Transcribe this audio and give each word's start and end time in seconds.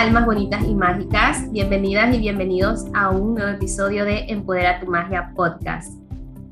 Almas 0.00 0.24
bonitas 0.24 0.66
y 0.66 0.74
mágicas. 0.74 1.52
Bienvenidas 1.52 2.14
y 2.14 2.20
bienvenidos 2.20 2.86
a 2.94 3.10
un 3.10 3.34
nuevo 3.34 3.50
episodio 3.50 4.06
de 4.06 4.20
Empodera 4.30 4.80
tu 4.80 4.86
Magia 4.86 5.34
Podcast. 5.36 5.92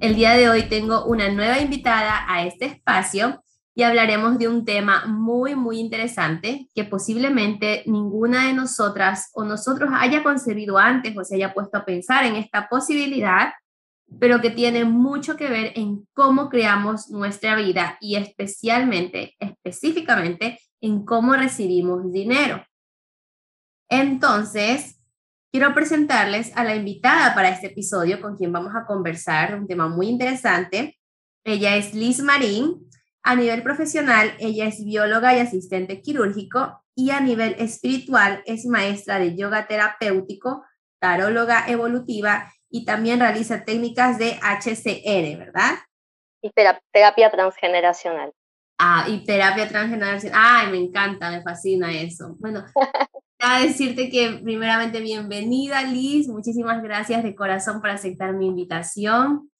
El 0.00 0.16
día 0.16 0.32
de 0.32 0.50
hoy 0.50 0.64
tengo 0.64 1.06
una 1.06 1.30
nueva 1.30 1.58
invitada 1.58 2.26
a 2.28 2.45
este 2.45 2.66
espacio 2.66 3.42
y 3.74 3.84
hablaremos 3.84 4.38
de 4.38 4.48
un 4.48 4.66
tema 4.66 5.06
muy, 5.06 5.54
muy 5.54 5.78
interesante 5.78 6.68
que 6.74 6.84
posiblemente 6.84 7.84
ninguna 7.86 8.48
de 8.48 8.52
nosotras 8.52 9.30
o 9.32 9.45
nosotros 9.45 9.88
haya 9.95 10.23
concebido 10.23 10.76
antes 10.76 11.16
o 11.16 11.24
se 11.24 11.37
haya 11.37 11.54
puesto 11.54 11.78
a 11.78 11.87
pensar 11.87 12.26
en 12.26 12.37
esta 12.37 12.68
posibilidad, 12.68 13.54
pero 14.20 14.42
que 14.42 14.51
tiene 14.51 14.84
mucho 14.84 15.38
que 15.38 15.48
ver 15.48 15.73
en 15.74 16.06
cómo 16.12 16.51
creamos 16.51 17.09
nuestra 17.09 17.56
vida 17.56 17.96
y 18.02 18.16
especialmente, 18.16 19.37
específicamente, 19.40 20.60
en 20.82 21.06
cómo 21.06 21.32
recibimos 21.32 22.12
dinero. 22.12 22.62
Entonces, 23.88 24.98
quiero 25.51 25.74
presentarles 25.74 26.56
a 26.56 26.65
la 26.65 26.77
invitada 26.77 27.34
para 27.34 27.48
este 27.48 27.69
episodio 27.69 28.20
con 28.20 28.37
quien 28.37 28.52
vamos 28.52 28.74
a 28.74 28.87
conversar, 28.87 29.55
un 29.55 29.66
tema 29.66 29.88
muy 29.88 30.09
interesante. 30.09 30.98
Ella 31.45 31.77
es 31.77 31.95
Liz 31.95 32.20
Marín. 32.20 32.88
A 33.23 33.34
nivel 33.34 33.62
profesional, 33.62 34.34
ella 34.38 34.66
es 34.66 34.84
bióloga 34.84 35.34
y 35.34 35.41
asistente 35.41 36.01
quirúrgico 36.01 36.82
y 36.95 37.10
a 37.10 37.20
nivel 37.20 37.56
espiritual 37.59 38.43
es 38.46 38.66
maestra 38.66 39.19
de 39.19 39.37
yoga 39.37 39.66
terapéutico, 39.66 40.65
taróloga 40.98 41.65
evolutiva 41.68 42.52
y 42.71 42.84
también 42.84 43.21
realiza 43.21 43.65
técnicas 43.65 44.18
de 44.18 44.38
HCR, 44.43 45.38
¿verdad? 45.38 45.74
Y 46.43 46.51
terapia 46.51 47.30
transgeneracional. 47.30 48.32
Ah, 48.79 49.07
y 49.09 49.24
terapia 49.24 49.68
transgeneracional. 49.68 50.40
Ay, 50.43 50.71
me 50.71 50.79
encanta, 50.79 51.30
me 51.30 51.43
fascina 51.43 51.93
eso. 51.93 52.37
Bueno, 52.38 52.65
a 53.40 53.60
decirte 53.60 54.10
que 54.10 54.40
primeramente 54.42 55.00
bienvenida 55.00 55.82
Liz, 55.84 56.28
muchísimas 56.28 56.82
gracias 56.82 57.22
de 57.22 57.36
corazón 57.36 57.80
por 57.80 57.90
aceptar 57.90 58.34
mi 58.34 58.48
invitación. 58.48 59.50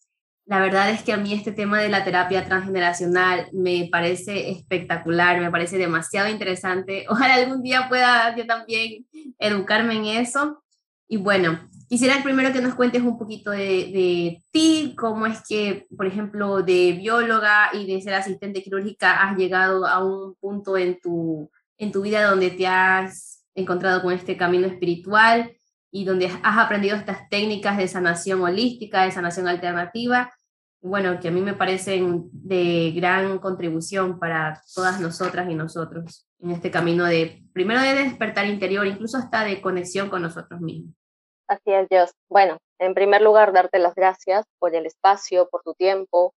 La 0.47 0.61
verdad 0.61 0.91
es 0.91 1.03
que 1.03 1.13
a 1.13 1.17
mí 1.17 1.33
este 1.33 1.53
tema 1.53 1.81
de 1.81 1.89
la 1.89 2.05
terapia 2.05 2.45
transgeneracional 2.45 3.49
me 3.53 3.89
parece 3.93 4.51
espectacular, 4.51 5.41
me 5.41 5.51
parece 5.51 5.79
demasiado 5.79 6.29
interesante. 6.29 7.05
Ojalá 7.09 7.35
algún 7.35 7.63
día 7.63 7.89
pueda 7.89 8.35
yo 8.35 8.47
también 8.47 9.07
educarme 9.39 9.95
en 9.95 10.07
eso. 10.07 10.65
Y 11.07 11.19
bueno, 11.19 11.61
quisiera 11.89 12.23
primero 12.23 12.53
que 12.53 12.61
nos 12.61 12.75
cuentes 12.75 13.03
un 13.03 13.17
poquito 13.17 13.51
de, 13.51 14.43
ti, 14.51 14.95
cómo 14.99 15.27
es 15.27 15.41
que, 15.47 15.87
por 15.97 16.07
ejemplo, 16.07 16.63
de 16.63 16.93
bióloga 16.93 17.71
y 17.73 17.87
de 17.87 18.01
ser 18.03 18.15
asistente 18.15 18.63
quirúrgica 18.63 19.23
has 19.23 19.37
llegado 19.37 19.87
a 19.87 20.05
un 20.05 20.35
punto 20.35 20.77
en 20.77 20.99
tu, 21.01 21.51
en 21.79 21.93
tu 21.93 22.03
vida 22.03 22.29
donde 22.29 22.51
te 22.51 22.67
has 22.67 23.38
encontrado 23.59 24.03
con 24.03 24.13
este 24.13 24.37
camino 24.37 24.67
espiritual 24.67 25.57
y 25.91 26.05
donde 26.05 26.27
has 26.27 26.59
aprendido 26.59 26.97
estas 26.97 27.29
técnicas 27.29 27.77
de 27.77 27.89
sanación 27.89 28.43
holística, 28.43 29.05
de 29.05 29.11
sanación 29.11 29.49
alternativa, 29.49 30.33
bueno, 30.81 31.19
que 31.19 31.29
a 31.29 31.31
mí 31.31 31.41
me 31.41 31.55
parecen 31.55 32.29
de 32.33 32.93
gran 32.95 33.39
contribución 33.39 34.19
para 34.19 34.63
todas 34.75 35.01
nosotras 35.01 35.51
y 35.51 35.55
nosotros 35.55 36.29
en 36.41 36.53
este 36.53 36.71
camino 36.71 37.05
de, 37.05 37.43
primero 37.53 37.81
de 37.81 37.95
despertar 37.95 38.47
interior, 38.47 38.87
incluso 38.87 39.19
hasta 39.19 39.45
de 39.45 39.61
conexión 39.61 40.09
con 40.09 40.23
nosotros 40.23 40.61
mismos. 40.61 40.95
Así 41.49 41.73
es, 41.73 41.89
Dios. 41.89 42.13
Bueno, 42.29 42.59
en 42.79 42.95
primer 42.95 43.23
lugar, 43.23 43.53
darte 43.53 43.79
las 43.79 43.95
gracias 43.95 44.45
por 44.61 44.75
el 44.75 44.87
espacio, 44.87 45.49
por 45.51 45.63
tu 45.63 45.75
tiempo. 45.75 46.33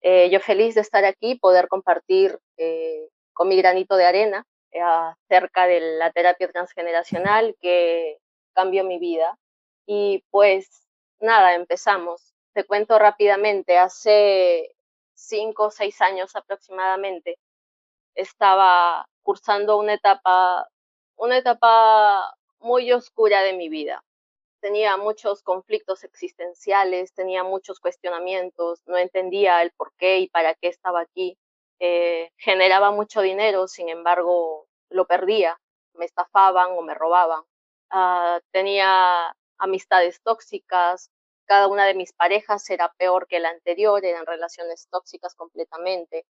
Eh, 0.00 0.30
yo 0.30 0.40
feliz 0.40 0.74
de 0.74 0.80
estar 0.80 1.04
aquí, 1.04 1.34
poder 1.34 1.68
compartir 1.68 2.38
eh, 2.56 3.08
con 3.34 3.48
mi 3.48 3.56
granito 3.56 3.96
de 3.96 4.06
arena 4.06 4.46
acerca 4.80 5.66
de 5.66 5.80
la 5.98 6.10
terapia 6.12 6.50
transgeneracional 6.50 7.56
que 7.60 8.18
cambió 8.54 8.84
mi 8.84 8.98
vida. 8.98 9.38
Y 9.86 10.24
pues 10.30 10.86
nada, 11.20 11.54
empezamos. 11.54 12.34
Te 12.54 12.64
cuento 12.64 12.98
rápidamente, 12.98 13.78
hace 13.78 14.74
cinco 15.14 15.66
o 15.66 15.70
seis 15.70 16.00
años 16.00 16.36
aproximadamente, 16.36 17.38
estaba 18.14 19.06
cursando 19.22 19.78
una 19.78 19.94
etapa, 19.94 20.68
una 21.16 21.38
etapa 21.38 22.34
muy 22.60 22.92
oscura 22.92 23.42
de 23.42 23.54
mi 23.54 23.68
vida 23.68 24.02
tenía 24.62 24.96
muchos 24.96 25.42
conflictos 25.42 26.04
existenciales, 26.04 27.12
tenía 27.12 27.42
muchos 27.42 27.80
cuestionamientos, 27.80 28.80
no 28.86 28.96
entendía 28.96 29.60
el 29.60 29.72
por 29.72 29.92
qué 29.98 30.20
y 30.20 30.28
para 30.28 30.54
qué 30.54 30.68
estaba 30.68 31.00
aquí. 31.00 31.36
Eh, 31.80 32.30
generaba 32.36 32.90
mucho 32.92 33.20
dinero, 33.22 33.68
sin 33.68 33.88
embargo, 33.88 34.66
lo 34.90 35.06
perdía, 35.06 35.58
me 35.94 36.04
estafaban 36.04 36.70
o 36.72 36.82
me 36.82 36.94
robaban. 36.94 37.42
Ah, 37.90 38.40
tenía 38.52 39.34
amistades 39.58 40.20
tóxicas, 40.22 41.10
cada 41.46 41.68
una 41.68 41.86
de 41.86 41.94
mis 41.94 42.12
parejas 42.12 42.68
era 42.70 42.92
peor 42.98 43.26
que 43.26 43.40
la 43.40 43.50
anterior, 43.50 44.04
eran 44.04 44.26
relaciones 44.26 44.88
tóxicas 44.90 45.34
completamente. 45.34 46.24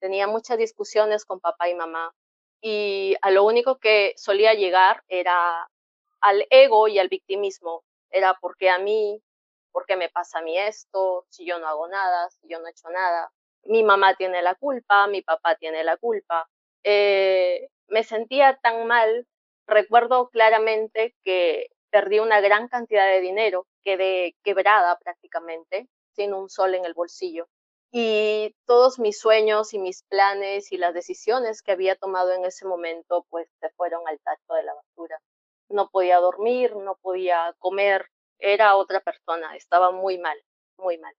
Tenía 0.00 0.26
muchas 0.26 0.58
discusiones 0.58 1.24
con 1.24 1.40
papá 1.40 1.68
y 1.68 1.74
mamá 1.74 2.12
y 2.60 3.16
a 3.22 3.30
lo 3.30 3.44
único 3.44 3.78
que 3.78 4.14
solía 4.16 4.54
llegar 4.54 5.04
era 5.08 5.68
al 6.20 6.46
ego 6.50 6.88
y 6.88 6.98
al 6.98 7.08
victimismo. 7.08 7.84
Era 8.10 8.34
porque 8.40 8.70
a 8.70 8.78
mí, 8.78 9.22
¿por 9.72 9.86
qué 9.86 9.96
me 9.96 10.08
pasa 10.10 10.38
a 10.38 10.42
mí 10.42 10.58
esto? 10.58 11.26
Si 11.28 11.46
yo 11.46 11.58
no 11.58 11.68
hago 11.68 11.88
nada, 11.88 12.30
si 12.30 12.48
yo 12.48 12.60
no 12.60 12.66
he 12.68 12.70
hecho 12.70 12.88
nada. 12.90 13.30
Mi 13.68 13.82
mamá 13.84 14.14
tiene 14.16 14.42
la 14.42 14.54
culpa, 14.54 15.06
mi 15.06 15.22
papá 15.22 15.56
tiene 15.56 15.84
la 15.84 15.96
culpa. 15.96 16.48
Eh, 16.84 17.68
me 17.88 18.02
sentía 18.04 18.58
tan 18.62 18.86
mal. 18.86 19.26
Recuerdo 19.66 20.28
claramente 20.30 21.14
que 21.22 21.68
perdí 21.90 22.18
una 22.20 22.40
gran 22.40 22.68
cantidad 22.68 23.06
de 23.06 23.20
dinero, 23.20 23.66
quedé 23.84 24.34
quebrada 24.42 24.98
prácticamente, 24.98 25.88
sin 26.16 26.34
un 26.34 26.48
sol 26.50 26.74
en 26.74 26.84
el 26.84 26.94
bolsillo. 26.94 27.48
Y 27.92 28.54
todos 28.66 28.98
mis 28.98 29.18
sueños 29.18 29.72
y 29.74 29.78
mis 29.78 30.02
planes 30.04 30.72
y 30.72 30.78
las 30.78 30.94
decisiones 30.94 31.62
que 31.62 31.72
había 31.72 31.96
tomado 31.96 32.32
en 32.32 32.44
ese 32.44 32.66
momento, 32.66 33.26
pues 33.30 33.48
se 33.60 33.70
fueron 33.70 34.06
al 34.08 34.18
tacho 34.20 34.54
de 34.54 34.62
la 34.64 34.74
basura 34.74 35.20
no 35.68 35.88
podía 35.90 36.18
dormir, 36.18 36.74
no 36.76 36.96
podía 36.96 37.54
comer, 37.58 38.06
era 38.38 38.76
otra 38.76 39.00
persona, 39.00 39.56
estaba 39.56 39.90
muy 39.90 40.18
mal, 40.18 40.38
muy 40.78 40.98
mal. 40.98 41.14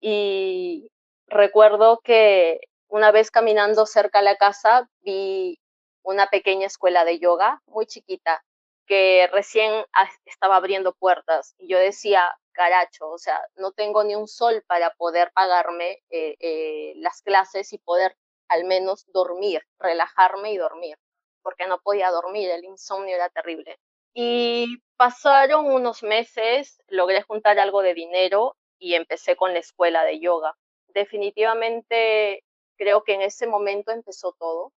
Y 0.00 0.90
recuerdo 1.34 2.00
que 2.02 2.60
una 2.88 3.10
vez 3.10 3.30
caminando 3.30 3.86
cerca 3.86 4.18
de 4.18 4.24
la 4.24 4.36
casa 4.36 4.88
vi 5.02 5.58
una 6.02 6.28
pequeña 6.28 6.66
escuela 6.66 7.04
de 7.04 7.18
yoga 7.18 7.62
muy 7.66 7.86
chiquita 7.86 8.44
que 8.86 9.28
recién 9.32 9.84
estaba 10.24 10.56
abriendo 10.56 10.94
puertas 10.94 11.54
y 11.58 11.68
yo 11.68 11.78
decía, 11.78 12.34
caracho, 12.52 13.08
o 13.10 13.18
sea, 13.18 13.40
no 13.56 13.72
tengo 13.72 14.04
ni 14.04 14.14
un 14.14 14.28
sol 14.28 14.62
para 14.66 14.90
poder 14.94 15.32
pagarme 15.34 16.02
eh, 16.10 16.36
eh, 16.40 16.92
las 16.96 17.22
clases 17.22 17.72
y 17.72 17.78
poder 17.78 18.16
al 18.48 18.64
menos 18.64 19.06
dormir, 19.12 19.62
relajarme 19.78 20.52
y 20.52 20.58
dormir 20.58 20.96
porque 21.44 21.66
no 21.66 21.78
podía 21.78 22.10
dormir, 22.10 22.50
el 22.50 22.64
insomnio 22.64 23.14
era 23.14 23.28
terrible. 23.28 23.78
Y 24.14 24.78
pasaron 24.96 25.66
unos 25.66 26.02
meses, 26.02 26.80
logré 26.88 27.22
juntar 27.22 27.58
algo 27.58 27.82
de 27.82 27.94
dinero 27.94 28.56
y 28.78 28.94
empecé 28.94 29.36
con 29.36 29.52
la 29.52 29.60
escuela 29.60 30.04
de 30.04 30.18
yoga. 30.20 30.56
Definitivamente 30.94 32.44
creo 32.76 33.02
que 33.02 33.14
en 33.14 33.22
ese 33.22 33.46
momento 33.46 33.90
empezó 33.90 34.32
todo. 34.38 34.72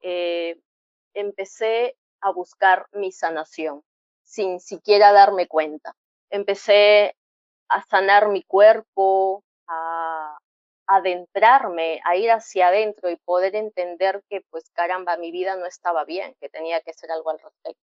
Eh, 0.00 0.60
empecé 1.14 1.96
a 2.20 2.30
buscar 2.32 2.86
mi 2.92 3.12
sanación 3.12 3.82
sin 4.22 4.60
siquiera 4.60 5.12
darme 5.12 5.46
cuenta. 5.46 5.94
Empecé 6.30 7.16
a 7.68 7.84
sanar 7.84 8.28
mi 8.28 8.42
cuerpo, 8.42 9.44
a, 9.68 10.36
adentrarme, 10.86 12.00
a 12.04 12.16
ir 12.16 12.30
hacia 12.30 12.68
adentro 12.68 13.08
y 13.08 13.16
poder 13.16 13.56
entender 13.56 14.22
que, 14.28 14.42
pues 14.50 14.68
caramba, 14.74 15.16
mi 15.16 15.30
vida 15.30 15.56
no 15.56 15.66
estaba 15.66 16.04
bien, 16.04 16.34
que 16.40 16.48
tenía 16.50 16.80
que 16.80 16.90
hacer 16.90 17.10
algo 17.10 17.30
al 17.30 17.38
respecto. 17.38 17.80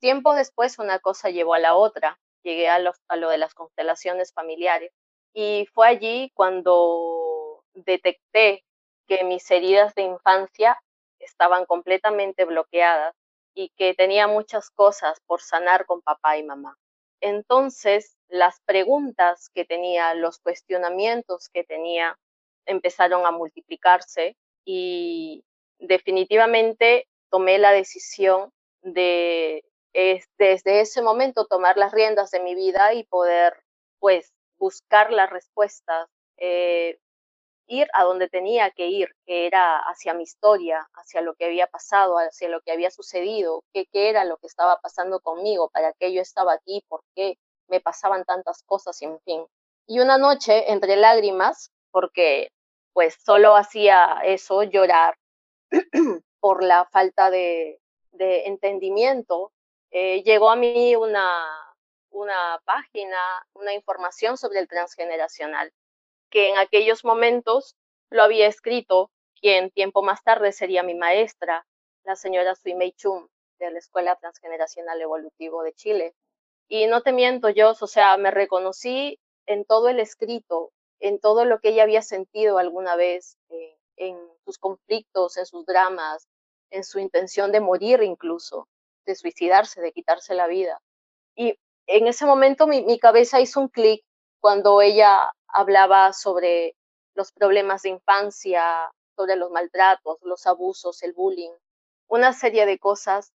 Tiempo 0.00 0.34
después 0.34 0.78
una 0.78 0.98
cosa 1.00 1.30
llevó 1.30 1.54
a 1.54 1.58
la 1.58 1.74
otra, 1.74 2.20
llegué 2.42 2.68
a, 2.68 2.78
a 3.08 3.16
lo 3.16 3.28
de 3.30 3.38
las 3.38 3.54
constelaciones 3.54 4.32
familiares 4.32 4.92
y 5.34 5.66
fue 5.74 5.88
allí 5.88 6.30
cuando 6.34 7.64
detecté 7.74 8.64
que 9.06 9.24
mis 9.24 9.50
heridas 9.50 9.94
de 9.94 10.02
infancia 10.02 10.80
estaban 11.18 11.66
completamente 11.66 12.44
bloqueadas 12.44 13.14
y 13.54 13.70
que 13.76 13.94
tenía 13.94 14.26
muchas 14.26 14.70
cosas 14.70 15.20
por 15.26 15.42
sanar 15.42 15.86
con 15.86 16.00
papá 16.02 16.38
y 16.38 16.44
mamá. 16.44 16.78
Entonces, 17.20 18.16
las 18.28 18.60
preguntas 18.64 19.50
que 19.52 19.64
tenía, 19.64 20.14
los 20.14 20.38
cuestionamientos 20.38 21.48
que 21.48 21.64
tenía, 21.64 22.16
empezaron 22.66 23.26
a 23.26 23.30
multiplicarse 23.30 24.36
y 24.64 25.44
definitivamente 25.78 27.08
tomé 27.30 27.58
la 27.58 27.72
decisión 27.72 28.50
de 28.82 29.64
desde 30.38 30.80
ese 30.80 31.02
momento 31.02 31.46
tomar 31.46 31.76
las 31.76 31.92
riendas 31.92 32.32
de 32.32 32.40
mi 32.40 32.56
vida 32.56 32.94
y 32.94 33.04
poder 33.04 33.54
pues 34.00 34.32
buscar 34.64 35.12
las 35.12 35.28
respuestas. 35.28 36.08
Eh, 36.38 36.98
ir 37.66 37.86
a 37.92 38.04
donde 38.04 38.28
tenía 38.28 38.70
que 38.70 38.86
ir, 38.88 39.08
que 39.26 39.46
era 39.46 39.78
hacia 39.90 40.14
mi 40.14 40.22
historia, 40.22 40.86
hacia 40.94 41.20
lo 41.20 41.34
que 41.34 41.46
había 41.46 41.66
pasado, 41.66 42.16
hacia 42.16 42.48
lo 42.48 42.60
que 42.62 42.72
había 42.72 42.90
sucedido, 42.90 43.62
qué, 43.72 43.86
qué 43.92 44.08
era 44.10 44.24
lo 44.24 44.36
que 44.38 44.46
estaba 44.46 44.78
pasando 44.80 45.20
conmigo, 45.20 45.70
para 45.70 45.92
qué 45.94 46.12
yo 46.12 46.20
estaba 46.20 46.52
aquí, 46.54 46.82
por 46.88 47.02
qué 47.14 47.36
me 47.68 47.80
pasaban 47.80 48.24
tantas 48.24 48.62
cosas, 48.64 49.00
y 49.00 49.06
en 49.06 49.18
fin. 49.20 49.46
Y 49.86 50.00
una 50.00 50.18
noche, 50.18 50.72
entre 50.72 50.96
lágrimas, 50.96 51.70
porque 51.90 52.50
pues 52.92 53.16
solo 53.24 53.56
hacía 53.56 54.20
eso, 54.24 54.62
llorar 54.62 55.16
por 56.40 56.62
la 56.62 56.86
falta 56.86 57.30
de, 57.30 57.80
de 58.12 58.46
entendimiento, 58.46 59.52
eh, 59.90 60.22
llegó 60.22 60.50
a 60.50 60.56
mí 60.56 60.96
una, 60.96 61.73
una 62.14 62.60
página, 62.64 63.18
una 63.54 63.74
información 63.74 64.36
sobre 64.38 64.60
el 64.60 64.68
transgeneracional, 64.68 65.72
que 66.30 66.50
en 66.50 66.58
aquellos 66.58 67.04
momentos 67.04 67.76
lo 68.10 68.22
había 68.22 68.46
escrito 68.46 69.10
quien 69.40 69.70
tiempo 69.70 70.02
más 70.02 70.22
tarde 70.22 70.52
sería 70.52 70.82
mi 70.82 70.94
maestra, 70.94 71.66
la 72.04 72.16
señora 72.16 72.54
Sui 72.54 72.74
Mei 72.74 72.92
Chum, 72.92 73.28
de 73.58 73.70
la 73.70 73.78
Escuela 73.78 74.16
Transgeneracional 74.16 75.00
Evolutivo 75.00 75.62
de 75.62 75.72
Chile. 75.72 76.14
Y 76.68 76.86
no 76.86 77.02
te 77.02 77.12
miento, 77.12 77.50
yo, 77.50 77.72
o 77.78 77.86
sea, 77.86 78.16
me 78.16 78.30
reconocí 78.30 79.18
en 79.46 79.64
todo 79.64 79.88
el 79.88 80.00
escrito, 80.00 80.72
en 81.00 81.18
todo 81.18 81.44
lo 81.44 81.60
que 81.60 81.70
ella 81.70 81.82
había 81.82 82.02
sentido 82.02 82.58
alguna 82.58 82.96
vez, 82.96 83.36
eh, 83.50 83.76
en 83.96 84.18
sus 84.44 84.58
conflictos, 84.58 85.36
en 85.36 85.46
sus 85.46 85.66
dramas, 85.66 86.28
en 86.70 86.84
su 86.84 87.00
intención 87.00 87.52
de 87.52 87.60
morir 87.60 88.02
incluso, 88.02 88.68
de 89.04 89.14
suicidarse, 89.14 89.80
de 89.80 89.92
quitarse 89.92 90.34
la 90.34 90.46
vida. 90.46 90.80
Y 91.36 91.58
en 91.86 92.06
ese 92.06 92.26
momento 92.26 92.66
mi, 92.66 92.98
cabeza 92.98 93.40
hizo 93.40 93.60
un 93.60 93.68
clic 93.68 94.04
cuando 94.40 94.80
ella 94.80 95.32
hablaba 95.48 96.12
sobre 96.12 96.76
los 97.14 97.32
problemas 97.32 97.82
de 97.82 97.90
infancia, 97.90 98.90
sobre 99.16 99.36
los 99.36 99.50
maltratos, 99.50 100.18
los 100.22 100.46
abusos, 100.46 101.02
el 101.02 101.12
bullying, 101.12 101.52
una 102.08 102.32
serie 102.32 102.66
de 102.66 102.78
cosas 102.78 103.32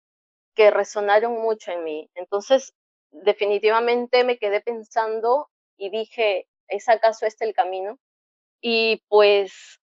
que 0.54 0.70
resonaron 0.70 1.32
mucho 1.34 1.72
en 1.72 1.84
mí. 1.84 2.10
Entonces, 2.14 2.74
definitivamente 3.10 4.24
me 4.24 4.38
quedé 4.38 4.60
pensando 4.60 5.50
y 5.76 5.90
dije, 5.90 6.48
¿es 6.68 6.88
acaso 6.88 7.26
este 7.26 7.44
el 7.44 7.54
camino? 7.54 7.98
Y 8.60 9.02
pues 9.08 9.80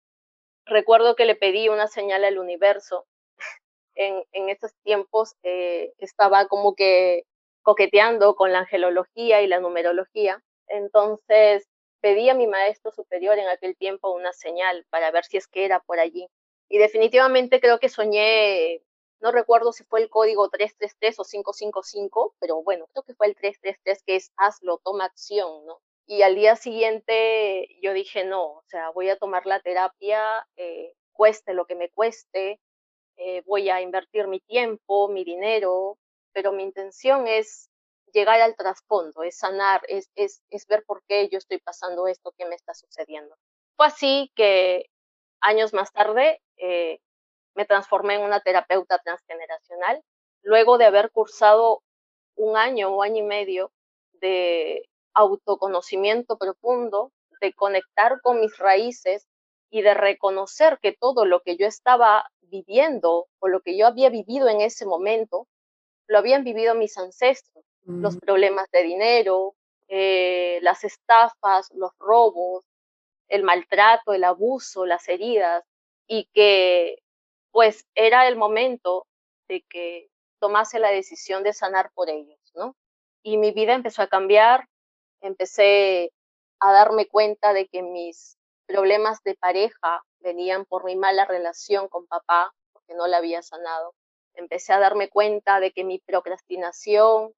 recuerdo 0.65 1.15
que 1.15 1.25
le 1.25 1.35
pedí 1.35 1.69
una 1.69 1.87
señal 1.87 2.23
al 2.25 2.39
universo. 2.39 3.05
En, 3.95 4.23
en 4.31 4.49
esos 4.49 4.73
tiempos 4.81 5.35
eh, 5.43 5.93
estaba 5.99 6.47
como 6.47 6.73
que 6.73 7.25
coqueteando 7.63 8.35
con 8.35 8.51
la 8.51 8.59
angelología 8.59 9.41
y 9.41 9.47
la 9.47 9.59
numerología. 9.59 10.43
Entonces 10.67 11.67
pedí 12.01 12.29
a 12.29 12.35
mi 12.35 12.47
maestro 12.47 12.91
superior 12.91 13.39
en 13.39 13.47
aquel 13.47 13.75
tiempo 13.77 14.11
una 14.11 14.33
señal 14.33 14.85
para 14.89 15.09
ver 15.11 15.25
si 15.25 15.37
es 15.37 15.47
que 15.47 15.65
era 15.65 15.79
por 15.79 15.99
allí. 15.99 16.27
Y 16.69 16.77
definitivamente 16.77 17.59
creo 17.61 17.79
que 17.79 17.89
soñé, 17.89 18.83
no 19.21 19.31
recuerdo 19.31 19.71
si 19.71 19.83
fue 19.85 20.01
el 20.01 20.09
código 20.09 20.49
333 20.49 21.19
o 21.19 21.23
555, 21.23 22.35
pero 22.39 22.61
bueno, 22.61 22.87
creo 22.91 23.03
que 23.03 23.15
fue 23.15 23.27
el 23.27 23.35
333 23.35 24.03
que 24.03 24.15
es 24.17 24.31
hazlo, 24.37 24.79
toma 24.83 25.05
acción, 25.05 25.65
¿no? 25.65 25.79
Y 26.05 26.23
al 26.23 26.35
día 26.35 26.57
siguiente 26.57 27.69
yo 27.81 27.93
dije, 27.93 28.25
no, 28.25 28.43
o 28.43 28.63
sea, 28.67 28.89
voy 28.89 29.09
a 29.09 29.17
tomar 29.17 29.45
la 29.45 29.61
terapia, 29.61 30.45
eh, 30.57 30.93
cueste 31.13 31.53
lo 31.53 31.65
que 31.65 31.75
me 31.75 31.89
cueste, 31.89 32.59
eh, 33.15 33.41
voy 33.45 33.69
a 33.69 33.79
invertir 33.81 34.27
mi 34.27 34.41
tiempo, 34.41 35.07
mi 35.07 35.23
dinero, 35.23 35.97
pero 36.33 36.51
mi 36.51 36.63
intención 36.63 37.27
es 37.27 37.69
llegar 38.13 38.41
al 38.41 38.55
trasfondo, 38.55 39.23
es 39.23 39.37
sanar, 39.37 39.81
es, 39.87 40.09
es, 40.15 40.41
es 40.49 40.67
ver 40.67 40.83
por 40.85 41.03
qué 41.07 41.29
yo 41.29 41.37
estoy 41.37 41.59
pasando 41.59 42.07
esto 42.07 42.33
que 42.37 42.45
me 42.45 42.55
está 42.55 42.73
sucediendo. 42.73 43.35
Fue 43.75 43.87
así 43.87 44.31
que 44.35 44.89
años 45.41 45.73
más 45.73 45.91
tarde 45.91 46.41
eh, 46.57 46.99
me 47.55 47.65
transformé 47.65 48.15
en 48.15 48.21
una 48.21 48.39
terapeuta 48.39 48.99
transgeneracional, 48.99 50.03
luego 50.41 50.77
de 50.77 50.85
haber 50.85 51.11
cursado 51.11 51.81
un 52.35 52.57
año 52.57 52.89
o 52.89 53.03
año 53.03 53.23
y 53.23 53.27
medio 53.27 53.71
de 54.13 54.89
autoconocimiento 55.13 56.37
profundo, 56.37 57.11
de 57.41 57.53
conectar 57.53 58.21
con 58.21 58.39
mis 58.39 58.57
raíces 58.57 59.27
y 59.69 59.81
de 59.81 59.93
reconocer 59.93 60.79
que 60.81 60.93
todo 60.93 61.25
lo 61.25 61.41
que 61.41 61.57
yo 61.57 61.67
estaba 61.67 62.29
viviendo 62.41 63.27
o 63.39 63.47
lo 63.47 63.61
que 63.61 63.77
yo 63.77 63.87
había 63.87 64.09
vivido 64.09 64.47
en 64.47 64.61
ese 64.61 64.85
momento, 64.85 65.47
lo 66.07 66.17
habían 66.17 66.43
vivido 66.43 66.75
mis 66.75 66.97
ancestros 66.97 67.63
los 67.85 68.17
problemas 68.17 68.69
de 68.71 68.83
dinero, 68.83 69.55
eh, 69.87 70.59
las 70.61 70.83
estafas, 70.83 71.69
los 71.73 71.91
robos, 71.99 72.65
el 73.27 73.43
maltrato, 73.43 74.13
el 74.13 74.23
abuso, 74.23 74.85
las 74.85 75.07
heridas, 75.09 75.63
y 76.07 76.25
que 76.33 76.99
pues 77.51 77.85
era 77.95 78.27
el 78.27 78.35
momento 78.35 79.05
de 79.47 79.61
que 79.69 80.09
tomase 80.39 80.79
la 80.79 80.89
decisión 80.89 81.43
de 81.43 81.53
sanar 81.53 81.91
por 81.93 82.09
ellos, 82.09 82.39
¿no? 82.55 82.75
Y 83.21 83.37
mi 83.37 83.51
vida 83.51 83.73
empezó 83.73 84.01
a 84.01 84.07
cambiar, 84.07 84.67
empecé 85.21 86.11
a 86.59 86.71
darme 86.71 87.07
cuenta 87.07 87.53
de 87.53 87.67
que 87.67 87.81
mis 87.81 88.37
problemas 88.65 89.21
de 89.23 89.35
pareja 89.35 90.03
venían 90.19 90.65
por 90.65 90.83
mi 90.83 90.95
mala 90.95 91.25
relación 91.25 91.87
con 91.87 92.07
papá, 92.07 92.53
porque 92.71 92.93
no 92.95 93.07
la 93.07 93.17
había 93.17 93.41
sanado. 93.41 93.93
Empecé 94.35 94.73
a 94.73 94.79
darme 94.79 95.09
cuenta 95.09 95.59
de 95.59 95.71
que 95.71 95.83
mi 95.83 95.99
procrastinación 95.99 97.33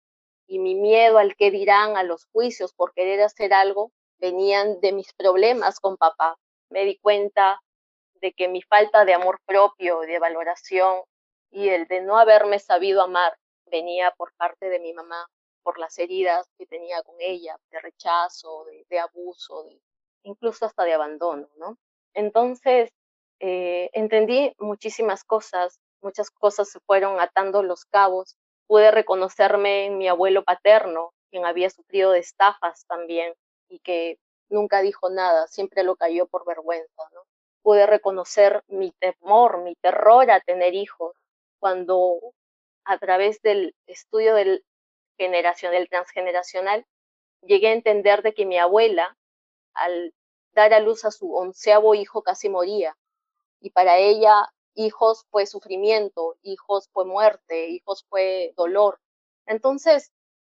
y 0.47 0.59
mi 0.59 0.75
miedo 0.75 1.18
al 1.18 1.36
que 1.36 1.51
dirán, 1.51 1.97
a 1.97 2.03
los 2.03 2.25
juicios 2.25 2.74
por 2.74 2.94
querer 2.94 3.21
hacer 3.21 3.53
algo, 3.53 3.92
venían 4.18 4.80
de 4.81 4.92
mis 4.94 5.13
problemas 5.13 5.80
con 5.80 5.97
papá. 5.97 6.38
Me 6.69 6.86
di 6.86 6.97
cuenta 6.97 7.59
de 8.21 8.33
que 8.33 8.47
mi 8.47 8.62
falta 8.62 9.06
de 9.06 9.13
amor 9.13 9.39
propio, 9.45 10.00
de 10.01 10.19
valoración 10.19 11.01
y 11.51 11.69
el 11.69 11.88
de 11.88 12.01
no 12.01 12.18
haberme 12.18 12.59
sabido 12.59 13.01
amar 13.01 13.38
venía 13.65 14.12
por 14.18 14.33
parte 14.36 14.69
de 14.69 14.80
mi 14.80 14.94
mamá, 14.94 15.27
por 15.63 15.80
las 15.80 15.97
heridas 15.97 16.47
que 16.57 16.65
tenía 16.65 17.01
con 17.03 17.15
ella, 17.19 17.57
de 17.71 17.80
rechazo, 17.80 18.65
de, 18.89 19.00
abuso, 19.00 19.63
de, 19.63 19.81
incluso 20.24 20.65
hasta 20.65 20.83
de 20.83 20.94
abandono, 20.94 21.50
¿no? 21.57 21.77
Entonces, 22.13 22.92
eh, 23.39 23.89
entendí 23.94 24.53
muchísimas 24.59 25.24
cosas, 25.24 25.80
muchas 26.06 26.30
cosas 26.31 26.69
se 26.69 26.80
fueron 26.80 27.19
atando 27.19 27.63
los 27.63 27.84
cabos 27.84 28.38
Pude 28.68 28.90
reconocerme 28.90 29.86
en 29.86 29.98
mi 29.98 30.07
abuelo 30.07 30.44
paterno, 30.44 31.14
quien 31.30 31.45
había 31.45 31.69
sufrido 31.69 32.12
de 32.12 32.19
estafas 32.19 32.85
también 32.88 33.33
y 33.69 33.80
que 33.80 34.18
nunca 34.50 34.81
dijo 34.81 35.09
nada, 35.09 35.47
siempre 35.47 35.83
lo 35.83 35.95
cayó 35.95 36.26
por 36.28 36.45
vergüenza. 36.45 37.04
Pude 37.62 37.85
reconocer 37.85 38.64
mi 38.68 38.92
temor, 38.94 39.62
mi 39.62 39.76
terror 39.76 40.31
a 40.31 40.40
tener 40.40 40.74
hijos, 40.74 41.16
cuando 41.59 42.19
a 42.85 42.97
través 42.97 43.42
del 43.42 43.76
estudio 43.85 44.33
del 44.35 44.64
generación, 45.18 45.71
del 45.71 45.88
transgeneracional, 45.88 46.85
llegué 47.42 47.68
a 47.68 47.74
entender 47.74 48.21
de 48.24 48.33
que 48.33 48.45
mi 48.45 48.57
abuela, 48.57 49.16
al 49.74 50.14
dar 50.54 50.74
a 50.74 50.80
luz 50.80 51.06
a 51.06 51.12
su 51.12 51.33
onceavo 51.35 51.95
hijo, 51.95 52.24
casi 52.24 52.50
moría. 52.50 52.97
Y 53.62 53.69
para 53.69 53.97
ella 53.97 54.52
hijos 54.76 55.26
fue 55.32 55.46
sufrimiento, 55.46 56.38
hijos 56.44 56.90
fue 56.94 57.06
muerte, 57.06 57.70
hijos 57.70 58.06
fue 58.10 58.54
dolor. 58.56 59.00
Entonces, 59.48 60.12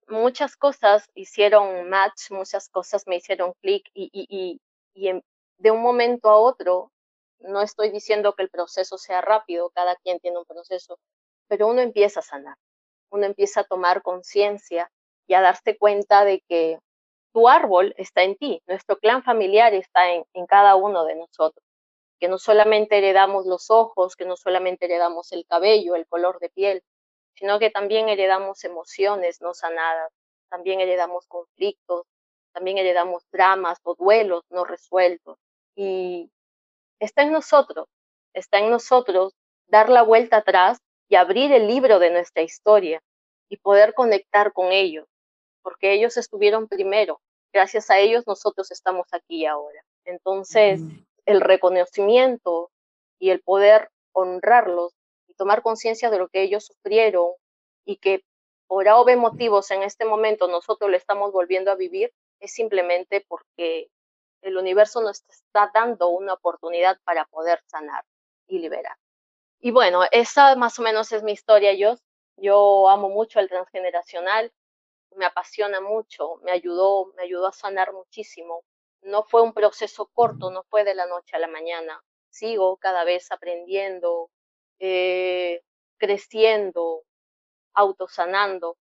muchas 0.08 0.56
cosas 0.56 1.10
hicieron 1.16 1.90
match, 1.90 2.32
muchas 2.32 2.70
cosas 2.70 3.08
me 3.08 3.18
hicieron 3.18 3.54
clic 3.62 3.90
y, 3.94 4.10
y, 4.13 4.60
y, 4.94 5.22
de 5.58 5.72
un 5.72 5.82
momento 5.82 6.30
a 6.30 6.38
otro, 6.38 6.92
no 7.40 7.62
estoy 7.62 7.92
diciendo 7.92 8.34
que 8.34 8.44
el 8.44 8.50
proceso 8.50 8.98
sea 8.98 9.22
rápido, 9.22 9.72
cada 9.72 9.96
quien 9.98 10.20
tiene 10.20 10.38
un 10.38 10.46
proceso, 10.46 11.00
pero 11.48 11.68
uno 11.68 11.82
empieza 11.82 12.20
a 12.20 12.24
sanar, 12.24 12.56
uno 13.12 13.25
empieza 13.25 13.62
a 13.62 13.63
tomar 13.66 14.01
conciencia 14.01 14.92
y 15.28 15.34
a 15.34 15.42
darse 15.42 15.78
cuenta 15.78 16.25
de 16.25 16.42
que 16.48 16.80
tu 17.34 17.48
árbol 17.48 17.94
está 17.98 18.24
en 18.24 18.36
ti, 18.36 18.62
nuestro 18.68 18.98
clan 18.98 19.24
familiar 19.24 19.74
está 19.74 20.12
en, 20.12 20.25
en 20.34 20.46
cada 20.46 20.75
uno 20.75 21.06
de 21.06 21.16
nosotros 21.16 21.63
que 22.22 22.28
no 22.28 22.38
solamente 22.38 23.00
heredamos 23.00 23.48
los 23.48 23.72
ojos, 23.72 24.16
que 24.16 24.25
no 24.25 24.38
solamente 24.38 24.86
heredamos 24.86 25.32
el 25.32 25.44
cabello, 25.48 25.96
el 25.96 26.06
color 26.06 26.40
de 26.40 26.50
piel, 26.50 26.84
sino 27.34 27.58
que 27.58 27.72
también 27.72 28.10
heredamos 28.10 28.63
emociones 28.63 29.42
no 29.42 29.56
sanadas, 29.56 30.13
también 30.48 30.80
heredamos 30.80 31.25
conflictos, 31.25 32.06
también 32.54 32.78
heredamos 32.78 33.24
dramas 33.32 33.80
o 33.82 33.96
duelos 33.96 34.44
no 34.51 34.66
resueltos. 34.66 35.40
Y 35.75 36.30
está 37.00 37.24
en 37.24 37.32
nosotros, 37.32 37.88
está 38.34 38.60
en 38.60 38.70
nosotros 38.70 39.34
dar 39.66 39.90
la 39.90 40.04
vuelta 40.04 40.38
atrás 40.38 40.78
y 41.10 41.16
abrir 41.16 41.51
el 41.51 41.66
libro 41.66 41.98
de 41.98 42.12
nuestra 42.12 42.44
historia 42.44 43.01
y 43.50 43.58
poder 43.58 43.96
conectar 43.96 44.54
con 44.54 44.72
ellos, 44.72 45.08
porque 45.63 45.94
ellos 45.94 46.18
estuvieron 46.18 46.68
primero. 46.68 47.20
Gracias 47.51 47.90
a 47.90 47.98
ellos 47.98 48.28
nosotros 48.28 48.70
estamos 48.70 49.08
aquí 49.12 49.48
ahora. 49.48 49.84
Entonces, 50.06 50.82
el 51.25 51.42
reconocimiento 51.42 52.72
y 53.20 53.30
el 53.30 53.42
poder 53.42 53.90
honrarlos 54.13 54.94
y 55.28 55.34
tomar 55.36 55.62
conciencia 55.62 56.10
de 56.10 56.18
lo 56.18 56.28
que 56.28 56.42
ellos 56.42 56.66
sufrieron 56.66 57.32
y 57.86 57.98
que 57.98 58.24
por 58.68 58.88
obvios 58.88 59.20
motivos 59.20 59.70
en 59.72 59.84
este 59.84 60.06
momento 60.06 60.48
nosotros 60.48 60.90
lo 60.90 60.96
estamos 60.96 61.32
volviendo 61.32 61.72
a 61.72 61.75
vivir, 61.75 62.13
es 62.40 62.54
simplemente 62.54 63.25
porque 63.28 63.90
el 64.42 64.58
universo 64.58 65.01
nos 65.01 65.24
está 65.30 65.72
dando 65.74 66.10
una 66.10 66.34
oportunidad 66.34 66.98
para 67.04 67.25
poder 67.25 67.62
sanar 67.68 68.04
y 68.48 68.60
liberar. 68.60 68.96
Y 69.60 69.72
bueno, 69.72 70.01
esa 70.12 70.56
más 70.56 70.80
o 70.80 70.82
menos 70.82 71.12
es 71.12 71.22
mi 71.22 71.34
historia, 71.34 71.74
yo. 71.74 71.96
Yo 72.38 72.90
amo 72.90 73.10
mucho 73.10 73.40
el 73.40 73.50
transgeneracional, 73.50 74.51
me 75.16 75.25
apasiona 75.25 75.82
mucho, 75.82 76.38
me 76.44 76.51
ayudó, 76.51 77.13
me 77.16 77.24
ayudó 77.24 77.48
a 77.48 77.51
sanar 77.51 77.94
muchísimo. 77.94 78.63
No 79.01 79.24
fue 79.24 79.41
un 79.41 79.53
proceso 79.53 80.10
corto, 80.13 80.51
no 80.51 80.63
fue 80.70 80.84
de 80.84 80.96
la 80.96 81.08
noche 81.08 81.36
a 81.36 81.39
la 81.39 81.48
mañana. 81.48 82.01
Sigo 82.29 82.77
cada 82.77 83.03
vez 83.03 83.31
aprendiendo, 83.31 84.29
eh, 84.79 85.62
creciendo, 85.98 87.03
autosanando. 87.74 88.77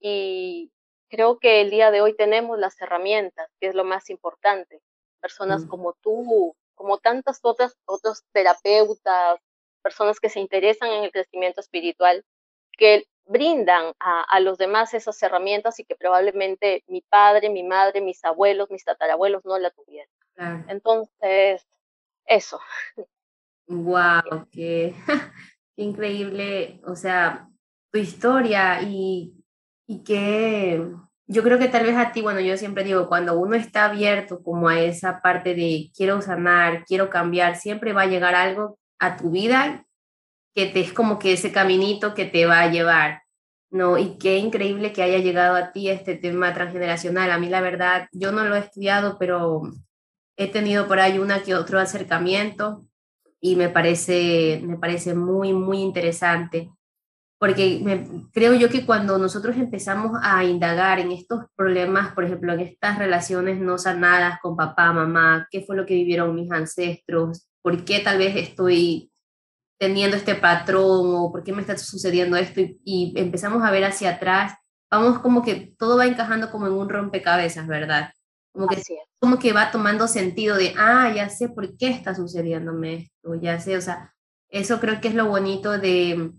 Y 0.00 0.72
creo 1.08 1.38
que 1.38 1.60
el 1.60 1.70
día 1.70 1.90
de 1.90 2.00
hoy 2.00 2.16
tenemos 2.16 2.58
las 2.58 2.80
herramientas, 2.80 3.50
que 3.60 3.68
es 3.68 3.74
lo 3.74 3.84
más 3.84 4.10
importante. 4.10 4.80
Personas 5.20 5.64
mm. 5.64 5.68
como 5.68 5.94
tú, 5.94 6.56
como 6.74 6.98
tantas 6.98 7.40
otras, 7.42 7.76
otros 7.84 8.24
terapeutas, 8.32 9.40
personas 9.82 10.20
que 10.20 10.30
se 10.30 10.40
interesan 10.40 10.90
en 10.90 11.04
el 11.04 11.12
crecimiento 11.12 11.60
espiritual, 11.60 12.24
que 12.72 13.06
brindan 13.26 13.92
a, 14.00 14.40
los 14.40 14.58
demás 14.58 14.92
esas 14.94 15.22
herramientas 15.22 15.78
y 15.78 15.84
que 15.84 15.94
probablemente 15.94 16.84
mi 16.88 17.00
padre, 17.02 17.48
mi 17.50 17.62
madre, 17.62 18.00
mis 18.00 18.24
abuelos, 18.24 18.70
mis 18.70 18.84
tatarabuelos 18.84 19.44
no 19.44 19.58
la 19.58 19.70
tuvieran. 19.70 20.08
Entonces, 20.68 21.66
eso. 22.26 22.60
Wow, 23.66 24.46
qué, 24.52 24.94
increíble, 25.76 26.80
o 26.86 26.96
sea, 26.96 27.48
tu 27.92 27.98
historia 27.98 28.82
y, 28.82 29.34
y 29.86 30.02
que 30.02 30.84
yo 31.26 31.42
creo 31.44 31.58
que 31.58 31.68
tal 31.68 31.84
vez 31.84 31.96
a 31.96 32.10
ti, 32.10 32.22
bueno, 32.22 32.40
yo 32.40 32.56
siempre 32.56 32.82
digo, 32.82 33.08
cuando 33.08 33.38
uno 33.38 33.54
está 33.54 33.84
abierto 33.84 34.42
como 34.42 34.68
a 34.68 34.80
esa 34.80 35.20
parte 35.22 35.54
de 35.54 35.90
quiero 35.96 36.20
sanar, 36.20 36.84
quiero 36.84 37.08
cambiar, 37.10 37.56
siempre 37.56 37.92
va 37.92 38.02
a 38.02 38.06
llegar 38.06 38.34
algo 38.34 38.78
a 38.98 39.16
tu 39.16 39.30
vida 39.30 39.86
que 40.54 40.66
te 40.66 40.80
es 40.80 40.92
como 40.92 41.18
que 41.18 41.32
ese 41.32 41.52
caminito 41.52 42.14
que 42.14 42.24
te 42.24 42.46
va 42.46 42.60
a 42.60 42.70
llevar, 42.70 43.22
¿no? 43.70 43.98
Y 43.98 44.18
qué 44.18 44.38
increíble 44.38 44.92
que 44.92 45.02
haya 45.02 45.18
llegado 45.18 45.56
a 45.56 45.72
ti 45.72 45.88
este 45.88 46.16
tema 46.16 46.52
transgeneracional. 46.54 47.30
A 47.30 47.38
mí 47.38 47.48
la 47.48 47.60
verdad, 47.60 48.08
yo 48.12 48.32
no 48.32 48.44
lo 48.44 48.56
he 48.56 48.60
estudiado, 48.60 49.16
pero 49.18 49.62
he 50.36 50.48
tenido 50.48 50.88
por 50.88 51.00
ahí 51.00 51.18
una 51.18 51.42
que 51.42 51.54
otro 51.54 51.78
acercamiento 51.78 52.86
y 53.40 53.56
me 53.56 53.68
parece, 53.68 54.60
me 54.64 54.78
parece 54.78 55.14
muy, 55.14 55.52
muy 55.52 55.78
interesante. 55.78 56.70
Porque 57.38 57.82
creo 58.34 58.52
yo 58.52 58.68
que 58.68 58.84
cuando 58.84 59.16
nosotros 59.16 59.56
empezamos 59.56 60.12
a 60.22 60.44
indagar 60.44 60.98
en 60.98 61.10
estos 61.10 61.46
problemas, 61.56 62.12
por 62.12 62.24
ejemplo, 62.24 62.52
en 62.52 62.60
estas 62.60 62.98
relaciones 62.98 63.58
no 63.58 63.78
sanadas 63.78 64.38
con 64.42 64.56
papá, 64.56 64.92
mamá, 64.92 65.48
qué 65.50 65.62
fue 65.62 65.74
lo 65.74 65.86
que 65.86 65.94
vivieron 65.94 66.34
mis 66.34 66.52
ancestros, 66.52 67.48
por 67.62 67.82
qué 67.86 68.00
tal 68.00 68.18
vez 68.18 68.36
estoy 68.36 69.09
teniendo 69.80 70.14
este 70.14 70.34
patrón 70.34 71.14
o 71.14 71.32
por 71.32 71.42
qué 71.42 71.54
me 71.54 71.62
está 71.62 71.76
sucediendo 71.78 72.36
esto 72.36 72.60
y, 72.60 73.14
empezamos 73.16 73.62
a 73.64 73.70
ver 73.70 73.84
hacia 73.84 74.10
atrás, 74.10 74.52
vamos 74.90 75.20
como 75.20 75.42
que 75.42 75.74
todo 75.78 75.96
va 75.96 76.04
encajando 76.04 76.50
como 76.50 76.66
en 76.66 76.74
un 76.74 76.90
rompecabezas, 76.90 77.66
¿verdad? 77.66 78.12
Como 78.52 78.68
que, 78.68 78.82
como 79.18 79.38
que 79.38 79.54
va 79.54 79.70
tomando 79.70 80.06
sentido 80.06 80.56
de, 80.56 80.74
ah, 80.76 81.10
ya 81.14 81.30
sé 81.30 81.48
por 81.48 81.78
qué 81.78 81.88
está 81.88 82.14
sucediéndome 82.14 82.94
esto, 82.94 83.34
ya 83.40 83.58
sé, 83.58 83.78
o 83.78 83.80
sea, 83.80 84.12
eso 84.50 84.80
creo 84.80 85.00
que 85.00 85.08
es 85.08 85.14
lo 85.14 85.28
bonito 85.28 85.78
de, 85.78 86.30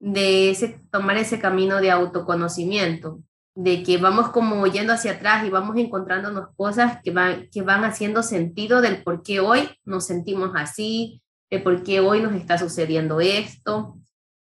de 0.00 0.50
ese, 0.50 0.80
tomar 0.90 1.18
ese 1.18 1.38
camino 1.38 1.82
de 1.82 1.90
autoconocimiento, 1.90 3.20
de 3.54 3.82
que 3.82 3.98
vamos 3.98 4.30
como 4.30 4.66
yendo 4.66 4.94
hacia 4.94 5.12
atrás 5.12 5.44
y 5.44 5.50
vamos 5.50 5.76
encontrándonos 5.76 6.48
cosas 6.56 7.00
que 7.04 7.10
van, 7.10 7.48
que 7.52 7.60
van 7.60 7.84
haciendo 7.84 8.22
sentido 8.22 8.80
del 8.80 9.02
por 9.02 9.22
qué 9.22 9.40
hoy 9.40 9.68
nos 9.84 10.06
sentimos 10.06 10.52
así, 10.54 11.20
de 11.50 11.58
por 11.60 11.82
qué 11.82 12.00
hoy 12.00 12.20
nos 12.20 12.34
está 12.34 12.58
sucediendo 12.58 13.20
esto. 13.20 13.98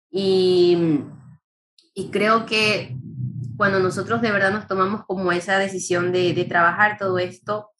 Y, 0.10 1.02
y 1.94 2.12
creo 2.12 2.46
que 2.46 2.96
cuando 3.58 3.80
nosotros 3.80 4.22
de 4.22 4.32
verdad 4.32 4.52
nos 4.52 4.68
tomamos 4.68 5.06
como 5.06 5.32
esa 5.32 5.58
decisión 5.58 6.12
de, 6.12 6.34
de 6.34 6.46
trabajar 6.46 6.98
todo 6.98 7.20
esto, 7.20 7.72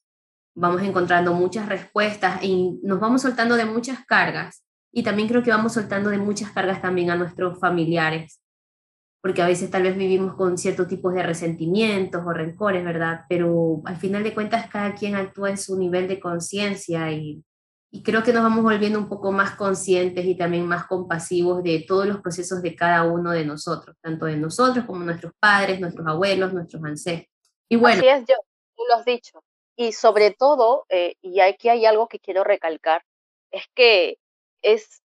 vamos 0.56 0.82
encontrando 0.84 1.34
muchas 1.34 1.68
respuestas 1.68 2.44
y 2.44 2.80
nos 2.84 3.00
vamos 3.00 3.22
soltando 3.22 3.56
de 3.56 3.66
muchas 3.66 4.06
cargas. 4.06 4.64
Y 4.92 5.04
también 5.04 5.28
creo 5.28 5.42
que 5.42 5.52
vamos 5.52 5.74
soltando 5.74 6.10
de 6.10 6.18
muchas 6.18 6.52
cargas 6.52 6.82
también 6.82 7.10
a 7.10 7.16
nuestros 7.16 7.60
familiares, 7.60 8.42
porque 9.22 9.42
a 9.42 9.48
veces 9.48 9.72
tal 9.72 9.84
vez 9.84 9.96
vivimos 9.96 10.36
con 10.36 10.58
ciertos 10.58 10.88
tipos 10.88 11.14
de 11.14 11.24
resentimientos 11.24 12.22
o 12.26 12.34
rencores, 12.34 12.84
¿verdad? 12.84 13.22
Pero 13.30 13.82
al 13.86 13.96
final 13.96 14.24
de 14.24 14.34
cuentas 14.34 14.70
cada 14.70 14.94
quien 14.94 15.16
actúa 15.16 15.50
en 15.50 15.58
su 15.58 15.80
nivel 15.80 16.08
de 16.08 16.20
conciencia 16.20 17.12
y 17.12 17.42
y 17.94 18.04
creo 18.04 18.24
que 18.24 18.32
nos 18.32 18.44
vamos 18.44 18.64
volviendo 18.64 18.98
un 18.98 19.10
poco 19.10 19.34
más 19.34 19.56
conscientes 19.56 20.26
y 20.26 20.36
también 20.36 20.66
más 20.66 20.88
compasivos 20.88 21.62
de 21.62 21.84
todos 21.86 22.06
los 22.06 22.22
procesos 22.22 22.62
de 22.62 22.74
cada 22.74 23.04
uno 23.04 23.32
de 23.32 23.44
nosotros, 23.44 23.98
tanto 24.02 24.26
de 24.26 24.38
nosotros 24.38 24.86
como 24.86 25.04
nuestros 25.04 25.34
padres, 25.38 25.82
nuestros 25.82 26.08
abuelos, 26.08 26.54
nuestros 26.54 26.82
ancestros. 26.86 27.28
Y 27.68 27.76
bueno, 27.76 28.00
Así 28.00 28.08
es, 28.08 28.22
yo, 28.22 28.36
tú 28.78 28.84
lo 28.88 28.96
has 28.96 29.04
dicho. 29.04 29.44
Y 29.76 29.92
sobre 29.92 30.32
todo, 30.32 30.86
eh, 30.88 31.16
y 31.22 31.42
aquí 31.42 31.68
hay 31.68 31.86
algo 31.86 32.08
que 32.08 32.20
quiero 32.20 32.46
recalcar, 32.46 33.04
es 33.52 33.66
que 33.76 34.18
es, 34.62 35.02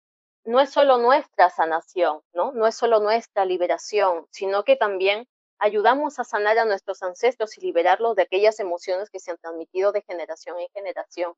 no 0.44 0.58
es 0.58 0.70
solo 0.70 0.96
nuestra 0.96 1.50
sanación, 1.50 2.20
¿no? 2.32 2.52
No 2.52 2.66
es 2.66 2.74
solo 2.74 3.00
nuestra 3.00 3.44
liberación, 3.44 4.26
sino 4.30 4.64
que 4.64 4.76
también 4.76 5.28
ayudamos 5.58 6.18
a 6.18 6.24
sanar 6.24 6.58
a 6.58 6.64
nuestros 6.64 7.02
ancestros 7.02 7.58
y 7.58 7.60
liberarlos 7.60 8.16
de 8.16 8.22
aquellas 8.22 8.58
emociones 8.58 9.10
que 9.10 9.20
se 9.20 9.32
han 9.32 9.36
transmitido 9.36 9.92
de 9.92 10.00
generación 10.00 10.58
en 10.58 10.68
generación. 10.72 11.34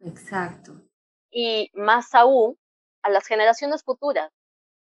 Exacto. 0.00 0.72
Y 1.30 1.70
más 1.74 2.14
aún 2.14 2.58
a 3.02 3.10
las 3.10 3.26
generaciones 3.26 3.82
futuras, 3.82 4.30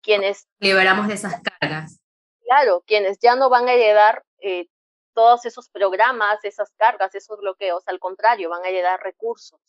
quienes... 0.02 0.48
Liberamos 0.60 1.08
de 1.08 1.16
esas 1.16 1.42
cargas. 1.42 2.00
Claro, 2.44 2.84
quienes 2.86 3.18
ya 3.20 3.36
no 3.36 3.50
van 3.50 3.68
a 3.68 3.74
heredar 3.74 4.24
eh, 4.40 4.68
todos 5.14 5.46
esos 5.46 5.70
programas, 5.70 6.44
esas 6.44 6.72
cargas, 6.78 7.16
esos 7.16 7.40
bloqueos, 7.40 7.84
al 7.88 8.00
contrario, 8.00 8.50
van 8.50 8.64
a 8.64 8.70
heredar 8.70 9.02
recursos, 9.02 9.60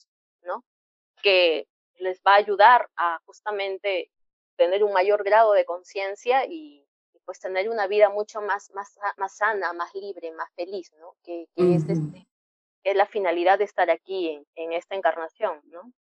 ¿no? 0.42 0.64
Que 1.22 1.66
les 1.94 2.20
va 2.20 2.34
a 2.34 2.38
ayudar 2.38 2.90
a 2.96 3.18
justamente 3.24 4.10
tener 4.56 4.84
un 4.84 4.92
mayor 4.92 5.24
grado 5.24 5.52
de 5.52 5.64
conciencia 5.64 6.44
y, 6.46 6.84
pues 7.24 7.40
tener 7.40 7.68
una 7.68 7.88
vida 7.88 8.08
mucho 8.08 8.40
más, 8.40 8.70
más, 8.72 8.96
más 9.16 9.36
sana, 9.36 9.72
más 9.72 9.92
libre, 9.94 10.30
más 10.32 10.48
feliz, 10.54 10.92
¿no? 11.00 11.16
Que, 11.24 11.48
es 11.56 11.88
este, 11.88 12.28
es 12.86 12.96
la 12.96 13.06
finalidad 13.06 13.58
de 13.58 13.64
estar 13.64 13.90
aquí 13.90 14.40
en, 14.54 14.72
esta 14.72 14.94
encarnación, 14.94 15.60
¿no? 15.70 15.92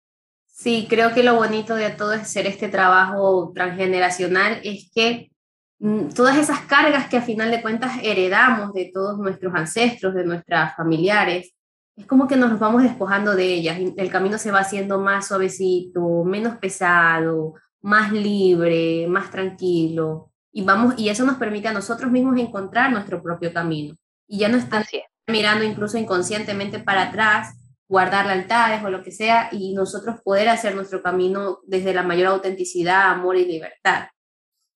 Sí, 0.46 0.86
creo 0.88 1.12
que 1.14 1.22
lo 1.22 1.34
bonito 1.34 1.74
de 1.74 1.90
todo 1.90 2.12
es 2.12 2.22
hacer 2.22 2.46
este 2.46 2.68
trabajo 2.68 3.52
transgeneracional 3.54 4.60
es 4.62 4.90
que 4.94 5.30
mm, 5.78 6.10
todas 6.10 6.36
esas 6.36 6.60
cargas 6.60 7.08
que 7.08 7.16
a 7.16 7.22
final 7.22 7.50
de 7.50 7.62
cuentas 7.62 7.92
heredamos 8.02 8.72
de 8.74 8.90
todos 8.92 9.18
nuestros 9.18 9.54
ancestros, 9.54 10.14
de 10.14 10.24
nuestros 10.24 10.74
familiares, 10.76 11.54
es 11.96 12.06
como 12.06 12.28
que 12.28 12.36
nos 12.36 12.58
vamos 12.58 12.82
despojando 12.82 13.34
de 13.34 13.46
ellas 13.46 13.78
el 13.96 14.10
camino 14.10 14.36
se 14.36 14.50
va 14.50 14.60
haciendo 14.60 14.98
más 15.00 15.28
suavecito, 15.28 16.24
menos 16.24 16.56
pesado, 16.58 17.54
más 17.80 18.12
libre, 18.12 19.06
más 19.08 19.30
tranquilo 19.30 20.30
y 20.52 20.62
vamos 20.64 20.94
y 20.98 21.08
eso 21.08 21.24
nos 21.24 21.36
permite 21.36 21.68
a 21.68 21.72
nosotros 21.72 22.10
mismos 22.10 22.38
encontrar 22.38 22.92
nuestro 22.92 23.22
propio 23.22 23.52
camino 23.52 23.96
y 24.28 24.38
ya 24.38 24.48
no 24.48 24.56
está 24.56 24.84
mirando 25.26 25.64
incluso 25.64 25.98
inconscientemente 25.98 26.78
para 26.78 27.04
atrás, 27.04 27.56
guardar 27.88 28.26
lealtades 28.26 28.82
o 28.82 28.90
lo 28.90 29.02
que 29.02 29.10
sea, 29.10 29.48
y 29.52 29.74
nosotros 29.74 30.20
poder 30.22 30.48
hacer 30.48 30.74
nuestro 30.74 31.02
camino 31.02 31.60
desde 31.66 31.94
la 31.94 32.02
mayor 32.02 32.28
autenticidad, 32.28 33.10
amor 33.10 33.36
y 33.36 33.44
libertad. 33.44 34.08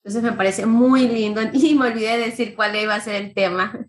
Entonces 0.03 0.23
me 0.23 0.37
parece 0.37 0.67
muy 0.67 1.09
lindo 1.09 1.41
y 1.53 1.75
me 1.75 1.89
olvidé 1.89 2.19
de 2.19 2.27
decir 2.27 2.55
cuál 2.55 2.77
iba 2.77 2.95
a 2.95 3.01
ser 3.01 3.17
el 3.17 3.35
tema. 3.35 3.79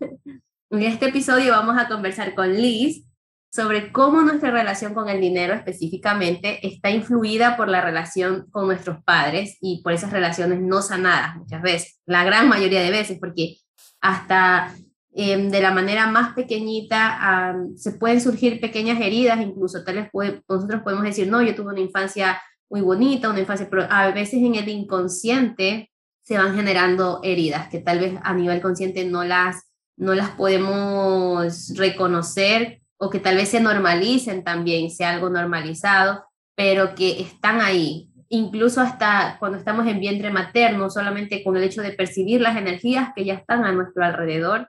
En 0.72 0.84
este 0.84 1.06
episodio 1.06 1.50
vamos 1.50 1.76
a 1.76 1.88
conversar 1.88 2.32
con 2.32 2.54
Liz 2.54 3.04
sobre 3.52 3.90
cómo 3.90 4.22
nuestra 4.22 4.52
relación 4.52 4.94
con 4.94 5.08
el 5.08 5.20
dinero 5.20 5.52
específicamente 5.52 6.64
está 6.64 6.90
influida 6.90 7.56
por 7.56 7.68
la 7.68 7.80
relación 7.80 8.48
con 8.52 8.66
nuestros 8.66 9.02
padres 9.02 9.58
y 9.60 9.82
por 9.82 9.92
esas 9.92 10.12
relaciones 10.12 10.60
no 10.60 10.80
sanadas 10.80 11.34
muchas 11.34 11.60
veces, 11.60 12.00
la 12.06 12.22
gran 12.22 12.48
mayoría 12.48 12.82
de 12.82 12.90
veces, 12.90 13.18
porque 13.18 13.56
hasta 14.00 14.72
Em, 15.12 15.50
de 15.50 15.60
la 15.60 15.72
manera 15.72 16.06
más 16.06 16.34
pequeñita, 16.34 17.56
se 17.76 17.92
pueden 17.92 18.20
surgir 18.20 18.60
pequeñas 18.60 19.00
heridas, 19.00 19.40
incluso 19.40 19.82
tal 19.82 19.96
vez 19.96 20.10
nosotros 20.48 20.82
podemos 20.82 21.04
decir, 21.04 21.28
no, 21.28 21.42
yo 21.42 21.54
tuve 21.54 21.72
una 21.72 21.80
infancia 21.80 22.40
muy 22.70 22.80
bonita, 22.80 23.28
una 23.28 23.40
infancia, 23.40 23.68
pero 23.68 23.86
a 23.90 24.10
veces 24.12 24.34
en 24.34 24.54
el 24.54 24.68
inconsciente 24.68 25.90
se 26.22 26.38
van 26.38 26.54
generando 26.54 27.20
heridas 27.24 27.68
que 27.68 27.80
tal 27.80 27.98
vez 27.98 28.14
a 28.22 28.32
nivel 28.34 28.60
consciente 28.60 29.04
no 29.04 29.24
las, 29.24 29.64
no 29.96 30.14
las 30.14 30.30
podemos 30.30 31.74
reconocer 31.76 32.80
o 32.96 33.10
que 33.10 33.18
tal 33.18 33.34
vez 33.34 33.48
se 33.48 33.60
normalicen 33.60 34.44
también, 34.44 34.90
sea 34.90 35.10
algo 35.10 35.28
normalizado, 35.28 36.24
pero 36.54 36.94
que 36.94 37.20
están 37.20 37.60
ahí, 37.60 38.10
incluso 38.28 38.80
hasta 38.80 39.38
cuando 39.40 39.58
estamos 39.58 39.88
en 39.88 39.98
vientre 39.98 40.30
materno, 40.30 40.88
solamente 40.88 41.42
con 41.42 41.56
el 41.56 41.64
hecho 41.64 41.82
de 41.82 41.92
percibir 41.92 42.40
las 42.40 42.56
energías 42.56 43.10
que 43.16 43.24
ya 43.24 43.34
están 43.34 43.64
a 43.64 43.72
nuestro 43.72 44.04
alrededor, 44.04 44.68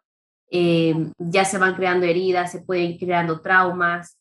eh, 0.52 0.94
ya 1.18 1.46
se 1.46 1.58
van 1.58 1.76
creando 1.76 2.06
heridas, 2.06 2.52
se 2.52 2.62
pueden 2.62 2.98
creando 2.98 3.40
traumas. 3.42 4.18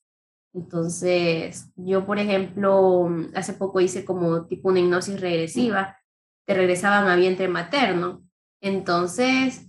Entonces, 0.54 1.70
yo, 1.76 2.06
por 2.06 2.18
ejemplo, 2.18 3.08
hace 3.34 3.52
poco 3.54 3.80
hice 3.80 4.04
como 4.04 4.46
tipo 4.46 4.68
una 4.68 4.80
hipnosis 4.80 5.20
regresiva, 5.20 5.98
te 6.46 6.54
regresaban 6.54 7.08
a 7.08 7.16
vientre 7.16 7.48
materno. 7.48 8.22
Entonces, 8.60 9.66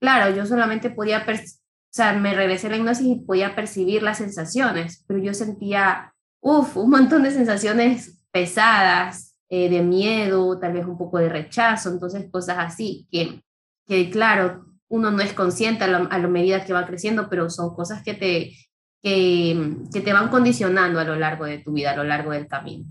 claro, 0.00 0.34
yo 0.34 0.46
solamente 0.46 0.90
podía, 0.90 1.24
o 1.28 1.92
sea, 1.92 2.12
me 2.12 2.34
regresé 2.34 2.66
a 2.66 2.70
la 2.70 2.76
hipnosis 2.76 3.06
y 3.06 3.20
podía 3.20 3.54
percibir 3.54 4.02
las 4.02 4.18
sensaciones, 4.18 5.04
pero 5.06 5.20
yo 5.20 5.32
sentía, 5.32 6.12
uff, 6.40 6.76
un 6.76 6.90
montón 6.90 7.22
de 7.22 7.30
sensaciones 7.30 8.24
pesadas, 8.32 9.36
eh, 9.48 9.68
de 9.68 9.82
miedo, 9.82 10.58
tal 10.58 10.72
vez 10.72 10.86
un 10.86 10.96
poco 10.96 11.18
de 11.18 11.28
rechazo, 11.28 11.90
entonces 11.90 12.30
cosas 12.30 12.58
así, 12.58 13.08
que, 13.10 13.42
que 13.86 14.08
claro, 14.10 14.69
uno 14.90 15.10
no 15.10 15.22
es 15.22 15.32
consciente 15.32 15.84
a 15.84 15.88
la, 15.88 15.98
a 15.98 16.64
que 16.64 16.72
va 16.72 16.86
creciendo, 16.86 17.28
pero 17.30 17.48
son 17.48 17.74
cosas 17.74 18.02
que 18.02 18.12
te, 18.12 18.52
que, 19.00 19.78
te 19.92 20.12
van 20.12 20.28
condicionando 20.28 20.98
a 20.98 21.04
lo 21.04 21.14
largo 21.14 21.46
de 21.46 21.58
tu 21.58 21.72
vida, 21.72 21.92
a 21.92 21.96
lo 21.96 22.04
largo 22.04 22.32
del 22.32 22.48
camino. 22.48 22.90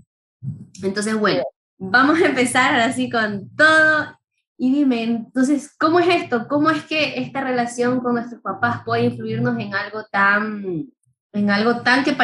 Entonces, 0.82 1.14
bueno, 1.14 1.42
vamos 1.78 2.20
a 2.20 2.26
empezar 2.26 2.74
así 2.80 3.10
con 3.10 3.54
todo. 3.54 4.18
Y 4.56 4.72
dime, 4.72 5.02
entonces, 5.02 5.74
¿cómo 5.78 6.00
es 6.00 6.08
esto? 6.08 6.48
¿Cómo 6.48 6.70
es 6.70 6.82
que 6.84 7.20
esta 7.20 7.42
relación 7.42 8.00
con 8.00 8.14
nuestros 8.14 8.40
papás 8.40 8.82
puede 8.84 9.04
influirnos 9.04 9.58
en 9.58 9.74
algo 9.74 10.04
tan, 10.10 10.86
en 11.32 11.50
algo 11.50 11.82
tan 11.82 12.02
que 12.02 12.16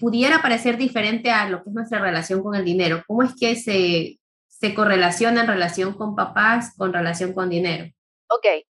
pudiera 0.00 0.42
parecer 0.42 0.76
diferente 0.76 1.30
a 1.30 1.48
lo 1.48 1.62
que 1.62 1.70
es 1.70 1.74
nuestra 1.74 2.00
relación 2.00 2.42
con 2.42 2.56
el 2.56 2.64
dinero. 2.64 3.02
¿Cómo 3.06 3.22
es 3.22 3.34
que 3.38 3.54
se, 3.56 4.20
se 4.48 4.74
correlaciona 4.74 5.42
en 5.42 5.46
relación 5.46 5.94
con 5.94 6.14
papás 6.14 6.74
con 6.76 6.92
relación 6.92 7.32
con 7.32 7.50
dinero? 7.50 7.90
Ok, 8.28 8.64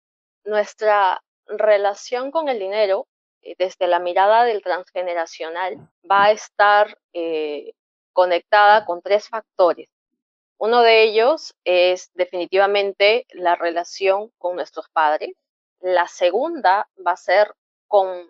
nuestra 0.43 1.21
relación 1.47 2.31
con 2.31 2.49
el 2.49 2.59
dinero 2.59 3.07
eh, 3.41 3.55
desde 3.57 3.87
la 3.87 3.99
mirada 3.99 4.43
del 4.43 4.61
transgeneracional 4.61 5.77
va 6.09 6.25
a 6.25 6.31
estar 6.31 6.97
eh, 7.13 7.73
conectada 8.13 8.85
con 8.85 9.01
tres 9.01 9.27
factores. 9.29 9.87
Uno 10.57 10.81
de 10.81 11.03
ellos 11.03 11.55
es 11.63 12.11
definitivamente 12.13 13.25
la 13.31 13.55
relación 13.55 14.31
con 14.37 14.55
nuestros 14.55 14.89
padres. 14.89 15.35
La 15.79 16.07
segunda 16.07 16.87
va 17.05 17.13
a 17.13 17.17
ser 17.17 17.55
con 17.87 18.29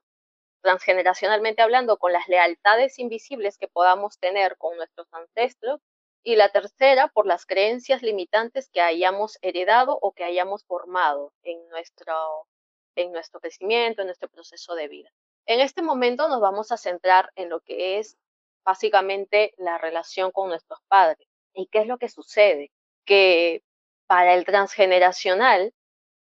transgeneracionalmente 0.61 1.61
hablando, 1.61 1.97
con 1.97 2.13
las 2.13 2.27
lealtades 2.29 2.99
invisibles 2.99 3.57
que 3.57 3.67
podamos 3.67 4.17
tener 4.19 4.55
con 4.57 4.77
nuestros 4.77 5.07
ancestros. 5.11 5.81
Y 6.23 6.35
la 6.35 6.49
tercera, 6.49 7.07
por 7.07 7.25
las 7.25 7.45
creencias 7.45 8.03
limitantes 8.03 8.69
que 8.69 8.81
hayamos 8.81 9.39
heredado 9.41 9.97
o 10.01 10.11
que 10.11 10.23
hayamos 10.23 10.63
formado 10.65 11.33
en 11.41 11.67
nuestro, 11.69 12.47
en 12.95 13.11
nuestro 13.11 13.39
crecimiento, 13.39 14.01
en 14.01 14.07
nuestro 14.07 14.29
proceso 14.29 14.75
de 14.75 14.87
vida. 14.87 15.09
En 15.47 15.59
este 15.59 15.81
momento 15.81 16.29
nos 16.29 16.39
vamos 16.39 16.71
a 16.71 16.77
centrar 16.77 17.31
en 17.35 17.49
lo 17.49 17.61
que 17.61 17.97
es 17.97 18.17
básicamente 18.63 19.53
la 19.57 19.77
relación 19.77 20.31
con 20.31 20.49
nuestros 20.49 20.79
padres. 20.87 21.27
¿Y 21.53 21.67
qué 21.67 21.79
es 21.79 21.87
lo 21.87 21.97
que 21.97 22.09
sucede? 22.09 22.71
Que 23.05 23.63
para 24.07 24.35
el 24.35 24.45
transgeneracional, 24.45 25.73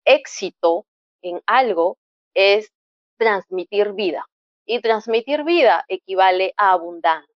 éxito 0.05 0.87
en 1.23 1.43
algo 1.47 1.99
es 2.35 2.73
transmitir 3.19 3.93
vida. 3.93 4.27
Y 4.65 4.81
transmitir 4.81 5.45
vida 5.45 5.85
equivale 5.89 6.55
a 6.57 6.73
abundancia. 6.73 7.30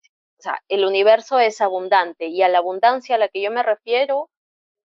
O 0.41 0.43
sea, 0.43 0.59
el 0.69 0.85
universo 0.85 1.37
es 1.37 1.61
abundante 1.61 2.25
y 2.25 2.41
a 2.41 2.49
la 2.49 2.57
abundancia 2.57 3.13
a 3.13 3.19
la 3.19 3.27
que 3.27 3.43
yo 3.43 3.51
me 3.51 3.61
refiero 3.61 4.31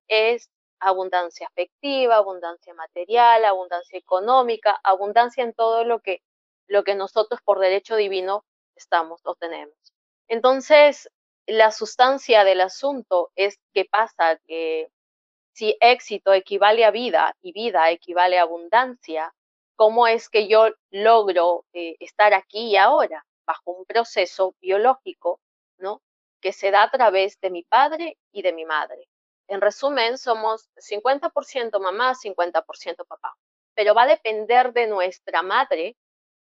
es 0.07 0.51
abundancia 0.81 1.47
afectiva, 1.47 2.17
abundancia 2.17 2.75
material, 2.75 3.43
abundancia 3.43 3.99
económica, 3.99 4.79
abundancia 4.85 5.43
en 5.43 5.55
todo 5.55 5.85
lo 5.85 6.01
que, 6.01 6.21
lo 6.67 6.85
que 6.85 6.95
nosotros 6.95 7.41
por 7.43 7.59
derecho 7.59 7.97
divino 7.97 8.45
estamos 8.75 9.23
o 9.25 9.35
tenemos. 9.35 9.79
Entonces, 10.29 11.11
la 11.47 11.71
sustancia 11.71 12.45
del 12.45 12.61
asunto 12.61 13.31
es 13.35 13.59
que 13.73 13.87
pasa 13.87 14.39
que 14.47 14.91
si 15.55 15.75
éxito 15.81 16.35
equivale 16.35 16.85
a 16.85 16.91
vida 16.91 17.35
y 17.41 17.53
vida 17.53 17.91
equivale 17.91 18.39
a 18.39 18.43
abundancia, 18.43 19.33
cómo 19.75 20.07
es 20.07 20.29
que 20.29 20.49
yo 20.49 20.69
logro 20.91 21.65
eh, 21.73 21.97
estar 21.99 22.35
aquí 22.35 22.73
y 22.73 22.77
ahora 22.77 23.25
bajo 23.47 23.71
un 23.71 23.87
proceso 23.87 24.55
biológico, 24.61 25.41
¿no? 25.79 26.03
Que 26.41 26.53
se 26.53 26.71
da 26.71 26.83
a 26.85 26.91
través 26.91 27.41
de 27.41 27.51
mi 27.51 27.63
padre 27.63 28.19
y 28.33 28.43
de 28.43 28.53
mi 28.53 28.65
madre. 28.65 29.09
En 29.49 29.61
resumen, 29.61 30.19
somos 30.19 30.69
50% 30.77 31.81
mamá, 31.81 32.15
50% 32.15 33.07
papá. 33.07 33.37
Pero 33.75 33.95
va 33.95 34.03
a 34.03 34.09
depender 34.09 34.73
de 34.73 34.87
nuestra 34.87 35.43
madre 35.43 35.97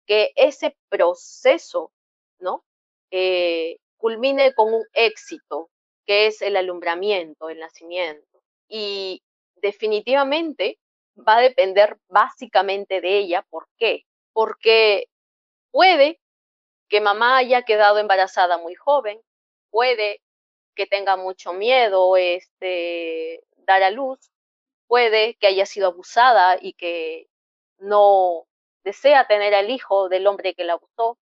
que 0.06 0.32
ese 0.36 0.76
proceso, 0.88 1.92
¿no? 2.38 2.64
Eh, 3.10 3.78
culmine 3.96 4.52
con 4.54 4.72
un 4.74 4.84
éxito, 4.92 5.70
que 6.06 6.26
es 6.26 6.42
el 6.42 6.56
alumbramiento, 6.56 7.48
el 7.48 7.60
nacimiento. 7.60 8.42
Y 8.68 9.22
definitivamente 9.56 10.78
va 11.16 11.36
a 11.38 11.42
depender 11.42 11.98
básicamente 12.08 13.00
de 13.00 13.18
ella. 13.18 13.46
¿Por 13.50 13.68
qué? 13.78 14.04
Porque 14.32 15.06
puede 15.70 16.20
que 16.92 17.00
mamá 17.00 17.38
haya 17.38 17.62
quedado 17.62 17.98
embarazada 17.98 18.58
muy 18.58 18.74
joven, 18.74 19.18
puede 19.70 20.20
que 20.74 20.86
tenga 20.86 21.16
mucho 21.16 21.54
miedo 21.54 22.18
este, 22.18 23.42
dar 23.56 23.82
a 23.82 23.90
luz, 23.90 24.30
puede 24.88 25.36
que 25.36 25.46
haya 25.46 25.64
sido 25.64 25.86
abusada 25.88 26.58
y 26.60 26.74
que 26.74 27.28
no 27.78 28.46
desea 28.84 29.26
tener 29.26 29.54
al 29.54 29.70
hijo 29.70 30.10
del 30.10 30.26
hombre 30.26 30.52
que 30.52 30.64
la 30.64 30.74
abusó, 30.74 31.18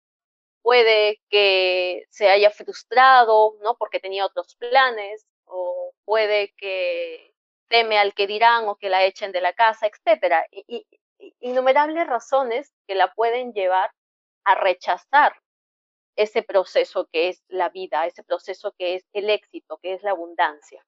puede 0.62 1.20
que 1.32 2.06
se 2.12 2.30
haya 2.30 2.52
frustrado, 2.52 3.56
¿no? 3.64 3.76
Porque 3.76 4.00
tenía 4.00 4.28
otros 4.28 4.56
planes, 4.58 5.26
o 5.46 5.94
puede 6.06 6.54
que 6.58 7.34
teme 7.70 7.98
al 7.98 8.14
que 8.14 8.28
dirán 8.28 8.68
o 8.68 8.76
que 8.76 8.90
la 8.90 9.04
echen 9.04 9.32
de 9.32 9.42
la 9.42 9.54
casa, 9.54 9.88
etcétera. 9.88 10.46
Y, 10.52 10.86
innumerables 11.40 12.06
razones 12.06 12.72
que 12.86 12.94
la 12.94 13.12
pueden 13.16 13.52
llevar 13.54 13.92
a 14.44 14.54
rechazar 14.54 15.34
ese 16.16 16.44
proceso 16.44 17.08
que 17.12 17.30
es 17.30 17.44
la 17.48 17.70
vida, 17.70 18.06
ese 18.06 18.24
proceso 18.24 18.74
que 18.78 18.96
es 18.96 19.06
el 19.14 19.30
éxito, 19.30 19.78
que 19.78 19.94
es 19.94 20.04
la 20.04 20.12
abundancia. 20.12 20.86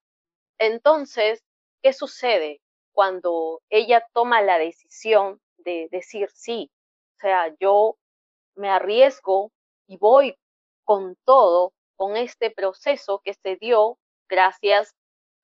Entonces, 0.57 1.43
¿qué 1.81 1.93
sucede 1.93 2.61
cuando 2.93 3.61
ella 3.69 4.05
toma 4.13 4.41
la 4.41 4.57
decisión 4.57 5.39
de 5.57 5.87
decir 5.91 6.29
sí? 6.31 6.71
O 7.17 7.19
sea, 7.19 7.53
yo 7.59 7.97
me 8.55 8.69
arriesgo 8.69 9.51
y 9.87 9.97
voy 9.97 10.35
con 10.83 11.15
todo, 11.25 11.73
con 11.95 12.15
este 12.15 12.51
proceso 12.51 13.21
que 13.23 13.33
se 13.33 13.57
dio 13.57 13.97
gracias 14.29 14.95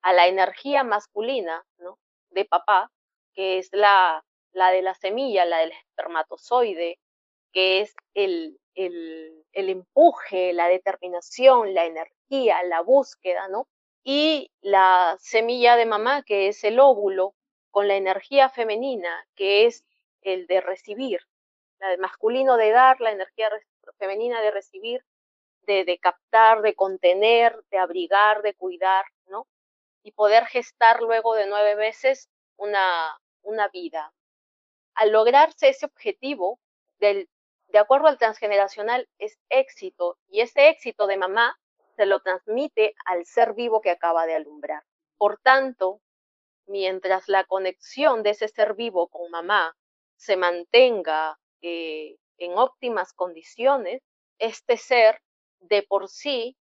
a 0.01 0.13
la 0.13 0.27
energía 0.27 0.83
masculina 0.83 1.63
¿no? 1.77 1.97
de 2.29 2.45
papá, 2.45 2.91
que 3.33 3.57
es 3.57 3.69
la, 3.71 4.23
la 4.51 4.71
de 4.71 4.81
la 4.81 4.93
semilla, 4.93 5.45
la 5.45 5.59
del 5.59 5.71
espermatozoide, 5.71 6.99
que 7.53 7.81
es 7.81 7.95
el, 8.13 8.59
el, 8.75 9.45
el 9.53 9.69
empuje, 9.69 10.53
la 10.53 10.67
determinación, 10.67 11.73
la 11.73 11.85
energía, 11.85 12.61
la 12.63 12.81
búsqueda, 12.81 13.47
¿no? 13.47 13.67
Y 14.03 14.51
la 14.61 15.15
semilla 15.19 15.77
de 15.77 15.85
mamá, 15.85 16.23
que 16.23 16.49
es 16.49 16.63
el 16.63 16.79
óvulo, 16.79 17.35
con 17.71 17.87
la 17.87 17.95
energía 17.95 18.49
femenina, 18.49 19.25
que 19.35 19.65
es 19.65 19.85
el 20.21 20.47
de 20.47 20.61
recibir, 20.61 21.21
la 21.79 21.89
del 21.89 21.99
masculino 21.99 22.57
de 22.57 22.71
dar, 22.71 22.99
la 22.99 23.11
energía 23.11 23.49
femenina 23.97 24.41
de 24.41 24.51
recibir, 24.51 25.05
de, 25.61 25.85
de 25.85 25.97
captar, 25.99 26.61
de 26.61 26.75
contener, 26.75 27.63
de 27.71 27.77
abrigar, 27.77 28.41
de 28.41 28.53
cuidar, 28.53 29.05
¿no? 29.27 29.47
y 30.03 30.11
poder 30.11 30.45
gestar 30.45 31.01
luego 31.01 31.33
de 31.33 31.47
nueve 31.47 31.75
veces 31.75 32.29
una, 32.57 33.17
una 33.41 33.69
vida. 33.69 34.13
Al 34.95 35.11
lograrse 35.11 35.69
ese 35.69 35.85
objetivo, 35.85 36.59
del, 36.99 37.29
de 37.73 37.79
acuerdo 37.79 38.07
al 38.07 38.19
transgeneracional, 38.19 39.09
es 39.17 39.39
éxito 39.49 40.19
y 40.29 40.41
ese 40.41 40.69
éxito 40.69 41.07
de 41.07 41.17
mamá 41.17 41.59
se 41.95 42.05
lo 42.05 42.21
transmite 42.21 42.93
al 43.03 43.25
ser 43.25 43.53
vivo 43.55 43.81
que 43.81 43.89
acaba 43.89 44.27
de 44.27 44.35
alumbrar. 44.35 44.83
Por 45.17 45.39
tanto, 45.39 45.99
mientras 46.67 47.27
la 47.27 47.45
conexión 47.45 48.21
de 48.21 48.29
ese 48.29 48.47
ser 48.47 48.75
vivo 48.75 49.07
con 49.07 49.29
mamá 49.31 49.75
se 50.15 50.37
mantenga 50.37 51.39
eh, 51.63 52.17
en 52.37 52.57
óptimas 52.59 53.11
condiciones, 53.11 54.03
este 54.37 54.77
ser 54.77 55.19
de 55.59 55.81
por 55.81 56.09
sí, 56.09 56.55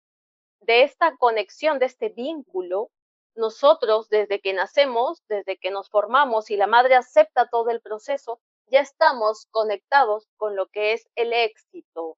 de 0.60 0.82
esta 0.82 1.14
conexión, 1.18 1.78
de 1.78 1.86
este 1.86 2.08
vínculo, 2.08 2.90
nosotros 3.34 4.08
desde 4.08 4.40
que 4.40 4.54
nacemos, 4.54 5.22
desde 5.28 5.58
que 5.58 5.70
nos 5.70 5.90
formamos 5.90 6.50
y 6.50 6.56
la 6.56 6.66
madre 6.66 6.94
acepta 6.94 7.48
todo 7.48 7.68
el 7.68 7.82
proceso, 7.82 8.40
ya 8.66 8.80
estamos 8.80 9.46
conectados 9.50 10.28
con 10.36 10.56
lo 10.56 10.66
que 10.66 10.92
es 10.94 11.08
el 11.14 11.32
éxito. 11.32 12.16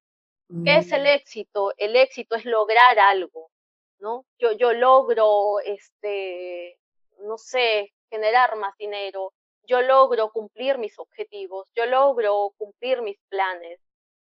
¿Qué 0.64 0.76
es 0.76 0.92
el 0.92 1.07
éxito? 1.07 1.72
El 1.78 1.96
éxito 1.96 2.37
es 2.37 2.44
lograr 2.44 2.98
algo, 2.98 3.50
¿no? 3.98 4.24
Yo, 4.38 4.52
yo 4.52 4.72
logro, 4.72 5.59
este, 5.61 6.78
no 7.20 7.38
sé, 7.38 7.92
generar 8.11 8.57
más 8.57 8.76
dinero, 8.76 9.33
yo 9.66 9.83
logro 9.83 10.30
cumplir 10.30 10.78
mis 10.78 10.98
objetivos, 10.98 11.66
yo 11.74 11.87
logro 11.87 12.52
cumplir 12.57 13.02
mis 13.02 13.18
planes. 13.28 13.80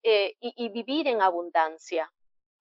eh, 0.04 0.34
y, 0.40 0.68
vivir 0.70 1.06
en 1.06 1.22
abundancia. 1.22 2.12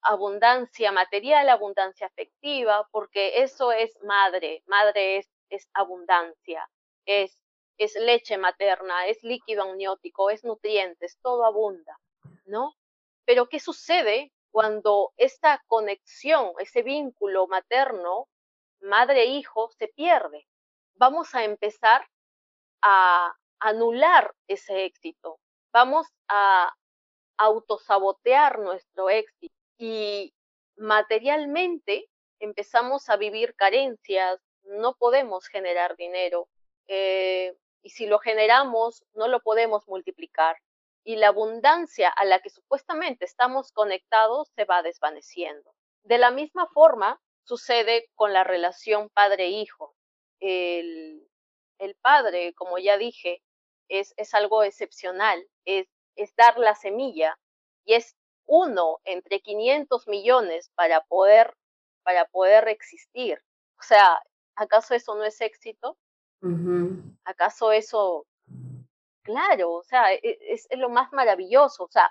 Abundancia 0.04 0.92
material, 0.92 1.50
abundancia 1.50 2.06
afectiva, 2.08 2.88
porque 2.92 3.42
eso 3.42 3.72
es 3.72 3.98
madre. 4.04 4.64
Madre 4.68 5.18
es, 5.18 5.28
es 5.50 5.68
abundancia, 5.74 6.70
es, 7.06 7.38
es 7.84 7.96
leche 7.96 8.38
materna, 8.38 9.08
es 9.08 9.24
líquido 9.24 9.63
amniótico, 9.63 10.30
es 10.30 10.44
nutrientes, 10.44 11.17
todo 11.24 11.46
abunda, 11.46 12.00
¿no? 12.46 12.76
Pero 13.26 13.50
¿qué 13.50 13.60
sucede 13.60 14.32
cuando 14.52 15.13
esta 15.17 15.63
conexión, 15.65 16.54
ese 16.60 16.84
vínculo 16.84 17.48
materno, 17.48 18.28
madre-hijo, 18.82 19.72
se 19.80 19.88
pierde? 19.88 20.46
Vamos 20.94 21.34
a 21.34 21.44
empezar 21.44 22.08
a 22.84 23.36
anular 23.60 24.32
ese 24.48 24.86
éxito, 24.86 25.39
vamos 25.74 26.06
a 26.28 26.72
autosabotear 27.38 28.60
nuestro 28.60 29.10
éxito 29.10 29.56
y 29.80 30.36
materialmente 30.78 32.08
empezamos 32.39 33.10
a 33.10 33.17
vivir 33.17 33.56
carencias, 33.56 34.39
no 34.65 34.94
podemos 34.94 35.48
generar 35.48 35.96
dinero 35.96 36.48
eh, 36.88 37.56
y 37.84 37.89
si 37.89 38.06
lo 38.06 38.20
generamos 38.20 39.04
no 39.13 39.28
lo 39.28 39.41
podemos 39.41 39.88
multiplicar 39.88 40.58
y 41.04 41.15
la 41.15 41.30
abundancia 41.30 42.10
a 42.10 42.26
la 42.26 42.39
que 42.39 42.50
supuestamente 42.50 43.26
estamos 43.26 43.72
conectados 43.72 44.50
se 44.56 44.65
va 44.65 44.84
desvaneciendo. 44.84 45.74
De 46.04 46.17
la 46.17 46.32
misma 46.32 46.67
forma 46.67 47.20
sucede 47.44 48.10
con 48.15 48.34
la 48.34 48.44
relación 48.44 49.10
padre-hijo. 49.10 49.96
El, 50.39 51.28
el, 51.80 51.96
padre, 51.96 52.54
como 52.54 52.78
ya 52.78 52.98
dije, 52.98 53.41
es, 53.88 54.13
es 54.17 54.34
algo 54.34 54.63
excepcional, 54.63 55.44
es, 55.65 55.88
es 56.15 56.36
dar 56.36 56.58
la 56.58 56.76
semilla 56.76 57.38
y 57.84 57.94
es 57.94 58.15
uno 58.46 59.00
entre 59.04 59.41
500 59.41 60.08
millones 60.08 60.72
para 60.76 61.02
poder, 61.02 61.56
para 62.04 62.26
poder 62.26 62.67
existir. 62.67 63.39
O 63.80 63.84
sea, 63.84 64.22
¿acaso 64.56 64.94
eso 64.94 65.15
no 65.15 65.24
es 65.24 65.41
éxito? 65.41 65.98
¿Acaso 67.32 67.72
eso 67.72 68.26
Claro, 69.24 69.74
o 69.74 69.84
sea, 69.84 70.13
e, 70.13 70.20
es, 70.50 70.67
lo 70.72 70.89
más 70.89 71.12
maravilloso. 71.13 71.84
O 71.86 71.89
sea, 71.89 72.10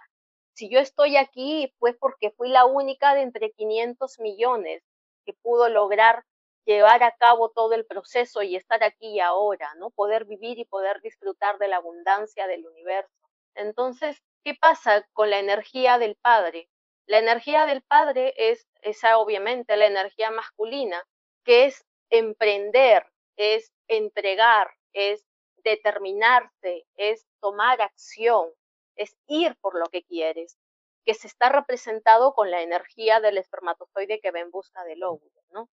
si 0.54 0.68
yo 0.70 0.78
estoy 0.80 1.16
aquí, 1.16 1.72
pues 1.78 1.96
porque 1.98 2.30
fui 2.30 2.48
la 2.48 2.66
única 2.66 3.14
de 3.14 3.22
entre 3.22 3.50
500 3.52 4.18
millones 4.20 4.82
que 5.24 5.34
pudo 5.34 5.68
lograr 5.68 6.24
llevar 6.66 7.02
a 7.02 7.12
cabo 7.16 7.50
todo 7.50 7.74
el 7.74 7.86
proceso 7.86 8.42
y 8.42 8.56
estar 8.56 8.84
aquí 8.84 9.08
y 9.16 9.20
ahora, 9.20 9.74
¿no? 9.76 9.90
Poder 9.90 10.24
vivir 10.24 10.58
y 10.58 10.64
poder 10.66 11.00
disfrutar 11.00 11.58
de 11.58 11.68
la 11.68 11.76
abundancia 11.76 12.46
del 12.46 12.66
universo. 12.66 13.10
Entonces, 13.54 14.22
¿qué 14.44 14.54
pasa 14.54 15.06
con 15.12 15.30
la 15.30 15.38
energía 15.40 15.98
del 15.98 16.16
Padre? 16.16 16.68
La 17.06 17.18
energía 17.18 17.66
del 17.66 17.82
Padre 17.82 18.34
es 18.36 18.66
esa, 18.82 19.18
obviamente, 19.18 19.76
la 19.76 19.86
energía 19.86 20.30
masculina, 20.30 21.02
que 21.44 21.66
es 21.66 21.84
emprender, 22.10 23.06
es 23.36 23.72
entregar, 23.88 24.70
es 24.92 25.24
determinarse, 25.64 26.86
es 26.96 27.26
tomar 27.40 27.80
acción, 27.82 28.50
es 28.96 29.16
ir 29.26 29.56
por 29.60 29.78
lo 29.78 29.86
que 29.86 30.02
quieres, 30.04 30.56
que 31.04 31.14
se 31.14 31.26
está 31.26 31.48
representado 31.48 32.34
con 32.34 32.50
la 32.50 32.62
energía 32.62 33.20
del 33.20 33.38
espermatozoide 33.38 34.20
que 34.20 34.30
va 34.30 34.40
en 34.40 34.50
busca 34.50 34.84
del 34.84 35.02
óvulo, 35.02 35.42
¿no? 35.50 35.68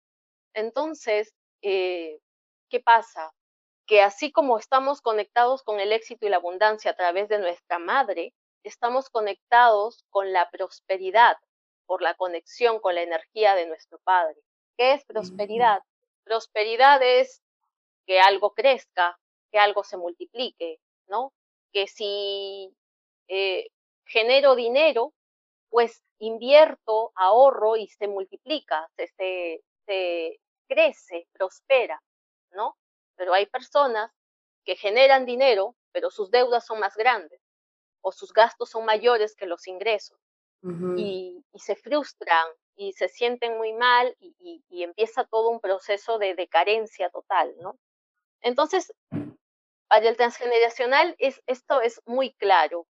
Entonces, 0.54 1.34
eh, 1.62 2.20
¿qué 2.70 2.80
pasa? 2.80 3.34
Que 3.88 4.02
así 4.02 4.32
como 4.32 4.58
estamos 4.58 5.02
conectados 5.02 5.64
con 5.64 5.80
el 5.80 5.92
éxito 5.92 6.26
y 6.26 6.30
la 6.30 6.38
abundancia 6.38 6.92
a 6.92 6.96
través 6.96 7.30
de 7.30 7.40
nuestra 7.40 7.80
madre, 7.80 8.34
estamos 8.64 9.10
conectados 9.10 10.06
con 10.10 10.32
la 10.32 10.50
prosperidad 10.50 11.38
por 11.86 12.02
la 12.02 12.14
conexión 12.16 12.80
con 12.80 12.96
la 12.96 13.02
energía 13.02 13.56
de 13.56 13.68
nuestro 13.68 14.00
padre. 14.00 14.40
¿Qué 14.78 14.94
es 14.94 15.06
prosperidad? 15.06 15.82
Prosperidad 16.24 17.02
es 17.04 17.42
que 18.06 18.20
algo 18.20 18.54
crezca, 18.54 19.20
que 19.52 19.60
algo 19.60 19.84
se 19.84 19.98
multiplique, 19.98 20.80
¿no? 21.08 21.34
Que 21.72 21.88
si 21.88 22.76
eh, 23.28 23.68
genero 24.06 24.56
dinero, 24.56 25.14
pues 25.70 26.04
invierto, 26.20 27.12
ahorro 27.16 27.76
y 27.76 27.88
se 27.88 28.08
multiplica, 28.08 28.90
se, 28.96 29.62
se, 29.86 30.40
crece, 30.68 31.28
prospera, 31.34 32.02
¿no? 32.52 32.78
Pero 33.16 33.34
hay 33.34 33.46
personas 33.46 34.12
que 34.64 34.76
generan 34.76 35.26
dinero, 35.26 35.76
pero 35.92 36.10
sus 36.10 36.32
deudas 36.32 36.66
son 36.66 36.80
más 36.80 36.96
grandes 36.96 37.42
o 38.02 38.12
sus 38.12 38.34
gastos 38.34 38.70
son 38.70 38.86
mayores 38.86 39.36
que 39.36 39.46
los 39.46 39.68
ingresos 39.68 40.20
y, 40.98 41.44
se 41.56 41.76
frustran 41.76 42.48
y 42.76 42.94
se 42.94 43.10
sienten 43.10 43.58
muy 43.58 43.74
mal 43.74 44.16
y, 44.20 44.64
y, 44.70 44.84
empieza 44.84 45.26
todo 45.26 45.50
un 45.50 45.60
proceso 45.60 46.18
de, 46.18 46.36
de 46.36 46.48
carencia 46.48 47.10
total, 47.10 47.54
¿no? 47.60 47.78
Entonces, 48.44 48.94
para 49.88 50.10
el 50.10 50.18
transgeneracional 50.18 51.16
es, 51.18 51.42
esto 51.48 51.82
es 51.82 52.02
muy 52.06 52.34
claro. 52.34 52.88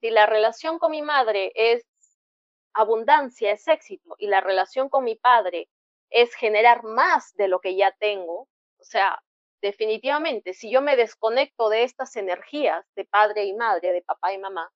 Si 0.00 0.10
la 0.10 0.26
relación 0.26 0.78
con 0.78 0.90
mi 0.90 1.02
madre 1.02 1.52
es 1.54 1.84
abundancia, 2.74 3.52
es 3.52 3.68
éxito, 3.68 4.16
y 4.18 4.26
la 4.26 4.40
relación 4.40 4.88
con 4.88 5.04
mi 5.04 5.14
padre 5.14 5.68
es 6.10 6.34
generar 6.34 6.82
más 6.82 7.34
de 7.34 7.48
lo 7.48 7.60
que 7.60 7.76
ya 7.76 7.92
tengo, 7.98 8.48
o 8.78 8.84
sea, 8.84 9.22
definitivamente, 9.62 10.52
si 10.52 10.70
yo 10.70 10.82
me 10.82 10.96
desconecto 10.96 11.68
de 11.68 11.84
estas 11.84 12.16
energías 12.16 12.84
de 12.96 13.04
padre 13.04 13.44
y 13.44 13.54
madre, 13.54 13.92
de 13.92 14.02
papá 14.02 14.32
y 14.32 14.38
mamá, 14.38 14.70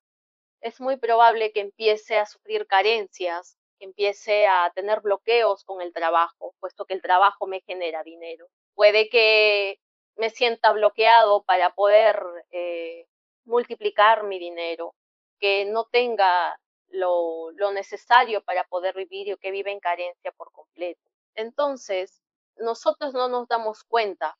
es 0.61 0.81
muy 0.81 0.97
probable 0.97 1.51
que 1.51 1.61
empiece 1.61 2.17
a 2.17 2.25
sufrir 2.25 2.67
carencias, 2.67 3.57
que 3.79 3.85
empiece 3.85 4.47
a 4.47 4.71
tener 4.75 5.01
bloqueos 5.01 5.63
con 5.63 5.81
el 5.81 5.93
trabajo, 5.93 6.55
puesto 6.59 6.85
que 6.85 6.93
el 6.93 7.01
trabajo 7.01 7.47
me 7.47 7.61
genera 7.61 8.03
dinero. 8.03 8.47
Puede 8.75 9.09
que 9.09 9.79
me 10.19 10.29
sienta 10.29 10.73
bloqueado 10.73 11.43
para 11.43 11.73
poder 11.73 12.21
eh, 12.51 13.07
multiplicar 13.45 14.25
mi 14.25 14.37
dinero, 14.37 14.93
que 15.39 15.65
no 15.65 15.85
tenga 15.85 16.59
lo, 16.89 17.51
lo, 17.51 17.71
necesario 17.71 18.43
para 18.43 18.65
poder 18.65 18.95
vivir 18.95 19.33
o 19.33 19.37
que 19.37 19.51
vive 19.51 19.71
en 19.71 19.79
carencia 19.79 20.31
por 20.33 20.51
completo. 20.51 21.01
Entonces, 21.35 22.21
nosotros 22.57 23.13
no 23.13 23.29
nos 23.29 23.47
damos 23.47 23.83
cuenta, 23.85 24.37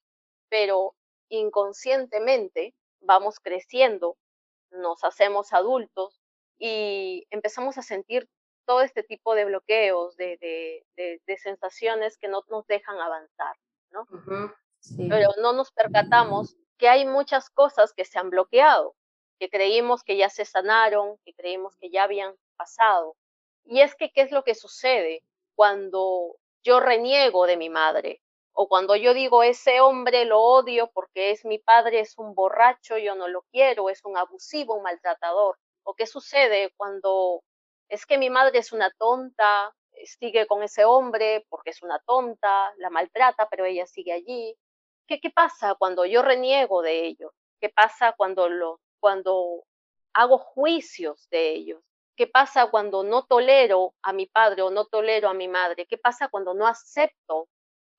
pero 0.50 0.96
inconscientemente 1.30 2.76
vamos 3.00 3.40
creciendo, 3.40 4.18
nos 4.72 5.04
hacemos 5.06 5.54
adultos 5.54 6.20
y 6.58 7.26
empezamos 7.30 7.78
a 7.78 7.84
sentir 7.84 8.28
todo 8.66 8.82
este 8.82 9.04
tipo 9.04 9.34
de 9.34 9.46
bloqueos, 9.46 10.18
de, 10.18 10.38
de, 10.98 11.22
de, 11.26 11.38
sensaciones 11.38 12.18
que 12.18 12.28
no 12.28 12.44
nos 12.50 12.68
dejan 12.68 13.00
avanzar, 13.00 13.56
¿no? 13.92 14.06
Pero 15.10 15.30
no 15.42 15.54
nos 15.54 15.72
percatamos 15.72 16.56
que 16.78 16.88
hay 16.88 17.06
muchas 17.06 17.50
cosas 17.50 17.94
que 17.94 18.06
se 18.06 18.20
han 18.20 18.30
bloqueado, 18.30 18.96
que 19.40 19.50
creímos 19.50 20.04
que 20.04 20.18
ya 20.18 20.30
se 20.30 20.46
sanaron, 20.46 21.18
que 21.26 21.34
creímos 21.34 21.76
que 21.78 21.90
ya 21.90 22.04
habían 22.04 22.36
pasado. 22.58 23.16
Y 23.66 23.82
es 23.82 23.96
que, 23.96 24.12
¿qué 24.12 24.22
es 24.22 24.32
lo 24.32 24.44
que 24.44 24.56
sucede 24.56 25.24
cuando 25.56 26.38
yo 26.64 26.80
reniego 26.80 27.46
de 27.46 27.58
mi 27.58 27.70
madre? 27.70 28.22
O 28.54 28.68
cuando 28.68 28.96
yo 28.96 29.14
digo, 29.14 29.44
ese 29.44 29.80
hombre 29.80 30.26
lo 30.26 30.42
odio 30.42 30.90
porque 30.94 31.32
es 31.32 31.46
mi 31.46 31.60
padre, 31.60 32.00
es 32.02 32.18
un 32.18 32.34
borracho, 32.36 32.98
yo 32.98 33.16
no 33.16 33.28
lo 33.28 33.44
quiero, 33.52 33.90
es 33.90 34.04
un 34.04 34.18
abusivo, 34.18 34.76
un 34.76 34.84
maltratador. 34.84 35.58
¿O 35.84 35.94
qué 35.94 36.06
sucede 36.06 36.74
cuando 36.76 37.44
es 37.88 38.06
que 38.06 38.18
mi 38.18 38.30
madre 38.30 38.60
es 38.60 38.72
una 38.72 38.92
tonta, 38.98 39.74
sigue 40.06 40.48
con 40.48 40.64
ese 40.64 40.86
hombre 40.86 41.46
porque 41.50 41.72
es 41.72 41.82
una 41.82 42.00
tonta, 42.00 42.74
la 42.78 42.90
maltrata, 42.90 43.48
pero 43.50 43.66
ella 43.66 43.86
sigue 43.86 44.14
allí? 44.14 44.58
¿Qué, 45.18 45.32
pasa 45.32 45.74
cuando 45.74 46.06
yo 46.06 46.22
reniego 46.22 46.84
de 46.84 47.08
ellos? 47.08 47.32
¿Qué 47.60 47.70
pasa 47.70 48.14
cuando, 48.16 48.48
lo, 48.48 48.80
cuando 49.00 49.66
hago 50.14 50.38
juicios 50.38 51.28
de 51.32 51.52
ellos? 51.54 51.82
¿Qué 52.16 52.28
pasa 52.28 52.70
cuando 52.70 53.04
no 53.04 53.24
tolero 53.26 53.96
a 54.04 54.14
mi 54.14 54.28
padre 54.28 54.62
o 54.62 54.70
no 54.70 54.86
tolero 54.86 55.30
a 55.30 55.34
mi 55.34 55.48
madre? 55.48 55.88
¿Qué 55.88 55.98
pasa 55.98 56.28
cuando 56.28 56.54
no 56.54 56.68
acepto 56.68 57.48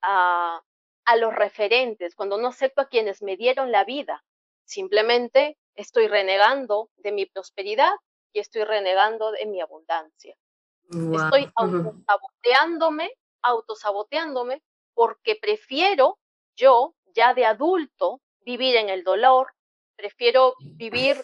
a, 0.03 0.63
a 1.05 1.17
los 1.17 1.35
referentes, 1.35 2.15
cuando 2.15 2.39
no 2.39 2.49
acepto 2.49 2.83
a 2.83 2.89
quienes 2.89 3.23
me 3.23 3.37
dieron 3.37 3.73
la 3.73 3.85
vida? 3.85 4.23
Simplemente 4.65 5.59
estoy 5.75 6.07
renegando 6.07 6.91
de 6.99 7.11
mi 7.11 7.27
prosperidad 7.27 7.93
y 8.33 8.39
estoy 8.39 8.63
renegando 8.63 9.33
de 9.33 9.47
mi 9.47 9.61
abundancia. 9.61 10.37
Estoy 10.85 11.51
autosaboteándome, 11.57 13.13
autosaboteándome 13.43 14.63
porque 14.95 15.37
prefiero 15.37 16.19
yo 16.57 16.95
ya 17.15 17.35
de 17.35 17.47
adulto 17.47 18.21
vivir 18.41 18.77
en 18.77 18.89
el 18.89 19.05
dolor, 19.05 19.53
prefiero 19.97 20.55
vivir 20.61 21.23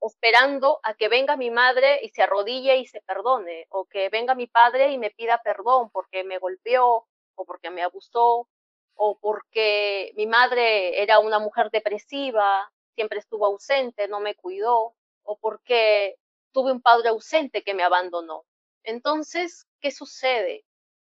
esperando 0.00 0.78
a 0.82 0.94
que 0.94 1.08
venga 1.08 1.36
mi 1.36 1.50
madre 1.50 2.00
y 2.02 2.10
se 2.10 2.22
arrodille 2.22 2.76
y 2.76 2.86
se 2.86 3.00
perdone, 3.02 3.66
o 3.70 3.86
que 3.86 4.08
venga 4.08 4.34
mi 4.34 4.46
padre 4.46 4.92
y 4.92 4.98
me 4.98 5.10
pida 5.10 5.40
perdón 5.42 5.90
porque 5.90 6.24
me 6.24 6.38
golpeó, 6.38 7.06
o 7.34 7.44
porque 7.44 7.70
me 7.70 7.82
abusó, 7.82 8.48
o 8.94 9.18
porque 9.18 10.12
mi 10.16 10.26
madre 10.26 11.02
era 11.02 11.18
una 11.18 11.38
mujer 11.38 11.70
depresiva, 11.70 12.70
siempre 12.94 13.18
estuvo 13.18 13.46
ausente, 13.46 14.08
no 14.08 14.20
me 14.20 14.34
cuidó, 14.34 14.94
o 15.22 15.36
porque 15.38 16.16
tuve 16.52 16.72
un 16.72 16.80
padre 16.80 17.10
ausente 17.10 17.62
que 17.62 17.74
me 17.74 17.82
abandonó. 17.82 18.44
Entonces, 18.82 19.66
¿qué 19.80 19.90
sucede? 19.90 20.64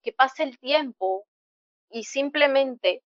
Que 0.02 0.12
pasa 0.12 0.42
el 0.42 0.58
tiempo 0.58 1.26
y 1.90 2.04
simplemente 2.04 3.02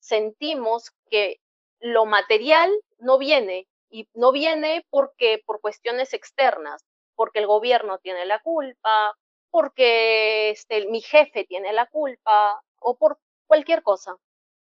sentimos 0.00 0.90
que 1.10 1.40
lo 1.78 2.06
material 2.06 2.70
no 2.98 3.18
viene 3.18 3.68
y 3.90 4.08
no 4.14 4.32
viene 4.32 4.86
porque 4.90 5.42
por 5.44 5.60
cuestiones 5.60 6.14
externas, 6.14 6.84
porque 7.14 7.40
el 7.40 7.46
gobierno 7.46 7.98
tiene 7.98 8.24
la 8.26 8.40
culpa, 8.40 9.16
porque 9.50 10.50
este, 10.50 10.86
mi 10.86 11.00
jefe 11.00 11.44
tiene 11.44 11.72
la 11.72 11.86
culpa 11.86 12.62
o 12.80 12.96
por 12.96 13.18
cualquier 13.46 13.82
cosa. 13.82 14.16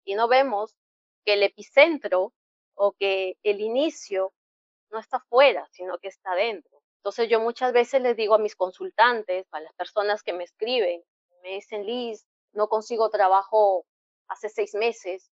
Y 0.05 0.15
no 0.15 0.29
vemos 0.29 0.75
que 1.25 1.35
el 1.35 1.43
epicentro 1.43 2.33
o 2.75 2.93
que 2.93 3.37
el 3.43 3.61
inicio 3.61 4.33
no 4.91 4.99
está 4.99 5.21
fuera, 5.21 5.67
sino 5.73 5.99
que 5.99 6.09
está 6.09 6.35
dentro. 6.35 6.83
Entonces 6.99 7.29
yo 7.29 7.41
muchas 7.41 7.73
veces 7.73 8.03
les 8.03 8.17
digo 8.17 8.35
a 8.35 8.39
mis 8.39 8.57
consultantes, 8.57 9.47
a 9.53 9.61
las 9.61 9.73
personas 9.75 10.23
que 10.23 10.33
me 10.33 10.45
escriben, 10.45 11.03
me 11.43 11.51
dicen, 11.51 11.85
Liz, 11.87 12.27
no 12.53 12.69
consigo 12.69 13.11
trabajo 13.11 13.85
hace 14.29 14.49
seis 14.49 14.75
meses, 14.75 15.31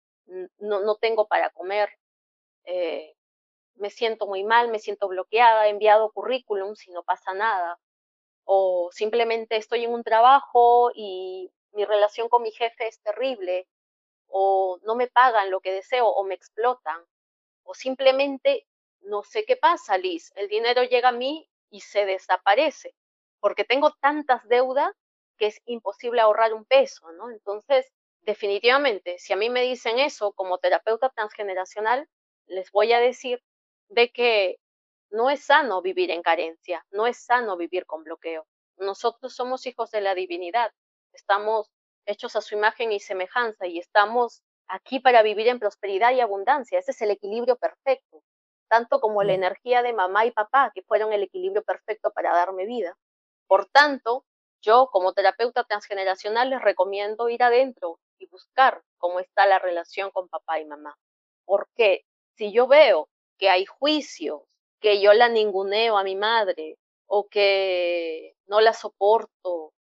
no, 0.59 0.81
no 0.81 0.97
tengo 0.97 1.27
para 1.27 1.51
comer, 1.51 1.91
eh, 2.65 3.15
me 3.77 3.91
siento 3.91 4.27
muy 4.27 4.45
mal, 4.45 4.69
me 4.69 4.79
siento 4.79 5.09
bloqueada, 5.09 5.67
he 5.67 5.71
enviado 5.71 6.13
currículum 6.13 6.75
si 6.75 6.91
no 6.93 7.03
pasa 7.03 7.35
nada, 7.35 7.79
o 8.45 8.91
simplemente 8.93 9.57
estoy 9.57 9.85
en 9.85 9.93
un 9.93 10.05
trabajo 10.05 10.91
y 10.95 11.51
mi 11.73 11.85
relación 11.85 12.29
con 12.29 12.43
mi 12.43 12.53
jefe 12.53 12.87
es 12.87 13.01
terrible, 13.01 13.67
o 14.29 14.79
no 14.83 14.95
me 14.95 15.09
pagan 15.09 15.51
lo 15.51 15.61
que 15.61 15.73
deseo, 15.73 16.09
o 16.09 16.25
me 16.25 16.35
explotan, 16.35 17.05
o 17.65 17.75
simplemente 17.75 18.67
no 19.03 19.23
sé 19.23 19.45
qué 19.45 19.57
pasa, 19.57 19.99
Liz, 19.99 20.33
el 20.37 20.49
dinero 20.49 20.85
llega 20.85 21.09
a 21.09 21.13
mí 21.13 21.49
y 21.71 21.81
se 21.81 22.07
desaparece, 22.07 22.95
porque 23.41 23.65
tengo 23.65 23.93
tantas 24.01 24.47
deudas 24.49 24.93
que 25.39 25.47
es 25.47 25.61
imposible 25.65 26.21
ahorrar 26.21 26.55
un 26.55 26.65
peso, 26.65 27.11
¿no? 27.13 27.31
Entonces, 27.31 27.91
definitivamente, 28.23 29.19
si 29.19 29.33
a 29.33 29.37
mí 29.37 29.51
me 29.51 29.63
dicen 29.63 29.99
eso 29.99 30.33
como 30.33 30.59
terapeuta 30.59 31.11
transgeneracional, 31.11 32.09
les 32.47 32.71
voy 32.73 32.93
a 32.93 33.01
decir 33.01 33.43
de 33.89 34.11
que 34.11 34.59
no 35.11 35.31
es 35.31 35.45
sano 35.45 35.83
vivir 35.83 36.11
en 36.11 36.23
carencia, 36.23 36.85
no 36.91 37.07
es 37.07 37.25
sano 37.25 37.57
vivir 37.57 37.87
con 37.87 38.03
bloqueo. 38.05 38.47
Nosotros 38.79 39.35
somos 39.35 39.67
hijos 39.67 39.91
de 39.91 40.01
la 40.01 40.15
divinidad, 40.15 40.73
estamos 41.13 41.71
hechos 42.07 42.35
a 42.37 42.41
su 42.41 42.55
imagen 42.55 42.93
y 42.93 43.01
semejanza 43.01 43.67
y 43.67 43.79
estamos 43.79 44.43
aquí 44.69 45.01
para 45.01 45.23
vivir 45.23 45.49
en 45.49 45.59
prosperidad 45.59 46.13
y 46.13 46.21
abundancia. 46.21 46.79
Ese 46.79 46.93
es 46.93 47.03
el 47.03 47.11
equilibrio 47.11 47.57
perfecto, 47.57 48.23
tanto 48.69 49.01
como 49.01 49.23
la 49.23 49.35
energía 49.35 49.83
de 49.83 49.93
mamá 49.93 50.25
y 50.25 50.31
papá, 50.31 50.73
que 50.75 50.83
fueron 50.83 51.13
el 51.13 51.23
equilibrio 51.23 51.63
perfecto 51.63 52.11
para 52.13 52.33
darme 52.33 52.65
vida. 52.67 52.97
Por 53.47 53.67
tanto, 53.67 54.25
yo 54.63 54.89
como 54.91 55.13
terapeuta 55.13 55.65
transgeneracional 55.65 56.51
les 56.51 56.63
recomiendo 56.63 57.29
ir 57.29 57.43
adentro 57.43 57.99
y 58.23 58.27
buscar 58.27 58.83
cómo 58.99 59.19
está 59.21 59.47
la 59.47 59.59
relación 59.59 60.11
con 60.11 60.29
papá 60.29 60.61
y 60.61 60.65
mamá. 60.65 60.97
Porque 61.45 62.05
si 62.37 62.53
yo 62.53 62.67
veo 62.69 63.09
que 63.37 63.51
hay 63.51 63.67
juicios, 63.67 64.43
que 64.81 65.01
yo 65.01 65.13
la 65.13 65.29
ninguneo 65.29 65.99
a 65.99 66.05
mi 66.05 66.15
madre, 66.15 66.79
o 67.07 67.29
que 67.29 68.35
no 68.47 68.61
la 68.61 68.73
soporto, 68.73 69.73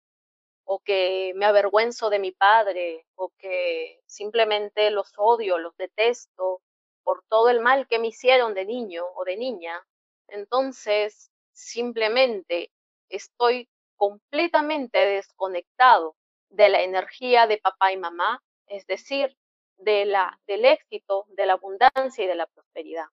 o 0.66 0.80
que 0.80 1.34
me 1.36 1.46
avergüenzo 1.46 2.10
de 2.10 2.20
mi 2.20 2.32
padre, 2.32 3.06
o 3.16 3.30
que 3.38 4.02
simplemente 4.08 4.90
los 4.90 5.14
odio, 5.18 5.58
los 5.58 5.76
detesto 5.78 6.62
por 7.04 7.24
todo 7.30 7.50
el 7.50 7.60
mal 7.60 7.88
que 7.88 8.00
me 8.00 8.08
hicieron 8.08 8.54
de 8.54 8.66
niño 8.66 9.06
o 9.16 9.24
de 9.24 9.38
niña, 9.38 9.86
entonces 10.28 11.32
simplemente 11.54 12.72
estoy 13.10 13.70
completamente 13.98 14.98
desconectado 14.98 16.16
de 16.52 16.70
la 16.70 16.82
energía 16.82 17.48
de 17.48 17.58
papá 17.58 17.92
y 17.92 17.98
mamá, 17.98 18.44
es 18.68 18.86
decir, 18.86 19.36
de 19.78 20.06
la, 20.06 20.40
del 20.48 20.66
éxito, 20.66 21.26
de 21.30 21.46
la 21.46 21.54
abundancia 21.54 22.24
y 22.24 22.28
de 22.28 22.36
la 22.36 22.48
prosperidad. 22.48 23.06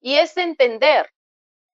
Y 0.00 0.16
es 0.16 0.36
entender, 0.36 1.10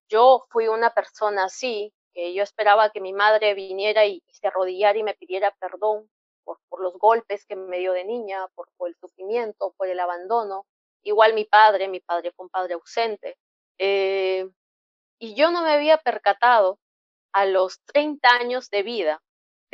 yo 0.09 0.43
fui 0.49 0.67
una 0.67 0.93
persona 0.93 1.45
así, 1.45 1.93
que 2.13 2.33
yo 2.33 2.43
esperaba 2.43 2.91
que 2.91 3.01
mi 3.01 3.13
madre 3.13 3.53
viniera 3.53 4.05
y, 4.05 4.23
se 4.31 4.47
arrodillara 4.47 4.97
y 4.97 5.03
me 5.03 5.15
pidiera 5.15 5.51
perdón 5.59 6.09
por, 6.43 6.59
los 6.79 6.93
golpes 6.97 7.45
que 7.45 7.55
me 7.55 7.79
dio 7.79 7.93
de 7.93 8.05
niña, 8.05 8.47
por, 8.53 8.69
por, 8.77 8.89
el 8.89 8.95
sufrimiento, 8.95 9.73
por 9.77 9.87
el 9.87 9.99
abandono. 9.99 10.65
Igual 11.01 11.33
mi 11.33 11.45
padre, 11.45 11.87
mi 11.87 11.99
padre 11.99 12.31
fue 12.31 12.45
un 12.45 12.49
padre 12.49 12.75
ausente. 12.75 13.37
Eh, 13.77 14.47
y 15.19 15.35
yo 15.35 15.51
no 15.51 15.63
me 15.63 15.71
había 15.71 15.97
percatado 15.97 16.79
a 17.33 17.45
los 17.45 17.81
30 17.85 18.29
años 18.29 18.69
de 18.69 18.83
vida 18.83 19.21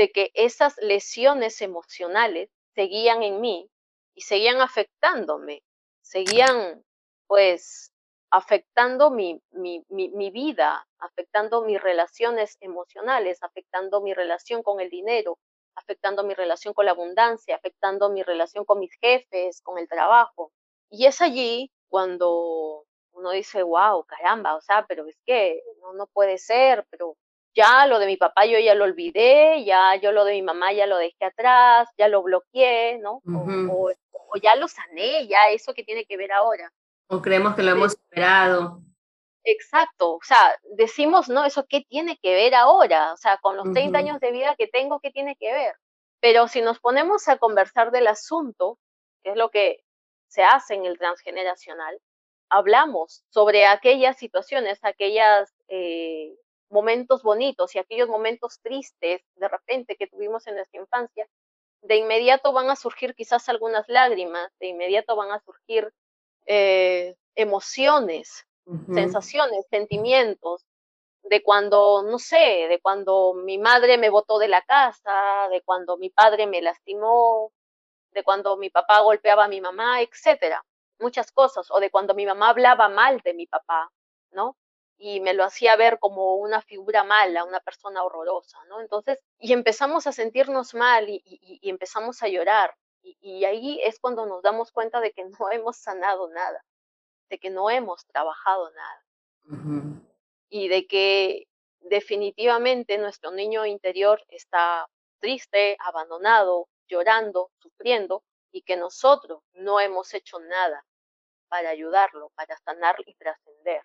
de 0.02 0.12
que 0.12 0.32
esas 0.34 0.76
lesiones 0.82 1.62
emocionales 1.62 2.50
seguían 2.74 3.22
en 3.22 3.40
mí 3.40 3.70
y 4.16 4.22
seguían 4.22 4.60
afectándome, 4.60 5.62
seguían 6.02 6.84
pues 7.28 7.94
afectando 8.32 9.12
mi, 9.12 9.40
mi, 9.52 9.86
mi, 9.90 10.32
vida, 10.32 10.88
afectando 10.98 11.62
mis 11.62 11.80
relaciones 11.80 12.58
emocionales, 12.62 13.44
afectando 13.44 14.02
mi 14.02 14.16
relación 14.16 14.64
con 14.64 14.80
el 14.80 14.90
dinero, 14.90 15.38
afectando 15.76 16.24
mi 16.24 16.34
relación 16.34 16.74
con 16.74 16.88
la 16.88 16.94
abundancia, 16.94 17.56
afectando 17.56 18.10
mi 18.10 18.24
relación 18.24 18.66
con 18.66 18.80
mis 18.80 18.96
jefes, 19.00 19.62
con 19.62 19.78
el 19.78 19.88
trabajo. 19.88 20.52
Y 20.90 21.06
es 21.06 21.22
allí 21.22 21.72
cuando 21.90 22.88
uno 23.12 23.30
dice, 23.30 23.62
wow, 23.62 24.04
caramba, 24.06 24.56
o 24.56 24.62
sea, 24.62 24.84
pero 24.88 25.06
es 25.06 25.20
que 25.28 25.62
no, 25.80 25.94
no 25.94 26.08
puede 26.08 26.40
ser, 26.40 26.88
pero 26.90 27.18
ya 27.54 27.86
lo 27.88 28.00
de 28.00 28.06
mi 28.06 28.18
papá 28.18 28.46
yo 28.46 28.58
ya 28.60 28.76
lo 28.76 28.86
olvidé, 28.86 29.64
ya 29.66 29.96
yo 29.96 30.12
lo 30.12 30.26
de 30.26 30.34
mi 30.34 30.42
mamá 30.42 30.72
ya 30.74 30.86
lo 30.88 30.98
dejé 30.98 31.26
atrás, 31.26 31.90
ya 31.98 32.08
lo 32.08 32.24
bloqueé, 32.24 32.98
¿no? 33.00 33.22
o, 33.26 33.92
ya 34.42 34.56
lo 34.56 34.68
sané, 34.68 35.28
ya 35.28 35.50
eso 35.50 35.74
que 35.74 35.84
tiene 35.84 36.06
que 36.06 36.18
ver 36.18 36.32
ahora. 36.32 36.72
O 37.08 37.22
creemos 37.22 37.56
que 37.56 37.64
lo 37.64 37.72
hemos 37.72 37.94
superado. 37.94 38.82
Exacto, 39.44 40.16
o 40.16 40.20
sea, 40.24 40.56
decimos, 40.76 41.28
¿no? 41.28 41.44
Eso 41.44 41.66
qué 41.68 41.82
tiene 41.82 42.18
que 42.22 42.34
ver 42.34 42.54
ahora, 42.56 43.12
o 43.14 43.18
sea, 43.18 43.38
con 43.38 43.58
los 43.58 43.74
30 43.74 43.98
años 43.98 44.20
de 44.20 44.32
vida 44.32 44.56
que 44.56 44.68
tengo, 44.68 45.00
¿qué 45.00 45.12
tiene 45.12 45.36
que 45.36 45.52
ver? 45.52 45.76
Pero 46.20 46.48
si 46.48 46.62
nos 46.62 46.80
ponemos 46.80 47.28
a 47.28 47.38
conversar 47.38 47.92
del 47.92 48.08
asunto, 48.08 48.78
que 49.24 49.32
es 49.32 49.36
lo 49.36 49.50
que 49.50 49.84
se 50.28 50.44
hace 50.44 50.76
en 50.76 50.86
el 50.86 51.00
transgeneracional, 51.00 52.00
hablamos 52.50 53.26
sobre 53.30 53.66
aquellas 53.66 54.18
situaciones, 54.18 54.80
aquellas 54.84 55.52
eh, 55.70 56.36
momentos 56.72 57.22
bonitos 57.22 57.76
y 57.76 57.80
aquellos 57.80 58.10
momentos 58.10 58.60
tristes 58.62 59.22
de 59.36 59.48
repente 59.48 59.96
que 59.96 60.08
tuvimos 60.08 60.48
en 60.48 60.56
nuestra 60.56 60.80
infancia, 60.82 61.28
de 61.82 61.98
inmediato 61.98 62.54
van 62.54 62.70
a 62.70 62.76
surgir 62.76 63.16
quizás 63.16 63.50
algunas 63.50 63.88
lágrimas, 63.88 64.52
de 64.60 64.68
inmediato 64.68 65.16
van 65.16 65.32
a 65.32 65.40
surgir 65.40 65.94
eh, 66.46 67.16
emociones, 67.36 68.46
sensaciones, 68.94 69.66
sentimientos, 69.70 70.66
de 71.24 71.44
cuando, 71.44 72.04
no 72.04 72.20
sé, 72.20 72.68
de 72.70 72.80
cuando 72.82 73.34
mi 73.34 73.58
madre 73.58 73.98
me 73.98 74.10
botó 74.10 74.40
de 74.40 74.48
la 74.48 74.62
casa, 74.62 75.48
de 75.50 75.62
cuando 75.62 75.98
mi 75.98 76.10
padre 76.10 76.48
me 76.48 76.62
lastimó, 76.62 77.52
de 78.12 78.24
cuando 78.24 78.58
mi 78.58 78.70
papá 78.70 79.02
golpeaba 79.02 79.46
a 79.46 79.48
mi 79.48 79.62
mamá, 79.62 80.02
etcétera, 80.02 80.64
muchas 81.00 81.32
cosas, 81.32 81.70
o 81.72 81.80
de 81.80 81.90
cuando 81.90 82.14
mi 82.14 82.26
mamá 82.26 82.50
hablaba 82.50 82.90
mal 82.90 83.20
de 83.24 83.34
mi 83.34 83.48
papá, 83.48 83.92
¿no? 84.32 84.56
Y 85.04 85.20
me 85.20 85.34
lo 85.34 85.44
hacía 85.44 85.76
ver 85.78 85.98
como 85.98 86.36
una 86.36 86.62
figura 86.62 87.04
mala, 87.04 87.44
una 87.44 87.60
persona 87.60 88.04
horrorosa, 88.04 88.64
¿no? 88.66 88.82
Entonces, 88.82 89.18
y 89.40 89.52
empezamos 89.52 90.06
a 90.06 90.12
sentirnos 90.12 90.76
mal 90.76 91.10
y, 91.10 91.24
y, 91.26 91.70
empezamos 91.72 92.22
a 92.22 92.28
llorar. 92.28 92.76
Y, 93.02 93.18
y, 93.20 93.46
ahí 93.46 93.82
es 93.84 94.00
cuando 94.00 94.28
nos 94.28 94.44
damos 94.44 94.72
cuenta 94.72 95.00
de 95.02 95.12
que 95.12 95.24
no 95.40 95.50
hemos 95.52 95.78
sanado 95.78 96.30
nada, 96.30 96.64
de 97.32 97.40
que 97.40 97.50
no 97.50 97.72
hemos 97.72 98.06
trabajado 98.06 98.70
nada. 98.72 99.04
Y 100.50 100.68
de 100.68 100.86
que 100.86 101.48
definitivamente 101.80 103.00
nuestro 103.00 103.32
niño 103.32 103.66
interior 103.66 104.24
está 104.28 104.88
triste, 105.20 105.78
abandonado, 105.80 106.68
llorando, 106.88 107.50
sufriendo, 107.58 108.24
y 108.52 108.62
que 108.62 108.78
nosotros 108.78 109.42
no 109.54 109.80
hemos 109.80 110.14
hecho 110.14 110.38
nada 110.40 110.86
para 111.48 111.70
ayudarlo, 111.70 112.30
para 112.36 112.56
sanar 112.58 112.98
y 113.08 113.16
trascender. 113.16 113.82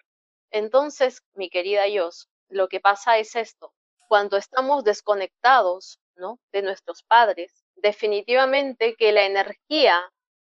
Entonces, 0.57 1.23
mi 1.35 1.51
querida 1.51 1.87
Yos, 1.87 2.31
lo 2.49 2.69
que 2.69 2.81
pasa 2.81 3.19
es 3.19 3.37
esto. 3.37 3.75
Cuando 4.09 4.39
estamos 4.39 4.85
desconectados, 4.85 6.01
¿no? 6.15 6.39
De 6.51 6.63
nuestros 6.63 7.03
padres, 7.03 7.53
definitivamente 7.75 8.97
que 8.97 9.13
la 9.13 9.27
energía 9.27 10.03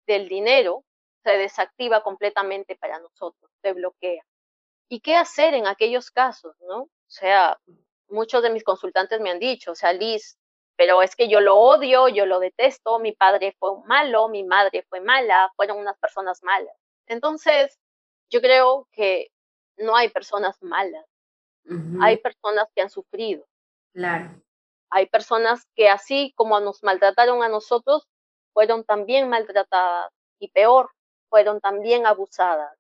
del 0.06 0.26
dinero 0.26 0.84
se 1.22 1.32
desactiva 1.32 2.02
completamente 2.02 2.76
para 2.76 2.98
nosotros, 2.98 3.52
se 3.60 3.74
bloquea. 3.74 4.22
¿Y 4.88 5.00
qué 5.00 5.16
hacer 5.16 5.52
en 5.52 5.66
aquellos 5.66 6.10
casos, 6.10 6.56
no? 6.60 6.84
O 6.84 6.90
sea, 7.08 7.60
muchos 8.08 8.42
de 8.42 8.48
mis 8.48 8.64
consultantes 8.64 9.20
me 9.20 9.30
han 9.30 9.38
dicho, 9.38 9.72
o 9.72 9.74
sea, 9.74 9.92
Liz, 9.92 10.38
pero 10.76 11.02
es 11.02 11.14
que 11.14 11.28
yo 11.28 11.40
lo 11.40 11.56
odio, 11.58 12.08
yo 12.08 12.24
lo 12.24 12.40
detesto, 12.40 13.00
mi 13.00 13.12
padre 13.12 13.54
fue 13.58 13.72
malo, 13.84 14.30
mi 14.30 14.44
madre 14.44 14.82
fue 14.88 15.02
mala, 15.02 15.52
fueron 15.56 15.76
unas 15.76 15.98
personas 15.98 16.42
malas. 16.42 16.74
Entonces, 17.06 17.78
yo 18.30 18.40
creo 18.40 18.88
que 18.92 19.30
no 19.80 19.96
hay 19.96 20.08
personas 20.08 20.62
malas, 20.62 21.04
Hay 22.00 22.16
personas 22.16 22.68
que 22.74 22.82
han 22.82 22.90
sufrido. 22.90 23.46
Claro. 23.92 24.42
Hay 24.90 25.06
personas 25.06 25.66
que 25.74 25.88
así 25.88 26.32
como 26.36 26.58
nos 26.60 26.82
maltrataron 26.82 27.42
a 27.42 27.48
nosotros, 27.48 28.08
fueron 28.52 28.84
también 28.84 29.28
maltratadas 29.28 30.12
y 30.40 30.48
peor, 30.48 30.90
fueron 31.28 31.60
también 31.60 32.06
abusadas, 32.06 32.76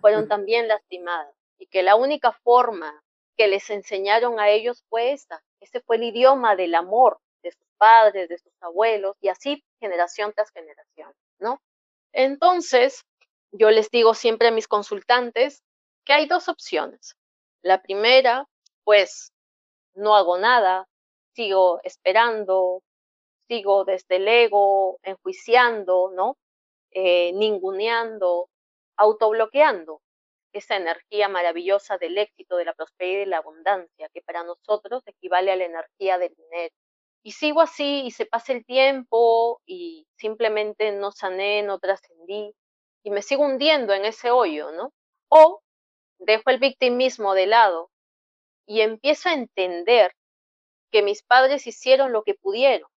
fueron 0.00 0.28
también 0.28 0.68
lastimadas 0.68 1.34
y 1.58 1.66
que 1.66 1.82
la 1.82 1.96
única 1.96 2.32
forma 2.32 3.02
que 3.36 3.48
les 3.48 3.68
enseñaron 3.70 4.38
a 4.38 4.48
ellos 4.48 4.84
fue 4.88 5.12
esta. 5.12 5.42
Ese 5.60 5.80
fue 5.80 5.96
el 5.96 6.04
idioma 6.04 6.56
del 6.56 6.74
amor 6.74 7.18
de 7.42 7.52
sus 7.52 7.66
padres, 7.78 8.28
de 8.28 8.38
sus 8.38 8.52
abuelos 8.60 9.16
y 9.20 9.28
así 9.28 9.64
generación 9.80 10.32
tras 10.34 10.50
generación, 10.50 11.12
¿no? 11.38 11.60
Entonces, 12.12 13.04
yo 13.50 13.70
les 13.70 13.90
digo 13.90 14.14
siempre 14.14 14.48
a 14.48 14.52
mis 14.52 14.68
consultantes 14.68 15.62
que 16.04 16.12
hay 16.12 16.26
dos 16.26 16.48
opciones. 16.48 17.16
La 17.62 17.82
primera, 17.82 18.46
pues, 18.84 19.32
no 19.94 20.16
hago 20.16 20.38
nada, 20.38 20.88
sigo 21.34 21.80
esperando, 21.84 22.82
sigo 23.48 23.84
desde 23.84 24.16
el 24.16 24.28
ego, 24.28 24.98
enjuiciando, 25.02 26.10
¿no? 26.14 26.36
Eh, 26.92 27.32
ninguneando, 27.34 28.48
autobloqueando 28.96 30.00
esa 30.52 30.76
energía 30.76 31.28
maravillosa 31.28 31.98
del 31.98 32.18
éxito, 32.18 32.56
de 32.56 32.64
la 32.64 32.74
prosperidad 32.74 33.22
y 33.22 33.26
la 33.26 33.38
abundancia, 33.38 34.08
que 34.12 34.22
para 34.22 34.42
nosotros 34.42 35.02
equivale 35.06 35.52
a 35.52 35.56
la 35.56 35.64
energía 35.64 36.18
del 36.18 36.34
dinero. 36.34 36.74
Y 37.22 37.32
sigo 37.32 37.60
así 37.60 38.02
y 38.06 38.10
se 38.12 38.26
pasa 38.26 38.52
el 38.52 38.64
tiempo 38.64 39.60
y 39.66 40.06
simplemente 40.16 40.92
no 40.92 41.12
sané, 41.12 41.62
no 41.62 41.78
trascendí 41.78 42.54
y 43.04 43.10
me 43.10 43.22
sigo 43.22 43.44
hundiendo 43.44 43.92
en 43.94 44.04
ese 44.04 44.30
hoyo, 44.30 44.72
¿no? 44.72 44.92
O 45.28 45.62
dejo 46.20 46.50
el 46.50 46.58
victimismo 46.58 47.34
de 47.34 47.46
lado 47.46 47.90
y 48.66 48.82
empiezo 48.82 49.28
a 49.28 49.34
entender 49.34 50.14
que 50.90 51.02
mis 51.02 51.22
padres 51.22 51.66
hicieron 51.66 52.12
lo 52.12 52.22
que 52.22 52.34
pudieron, 52.34 52.88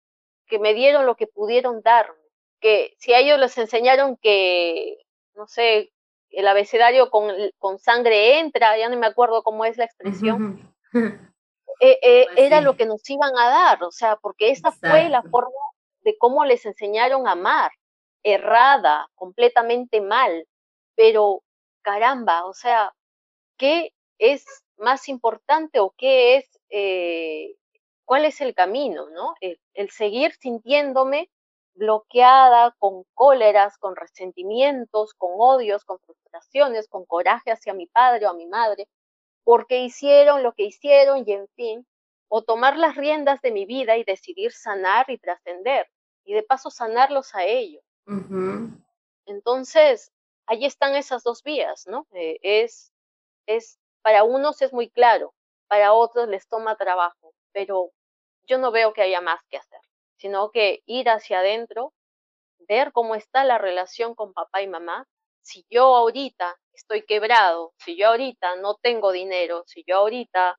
que 0.48 0.60
me 0.60 0.74
dieron 0.74 1.06
lo 1.06 1.16
que 1.16 1.28
pudieron 1.28 1.82
darme, 1.82 2.16
que 2.60 2.94
si 2.98 3.14
a 3.14 3.20
ellos 3.20 3.40
les 3.40 3.58
enseñaron 3.58 4.18
que, 4.18 4.98
no 5.36 5.48
sé, 5.48 5.92
el 6.30 6.48
abecedario 6.48 7.10
con, 7.10 7.32
con 7.60 7.80
sangre 7.80 8.40
entra, 8.40 8.78
ya 8.78 8.90
no 8.90 8.98
me 8.98 9.08
acuerdo 9.08 9.44
cómo 9.44 9.66
es 9.66 9.78
la 9.78 9.86
expresión, 9.86 10.76
eh, 11.80 12.00
eh, 12.02 12.26
pues 12.28 12.40
era 12.40 12.62
lo 12.62 12.76
que 12.76 12.86
nos 12.86 13.08
iban 13.10 13.38
a 13.38 13.50
dar, 13.50 13.84
o 13.84 13.92
sea, 13.92 14.16
porque 14.18 14.50
esa 14.50 14.72
fue 14.72 15.10
la 15.10 15.22
forma 15.24 15.52
de 16.02 16.18
cómo 16.18 16.46
les 16.46 16.66
enseñaron 16.66 17.28
a 17.28 17.32
amar, 17.32 17.72
errada, 18.24 19.08
completamente 19.16 20.02
mal, 20.02 20.48
pero 20.96 21.44
caramba, 21.82 22.46
o 22.46 22.54
sea, 22.54 22.94
¿qué 23.64 23.94
es 24.18 24.44
más 24.76 25.08
importante 25.08 25.80
o 25.80 25.94
qué 25.98 26.36
es, 26.36 26.60
eh, 26.70 27.56
cuál 28.04 28.26
es 28.26 28.42
el 28.42 28.54
camino, 28.54 29.10
¿no? 29.10 29.36
el 29.40 29.90
seguir 29.90 30.34
sintiéndome 30.34 31.30
bloqueada, 31.74 32.76
con 32.78 33.06
cóleras, 33.14 33.78
con 33.78 33.96
resentimientos, 33.96 35.14
con 35.14 35.32
odios, 35.38 35.86
con 35.86 35.98
frustraciones, 36.00 36.90
con 36.90 37.06
coraje 37.06 37.52
hacia 37.52 37.74
mi 37.74 37.88
padre 37.88 38.26
o 38.26 38.32
a 38.32 38.34
mi 38.34 38.48
madre, 38.48 38.90
porque 39.46 39.80
hicieron 39.80 40.44
lo 40.44 40.52
que 40.52 40.64
hicieron 40.64 41.24
y 41.26 41.32
en 41.32 41.48
fin, 41.56 41.88
o 42.28 42.42
tomar 42.42 42.76
las 42.76 42.98
riendas 42.98 43.42
de 43.42 43.52
mi 43.52 43.66
vida 43.66 43.96
y 43.96 44.04
decidir 44.04 44.52
sanar 44.52 45.10
y 45.10 45.18
trascender, 45.20 45.88
y 46.26 46.34
de 46.34 46.44
paso 46.44 46.70
sanarlos 46.70 47.34
a 47.34 47.46
ellos. 47.46 47.84
Entonces, 49.26 50.12
ahí 50.48 50.66
están 50.66 50.96
esas 50.96 51.24
dos 51.24 51.44
vías, 51.44 51.88
¿no? 51.88 52.06
Eh, 52.12 52.40
es, 52.42 52.93
es, 53.48 53.80
para 54.02 54.24
unos 54.24 54.62
es 54.62 54.74
muy 54.74 54.90
claro, 54.90 55.34
para 55.68 55.94
otros 55.94 56.28
les 56.28 56.48
toma 56.48 56.76
trabajo, 56.78 57.34
pero 57.54 57.92
yo 58.44 58.58
no 58.58 58.72
veo 58.72 58.94
que 58.94 59.02
haya 59.02 59.22
más 59.22 59.42
que 59.50 59.58
hacer 59.58 59.80
sino 60.24 60.52
que 60.52 60.82
ir 60.86 61.10
hacia 61.10 61.40
adentro, 61.40 61.92
ver 62.70 62.94
cómo 62.94 63.14
está 63.14 63.44
la 63.44 63.58
relación 63.58 64.16
con 64.16 64.32
papá 64.32 64.62
y 64.62 64.70
mamá. 64.70 65.06
Si 65.42 65.66
yo 65.70 65.98
ahorita 65.98 66.56
estoy 66.72 67.06
quebrado, 67.06 67.74
si 67.80 67.98
yo 67.98 68.08
ahorita 68.08 68.56
no 68.56 68.76
tengo 68.76 69.12
dinero, 69.12 69.64
si 69.68 69.84
yo 69.86 69.98
ahorita 69.98 70.58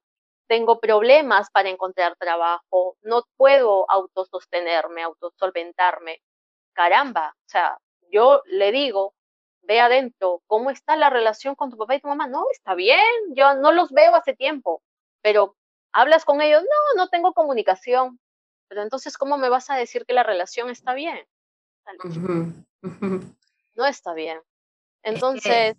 tengo 0.48 0.80
problemas 0.80 1.50
para 1.50 1.70
encontrar 1.70 2.14
trabajo, 2.16 2.98
no 3.00 3.22
puedo 3.38 3.90
autosostenerme, 3.90 5.02
autosolventarme, 5.02 6.18
caramba, 6.74 7.34
o 7.34 7.48
sea, 7.48 7.78
yo 8.10 8.42
le 8.44 8.70
digo, 8.70 9.14
ve 9.66 9.80
adentro, 9.80 10.42
¿cómo 10.46 10.70
está 10.70 10.96
la 10.96 11.10
relación 11.10 11.54
con 11.54 11.70
tu 11.70 11.76
papá 11.76 11.94
y 11.94 12.00
tu 12.00 12.08
mamá? 12.08 12.26
No, 12.26 12.44
está 12.52 12.74
bien, 12.74 13.00
yo 13.30 13.54
no 13.54 13.72
los 13.72 13.90
veo 13.90 14.14
hace 14.14 14.34
tiempo, 14.34 14.82
pero 15.22 15.56
hablas 15.92 16.24
con 16.24 16.40
ellos, 16.40 16.62
no, 16.62 17.02
no 17.02 17.08
tengo 17.08 17.32
comunicación, 17.32 18.20
pero 18.68 18.82
entonces, 18.82 19.16
¿cómo 19.16 19.38
me 19.38 19.48
vas 19.48 19.70
a 19.70 19.76
decir 19.76 20.04
que 20.06 20.14
la 20.14 20.22
relación 20.22 20.70
está 20.70 20.94
bien? 20.94 21.26
No 23.74 23.86
está 23.86 24.14
bien. 24.14 24.40
Entonces, 25.02 25.76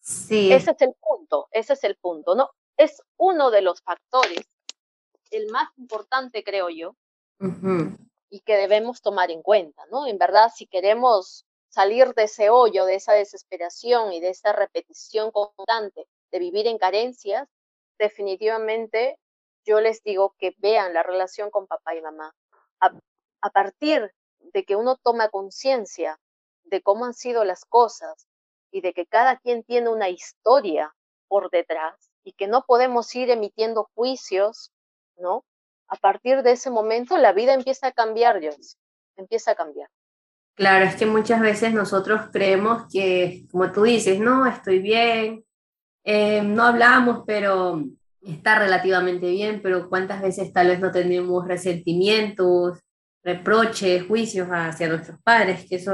sí. 0.00 0.52
ese 0.52 0.72
es 0.72 0.82
el 0.82 0.94
punto, 1.00 1.48
ese 1.52 1.72
es 1.72 1.84
el 1.84 1.96
punto, 1.96 2.34
¿no? 2.34 2.50
Es 2.76 3.02
uno 3.16 3.50
de 3.50 3.62
los 3.62 3.82
factores, 3.82 4.46
el 5.30 5.50
más 5.50 5.68
importante, 5.76 6.44
creo 6.44 6.68
yo, 6.68 6.94
y 8.30 8.40
que 8.40 8.56
debemos 8.56 9.00
tomar 9.02 9.30
en 9.30 9.42
cuenta, 9.42 9.84
¿no? 9.90 10.06
En 10.06 10.18
verdad, 10.18 10.50
si 10.54 10.66
queremos 10.66 11.47
salir 11.68 12.14
de 12.14 12.24
ese 12.24 12.50
hoyo, 12.50 12.84
de 12.84 12.96
esa 12.96 13.12
desesperación 13.12 14.12
y 14.12 14.20
de 14.20 14.30
esa 14.30 14.52
repetición 14.52 15.30
constante 15.30 16.06
de 16.30 16.38
vivir 16.38 16.66
en 16.66 16.78
carencias, 16.78 17.48
definitivamente 17.98 19.18
yo 19.64 19.80
les 19.80 20.02
digo 20.02 20.34
que 20.38 20.54
vean 20.58 20.94
la 20.94 21.02
relación 21.02 21.50
con 21.50 21.66
papá 21.66 21.94
y 21.94 22.00
mamá. 22.00 22.34
A, 22.80 23.50
partir 23.50 24.12
de 24.40 24.64
que 24.64 24.76
uno 24.76 24.96
toma 24.96 25.28
conciencia 25.28 26.18
de 26.64 26.82
cómo 26.82 27.04
han 27.04 27.14
sido 27.14 27.44
las 27.44 27.64
cosas 27.64 28.26
y 28.70 28.80
de 28.80 28.92
que 28.92 29.06
cada 29.06 29.38
quien 29.38 29.62
tiene 29.62 29.88
una 29.88 30.08
historia 30.08 30.94
por 31.28 31.50
detrás 31.50 32.10
y 32.24 32.32
que 32.32 32.46
no 32.46 32.64
podemos 32.64 33.14
ir 33.14 33.30
emitiendo 33.30 33.90
juicios, 33.94 34.72
¿no? 35.16 35.44
A 35.88 35.96
partir 35.96 36.42
de 36.42 36.52
ese 36.52 36.70
momento 36.70 37.16
la 37.16 37.32
vida 37.32 37.54
empieza 37.54 37.88
a 37.88 37.92
cambiar, 37.92 38.40
Dios, 38.40 38.76
empieza 39.16 39.52
a 39.52 39.54
cambiar. 39.54 39.88
Claro, 40.58 40.86
es 40.86 40.96
que 40.96 41.06
muchas 41.06 41.40
veces 41.40 41.72
nosotros 41.72 42.20
creemos 42.32 42.82
que, 42.92 43.46
como 43.52 43.70
tú 43.70 43.84
dices, 43.84 44.18
no, 44.18 44.44
estoy 44.44 44.80
bien, 44.80 45.44
eh, 46.02 46.42
no 46.42 46.64
hablamos, 46.64 47.22
pero 47.24 47.84
está 48.22 48.58
relativamente 48.58 49.30
bien, 49.30 49.60
pero 49.62 49.88
cuántas 49.88 50.20
veces 50.20 50.52
tal 50.52 50.66
vez 50.66 50.80
no 50.80 50.90
tenemos 50.90 51.46
resentimientos, 51.46 52.80
reproches, 53.22 54.04
juicios 54.08 54.48
hacia 54.50 54.88
nuestros 54.88 55.20
padres, 55.22 55.64
que 55.68 55.76
eso 55.76 55.92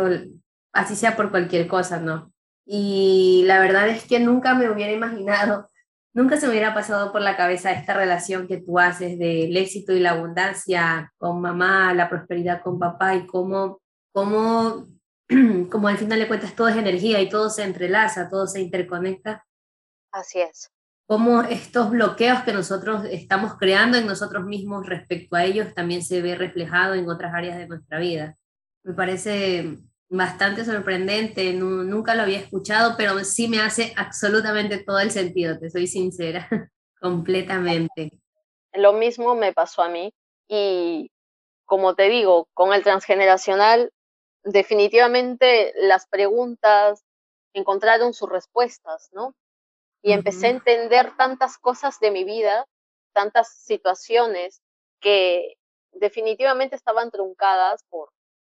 así 0.72 0.96
sea 0.96 1.14
por 1.14 1.31
cualquier 1.31 1.68
cosa, 1.68 2.00
¿no? 2.00 2.33
Y 2.64 3.42
la 3.46 3.61
verdad 3.61 3.88
es 3.88 4.05
que 4.07 4.18
nunca 4.18 4.55
me 4.55 4.70
hubiera 4.70 4.92
imaginado, 4.92 5.68
nunca 6.14 6.38
se 6.38 6.46
me 6.46 6.53
hubiera 6.53 6.72
pasado 6.72 7.12
por 7.12 7.20
la 7.20 7.37
cabeza 7.37 7.70
esta 7.72 7.92
relación 7.92 8.48
que 8.48 8.62
tú 8.62 8.79
haces 8.79 9.18
del 9.18 9.55
éxito 9.59 9.92
y 9.92 10.00
la 10.00 10.12
abundancia 10.12 11.12
con 11.18 11.42
mamá, 11.42 11.92
la 11.92 12.09
prosperidad 12.09 12.62
con 12.62 12.79
papá 12.79 13.14
y 13.14 13.27
cómo, 13.27 13.83
cómo, 14.14 14.87
como 15.70 15.88
al 15.88 15.98
final 15.98 16.20
de 16.20 16.29
cuentas 16.29 16.55
todo 16.55 16.68
es 16.68 16.77
energía 16.77 17.20
y 17.20 17.29
todo 17.29 17.50
se 17.50 17.64
entrelaza, 17.64 18.31
todo 18.31 18.46
se 18.46 18.62
interconecta. 18.62 19.44
Así 20.12 20.40
es 20.40 20.70
cómo 21.07 21.42
estos 21.42 21.90
bloqueos 21.90 22.42
que 22.42 22.53
nosotros 22.53 23.05
estamos 23.11 23.55
creando 23.59 23.98
en 23.98 24.07
nosotros 24.07 24.44
mismos 24.44 24.87
respecto 24.87 25.37
a 25.37 25.44
ellos 25.44 25.74
también 25.74 26.03
se 26.03 26.22
ve 26.22 26.35
reflejado 26.35 26.94
en 26.94 27.09
otras 27.09 27.35
áreas 27.35 27.58
de 27.58 27.67
nuestra 27.67 27.98
vida. 27.98 28.37
Me 28.83 28.94
parece 28.94 29.79
bastante 30.08 30.65
sorprendente, 30.65 31.52
nunca 31.52 32.15
lo 32.15 32.23
había 32.23 32.38
escuchado, 32.38 32.94
pero 32.96 33.19
sí 33.25 33.48
me 33.48 33.60
hace 33.60 33.92
absolutamente 33.96 34.79
todo 34.79 35.00
el 35.00 35.10
sentido, 35.10 35.58
te 35.58 35.71
soy 35.71 35.87
sincera, 35.87 36.48
completamente. 37.00 38.12
Lo 38.73 38.92
mismo 38.92 39.35
me 39.35 39.52
pasó 39.52 39.83
a 39.83 39.88
mí 39.88 40.12
y 40.48 41.10
como 41.65 41.94
te 41.94 42.08
digo, 42.08 42.48
con 42.52 42.75
el 42.75 42.83
transgeneracional, 42.83 43.90
definitivamente 44.45 45.73
las 45.77 46.07
preguntas 46.07 47.05
encontraron 47.53 48.15
sus 48.15 48.29
respuestas, 48.29 49.11
¿no? 49.13 49.35
y 50.05 50.13
empecé 50.13 50.49
a 50.49 50.51
entender 50.51 51.17
tantas 51.17 51.57
cosas 51.57 51.99
de 51.99 52.11
mi 52.11 52.25
vida, 52.25 52.67
tantas 53.15 53.49
situaciones 53.55 54.61
que 55.01 55.55
definitivamente 55.92 56.77
estaban 56.77 57.11
truncadas 57.11 57.83
por, 57.88 58.11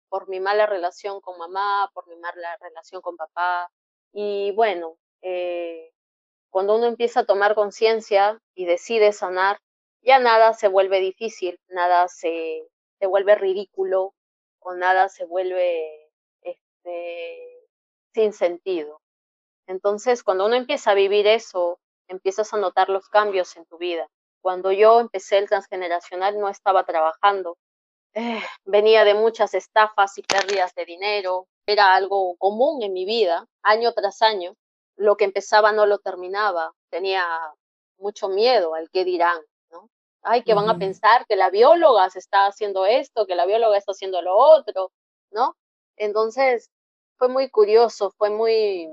por 0.09 0.27
mi 0.27 0.39
mala 0.39 0.65
relación 0.65 1.21
con 1.21 1.37
mamá, 1.37 1.91
por 1.93 2.07
mi 2.07 2.15
mala 2.15 2.57
relación 2.59 3.03
con 3.03 3.17
papá. 3.17 3.69
Y 4.11 4.51
bueno, 4.53 4.97
eh, 5.21 5.91
cuando 6.49 6.75
uno 6.75 6.87
empieza 6.87 7.19
a 7.19 7.25
tomar 7.25 7.53
conciencia 7.53 8.41
y 8.55 8.65
decide 8.65 9.11
sanar, 9.11 9.59
ya 10.01 10.17
nada 10.17 10.53
se 10.53 10.69
vuelve 10.69 10.99
difícil, 11.01 11.59
nada 11.67 12.07
se, 12.07 12.67
se 12.97 13.05
vuelve 13.05 13.35
ridículo 13.35 14.15
o 14.63 14.73
nada 14.75 15.09
se 15.09 15.25
vuelve 15.25 16.11
este, 16.41 17.67
sin 18.13 18.33
sentido. 18.33 19.01
Entonces, 19.67 20.23
cuando 20.23 20.45
uno 20.45 20.55
empieza 20.55 20.91
a 20.91 20.95
vivir 20.95 21.27
eso 21.27 21.79
empiezas 22.07 22.53
a 22.53 22.57
notar 22.57 22.89
los 22.89 23.07
cambios 23.09 23.55
en 23.57 23.65
tu 23.65 23.77
vida. 23.77 24.07
Cuando 24.41 24.71
yo 24.71 24.99
empecé 24.99 25.37
el 25.37 25.47
transgeneracional 25.47 26.39
no 26.39 26.49
estaba 26.49 26.85
trabajando, 26.85 27.57
eh, 28.13 28.41
venía 28.65 29.03
de 29.05 29.13
muchas 29.13 29.53
estafas 29.53 30.17
y 30.17 30.21
pérdidas 30.23 30.75
de 30.75 30.85
dinero, 30.85 31.47
era 31.65 31.95
algo 31.95 32.35
común 32.37 32.83
en 32.83 32.93
mi 32.93 33.05
vida, 33.05 33.47
año 33.63 33.93
tras 33.93 34.21
año, 34.21 34.55
lo 34.97 35.15
que 35.15 35.25
empezaba 35.25 35.71
no 35.71 35.85
lo 35.85 35.99
terminaba, 35.99 36.73
tenía 36.89 37.25
mucho 37.97 38.27
miedo 38.27 38.75
al 38.75 38.89
que 38.91 39.05
dirán. 39.05 39.39
Ay, 40.23 40.43
que 40.43 40.53
van 40.53 40.69
a 40.69 40.77
pensar 40.77 41.25
que 41.27 41.35
la 41.35 41.49
bióloga 41.49 42.09
se 42.09 42.19
está 42.19 42.47
haciendo 42.47 42.85
esto, 42.85 43.25
que 43.27 43.35
la 43.35 43.45
bióloga 43.45 43.77
está 43.77 43.91
haciendo 43.91 44.21
lo 44.21 44.35
otro, 44.37 44.91
¿no? 45.31 45.55
Entonces, 45.97 46.69
fue 47.17 47.27
muy 47.29 47.49
curioso, 47.49 48.11
fue 48.17 48.29
muy, 48.29 48.89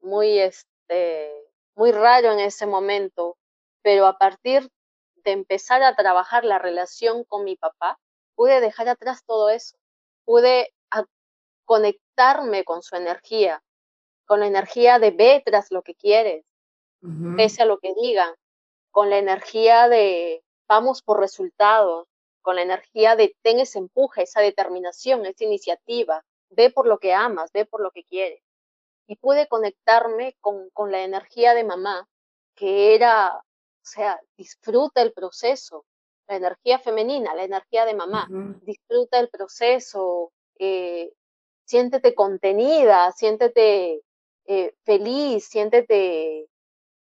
muy, 0.00 0.38
este, 0.38 1.30
muy 1.74 1.92
raro 1.92 2.32
en 2.32 2.40
ese 2.40 2.66
momento, 2.66 3.36
pero 3.82 4.06
a 4.06 4.18
partir 4.18 4.70
de 5.16 5.32
empezar 5.32 5.82
a 5.82 5.94
trabajar 5.94 6.44
la 6.44 6.58
relación 6.58 7.24
con 7.24 7.44
mi 7.44 7.56
papá, 7.56 7.98
pude 8.34 8.60
dejar 8.60 8.88
atrás 8.88 9.22
todo 9.26 9.50
eso, 9.50 9.76
pude 10.24 10.72
conectarme 11.66 12.64
con 12.64 12.82
su 12.82 12.96
energía, 12.96 13.62
con 14.26 14.40
la 14.40 14.48
energía 14.48 14.98
de 14.98 15.12
ve 15.12 15.40
tras 15.44 15.70
lo 15.70 15.82
que 15.82 15.94
quieres, 15.94 16.44
pese 17.36 17.62
a 17.62 17.64
lo 17.64 17.78
que 17.78 17.94
digan, 17.94 18.34
con 18.90 19.08
la 19.08 19.18
energía 19.18 19.88
de 19.88 20.42
vamos 20.70 21.02
por 21.02 21.18
resultados, 21.18 22.06
con 22.42 22.54
la 22.54 22.62
energía 22.62 23.16
de 23.16 23.34
ten 23.42 23.58
ese 23.58 23.80
empuje, 23.80 24.22
esa 24.22 24.40
determinación, 24.40 25.26
esa 25.26 25.44
iniciativa, 25.44 26.24
ve 26.48 26.70
por 26.70 26.86
lo 26.86 26.98
que 26.98 27.12
amas, 27.12 27.50
ve 27.52 27.64
por 27.66 27.82
lo 27.82 27.90
que 27.90 28.04
quieres. 28.04 28.40
Y 29.08 29.16
pude 29.16 29.48
conectarme 29.48 30.36
con, 30.40 30.70
con 30.70 30.92
la 30.92 31.02
energía 31.02 31.54
de 31.54 31.64
mamá, 31.64 32.08
que 32.54 32.94
era, 32.94 33.36
o 33.36 33.84
sea, 33.84 34.20
disfruta 34.36 35.02
el 35.02 35.12
proceso, 35.12 35.86
la 36.28 36.36
energía 36.36 36.78
femenina, 36.78 37.34
la 37.34 37.42
energía 37.42 37.84
de 37.84 37.94
mamá, 37.94 38.28
disfruta 38.62 39.18
el 39.18 39.28
proceso, 39.28 40.30
eh, 40.56 41.12
siéntete 41.64 42.14
contenida, 42.14 43.10
siéntete 43.10 44.02
eh, 44.46 44.74
feliz, 44.84 45.48
siéntete 45.48 46.46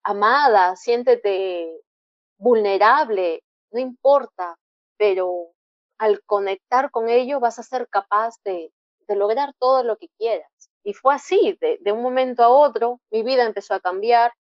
amada, 0.01 0.75
siéntete 0.75 1.81
vulnerable, 2.37 3.43
no 3.71 3.79
importa, 3.79 4.57
pero 4.97 5.51
al 5.97 6.23
conectar 6.25 6.91
con 6.91 7.09
ello 7.09 7.39
vas 7.39 7.59
a 7.59 7.63
ser 7.63 7.87
capaz 7.89 8.35
de, 8.43 8.71
de 9.07 9.15
lograr 9.15 9.53
todo 9.59 9.83
lo 9.83 9.97
que 9.97 10.07
quieras. 10.17 10.49
Y 10.83 10.93
fue 10.93 11.13
así, 11.15 11.57
de, 11.61 11.77
de, 11.81 11.91
un 11.91 12.01
momento 12.01 12.43
a 12.43 12.49
otro, 12.49 12.99
mi 13.11 13.23
vida 13.23 13.45
empezó 13.45 13.73
a 13.73 13.79
cambiar, 13.79 14.33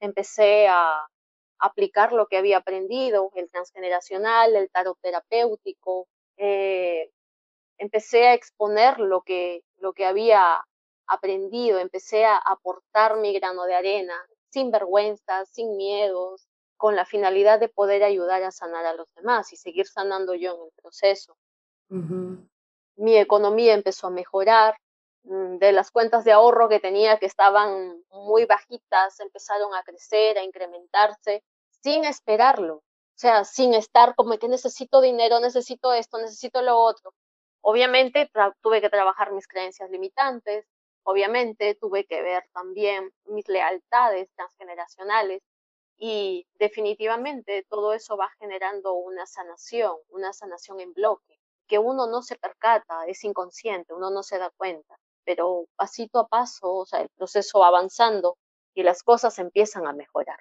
empecé 0.00 0.66
a 0.68 1.06
aplicar 1.60 2.12
lo 2.12 2.26
que 2.26 2.38
había 2.38 2.58
aprendido, 2.58 3.30
el 3.34 3.50
transgeneracional, 3.50 4.56
el 4.56 4.70
tarot 4.70 4.98
terapéutico, 5.00 6.08
eh, 6.36 7.10
empecé 7.78 8.28
a 8.28 8.34
exponer 8.34 8.98
lo 8.98 9.22
que, 9.22 9.62
lo 9.76 9.92
que 9.92 10.06
había 10.06 10.64
aprendido, 11.06 11.78
empecé 11.78 12.24
a 12.24 12.36
aportar 12.36 13.16
mi 13.16 13.32
grano 13.32 13.64
de 13.64 13.74
arena, 13.74 14.14
sin 14.50 14.70
vergüenza, 14.70 15.44
sin 15.46 15.76
miedos, 15.76 16.47
con 16.78 16.96
la 16.96 17.04
finalidad 17.04 17.60
de 17.60 17.68
poder 17.68 18.04
ayudar 18.04 18.42
a 18.44 18.52
sanar 18.52 18.86
a 18.86 18.94
los 18.94 19.12
demás 19.14 19.52
y 19.52 19.56
seguir 19.56 19.86
sanando 19.86 20.34
yo 20.34 20.54
en 20.54 20.62
el 20.62 20.72
proceso. 20.80 21.36
Mi 22.96 23.16
economía 23.16 23.74
empezó 23.74 24.06
a 24.06 24.10
mejorar, 24.10 24.78
mm, 25.24 25.58
de 25.58 25.72
las 25.72 25.90
cuentas 25.90 26.24
de 26.24 26.32
ahorro 26.32 26.68
que 26.68 26.80
tenía 26.80 27.18
que 27.18 27.26
estaban 27.26 28.02
muy 28.10 28.44
bajitas, 28.44 29.18
empezaron 29.20 29.74
a 29.74 29.82
crecer, 29.82 30.38
a 30.38 30.44
incrementarse, 30.44 31.42
sin 31.82 32.04
esperarlo, 32.04 32.76
o 32.76 33.20
sea, 33.20 33.44
sin 33.44 33.74
estar 33.74 34.14
como 34.14 34.38
que 34.38 34.48
necesito 34.48 35.00
dinero, 35.00 35.40
necesito 35.40 35.92
esto, 35.92 36.18
necesito 36.18 36.62
lo 36.62 36.78
otro. 36.78 37.12
Obviamente 37.60 38.30
tuve 38.62 38.80
que 38.80 38.88
trabajar 38.88 39.32
mis 39.32 39.48
creencias 39.48 39.90
limitantes, 39.90 40.64
obviamente 41.02 41.74
tuve 41.74 42.04
que 42.04 42.22
ver 42.22 42.44
también 42.52 43.12
mis 43.24 43.48
lealtades 43.48 44.28
transgeneracionales 44.36 45.42
y 45.98 46.46
definitivamente 46.58 47.66
todo 47.68 47.92
eso 47.92 48.16
va 48.16 48.30
generando 48.38 48.94
una 48.94 49.26
sanación, 49.26 49.96
una 50.10 50.32
sanación 50.32 50.80
en 50.80 50.92
bloque, 50.94 51.38
que 51.66 51.78
uno 51.78 52.06
no 52.06 52.22
se 52.22 52.36
percata, 52.36 53.04
es 53.06 53.24
inconsciente, 53.24 53.92
uno 53.92 54.10
no 54.10 54.22
se 54.22 54.38
da 54.38 54.50
cuenta, 54.56 54.96
pero 55.24 55.66
pasito 55.76 56.20
a 56.20 56.28
paso, 56.28 56.72
o 56.72 56.86
sea, 56.86 57.00
el 57.00 57.08
proceso 57.10 57.58
va 57.58 57.68
avanzando 57.68 58.38
y 58.74 58.84
las 58.84 59.02
cosas 59.02 59.38
empiezan 59.38 59.86
a 59.86 59.92
mejorar. 59.92 60.38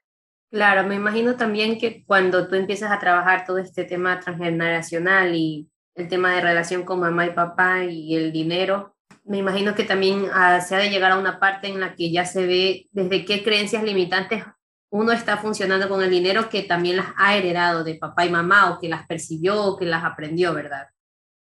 Claro, 0.50 0.88
me 0.88 0.96
imagino 0.96 1.36
también 1.36 1.78
que 1.78 2.06
cuando 2.06 2.48
tú 2.48 2.56
empiezas 2.56 2.92
a 2.92 3.00
trabajar 3.00 3.46
todo 3.46 3.58
este 3.58 3.84
tema 3.84 4.20
transgeneracional 4.20 5.36
y 5.36 5.70
el 5.96 6.08
tema 6.08 6.36
de 6.36 6.42
relación 6.42 6.84
con 6.84 7.00
mamá 7.00 7.26
y 7.26 7.32
papá 7.32 7.84
y 7.84 8.16
el 8.16 8.32
dinero, 8.32 8.96
me 9.26 9.38
imagino 9.38 9.76
que 9.76 9.84
también 9.84 10.28
ah, 10.32 10.62
se 10.62 10.76
ha 10.76 10.80
de 10.80 10.90
llegar 10.90 11.12
a 11.12 11.18
una 11.18 11.40
parte 11.40 11.68
en 11.68 11.82
la 11.82 11.96
que 11.96 12.12
ya 12.12 12.26
se 12.26 12.46
ve 12.46 12.86
desde 12.92 13.26
qué 13.26 13.44
creencias 13.44 13.84
limitantes 13.84 14.44
uno 14.90 15.12
está 15.12 15.38
funcionando 15.38 15.90
con 15.90 16.02
el 16.02 16.10
dinero 16.10 16.50
que 16.50 16.64
también 16.64 16.98
las 16.98 17.08
ha 17.18 17.36
heredado 17.36 17.84
de 17.84 17.96
papá 17.96 18.26
y 18.26 18.30
mamá 18.30 18.72
o 18.72 18.80
que 18.80 18.88
las 18.88 19.06
percibió 19.06 19.64
o 19.64 19.78
que 19.78 19.86
las 19.86 20.04
aprendió, 20.04 20.54
¿verdad? 20.54 20.88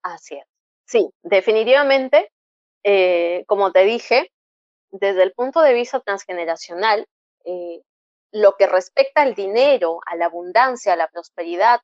Así 0.02 0.36
es. 0.36 0.46
Sí, 0.86 1.10
definitivamente, 1.22 2.32
eh, 2.84 3.44
como 3.48 3.72
te 3.72 3.84
dije, 3.84 4.32
desde 4.90 5.24
el 5.24 5.34
punto 5.34 5.62
de 5.62 5.74
vista 5.74 6.00
transgeneracional, 6.00 7.06
eh, 7.46 7.82
lo 8.32 8.56
que 8.56 8.68
respecta 8.68 9.22
al 9.22 9.36
dinero, 9.36 10.00
a 10.06 10.16
la 10.16 10.26
abundancia, 10.26 10.94
a 10.94 10.98
la 10.98 11.08
prosperidad, 11.08 11.82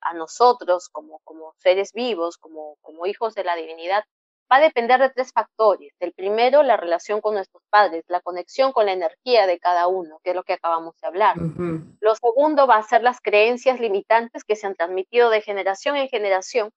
a 0.00 0.14
nosotros 0.14 0.88
como, 0.88 1.20
como 1.24 1.54
seres 1.58 1.92
vivos, 1.92 2.38
como, 2.38 2.76
como 2.80 3.06
hijos 3.06 3.34
de 3.34 3.44
la 3.44 3.56
divinidad, 3.56 4.04
va 4.50 4.56
a 4.56 4.60
depender 4.60 5.00
de 5.00 5.10
tres 5.10 5.32
factores. 5.32 5.92
El 6.00 6.12
primero, 6.12 6.62
la 6.62 6.76
relación 6.76 7.20
con 7.20 7.34
nuestros 7.34 7.62
padres, 7.70 8.04
la 8.08 8.20
conexión 8.20 8.72
con 8.72 8.86
la 8.86 8.92
energía 8.92 9.46
de 9.46 9.58
cada 9.58 9.88
uno, 9.88 10.20
que 10.22 10.30
es 10.30 10.36
lo 10.36 10.42
que 10.42 10.54
acabamos 10.54 10.98
de 11.00 11.06
hablar. 11.06 11.36
Lo 12.00 12.14
segundo 12.14 12.66
va 12.66 12.76
a 12.76 12.82
ser 12.82 13.02
las 13.02 13.20
creencias 13.20 13.80
limitantes 13.80 14.44
que 14.44 14.56
se 14.56 14.66
han 14.66 14.74
transmitido 14.74 15.30
de 15.30 15.42
generación 15.42 15.96
en 15.96 16.08
generación 16.08 16.70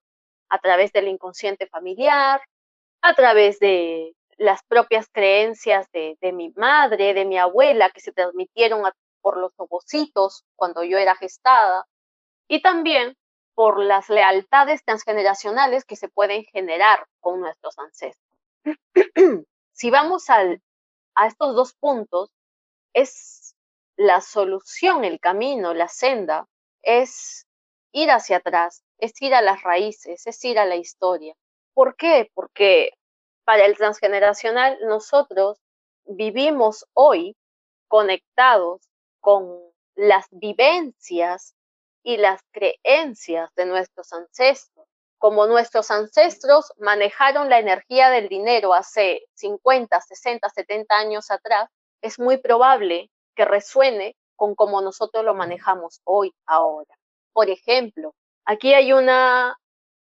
a 0.48 0.58
través 0.58 0.92
del 0.92 1.08
inconsciente 1.08 1.66
familiar, 1.66 2.42
a 3.00 3.14
través 3.14 3.58
de 3.58 4.14
las 4.36 4.62
propias 4.64 5.08
creencias 5.10 5.90
de, 5.92 6.16
de 6.20 6.32
mi 6.32 6.50
madre, 6.56 7.14
de 7.14 7.24
mi 7.24 7.38
abuela, 7.38 7.90
que 7.90 8.00
se 8.00 8.12
transmitieron 8.12 8.82
por 9.22 9.38
los 9.38 9.52
ovocitos 9.56 10.44
cuando 10.56 10.82
yo 10.82 10.98
era 10.98 11.14
gestada, 11.14 11.86
y 12.48 12.60
también 12.60 13.16
por 13.54 13.78
las 13.78 14.08
lealtades 14.08 14.84
transgeneracionales 14.84 15.84
que 15.84 15.96
se 15.96 16.08
pueden 16.08 16.44
generar 16.44 17.06
con 17.20 17.40
nuestros 17.40 17.78
ancestros. 17.78 18.38
si 19.72 19.90
vamos 19.90 20.30
al, 20.30 20.62
a 21.14 21.26
estos 21.26 21.54
dos 21.54 21.74
puntos, 21.74 22.30
es 22.94 23.54
la 23.96 24.20
solución, 24.20 25.04
el 25.04 25.20
camino, 25.20 25.74
la 25.74 25.88
senda, 25.88 26.46
es 26.82 27.46
ir 27.92 28.10
hacia 28.10 28.38
atrás, 28.38 28.82
es 28.98 29.20
ir 29.20 29.34
a 29.34 29.42
las 29.42 29.62
raíces, 29.62 30.26
es 30.26 30.44
ir 30.44 30.58
a 30.58 30.64
la 30.64 30.76
historia. 30.76 31.34
¿Por 31.74 31.96
qué? 31.96 32.30
Porque 32.34 32.92
para 33.44 33.64
el 33.66 33.76
transgeneracional 33.76 34.78
nosotros 34.86 35.60
vivimos 36.04 36.86
hoy 36.94 37.36
conectados 37.88 38.88
con 39.20 39.58
las 39.94 40.26
vivencias 40.30 41.54
y 42.02 42.16
las 42.16 42.40
creencias 42.52 43.50
de 43.54 43.66
nuestros 43.66 44.12
ancestros. 44.12 44.86
Como 45.18 45.46
nuestros 45.46 45.90
ancestros 45.90 46.72
manejaron 46.78 47.48
la 47.48 47.60
energía 47.60 48.10
del 48.10 48.28
dinero 48.28 48.74
hace 48.74 49.22
50, 49.34 50.00
60, 50.00 50.48
70 50.48 50.96
años 50.96 51.30
atrás, 51.30 51.68
es 52.00 52.18
muy 52.18 52.38
probable 52.38 53.10
que 53.36 53.44
resuene 53.44 54.16
con 54.34 54.56
como 54.56 54.80
nosotros 54.80 55.24
lo 55.24 55.34
manejamos 55.34 56.00
hoy, 56.04 56.34
ahora. 56.46 56.98
Por 57.32 57.50
ejemplo, 57.50 58.14
aquí 58.44 58.74
hay 58.74 58.92
una, 58.92 59.56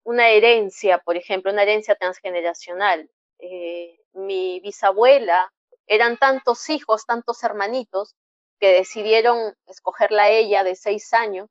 una 0.04 0.30
herencia, 0.30 0.98
por 0.98 1.16
ejemplo, 1.16 1.52
una 1.52 1.64
herencia 1.64 1.94
transgeneracional. 1.96 3.10
Eh, 3.38 3.98
mi 4.14 4.60
bisabuela, 4.60 5.52
eran 5.86 6.16
tantos 6.16 6.70
hijos, 6.70 7.04
tantos 7.04 7.42
hermanitos, 7.42 8.14
que 8.58 8.72
decidieron 8.72 9.54
escogerla 9.66 10.24
a 10.24 10.30
ella 10.30 10.64
de 10.64 10.76
seis 10.76 11.12
años 11.12 11.48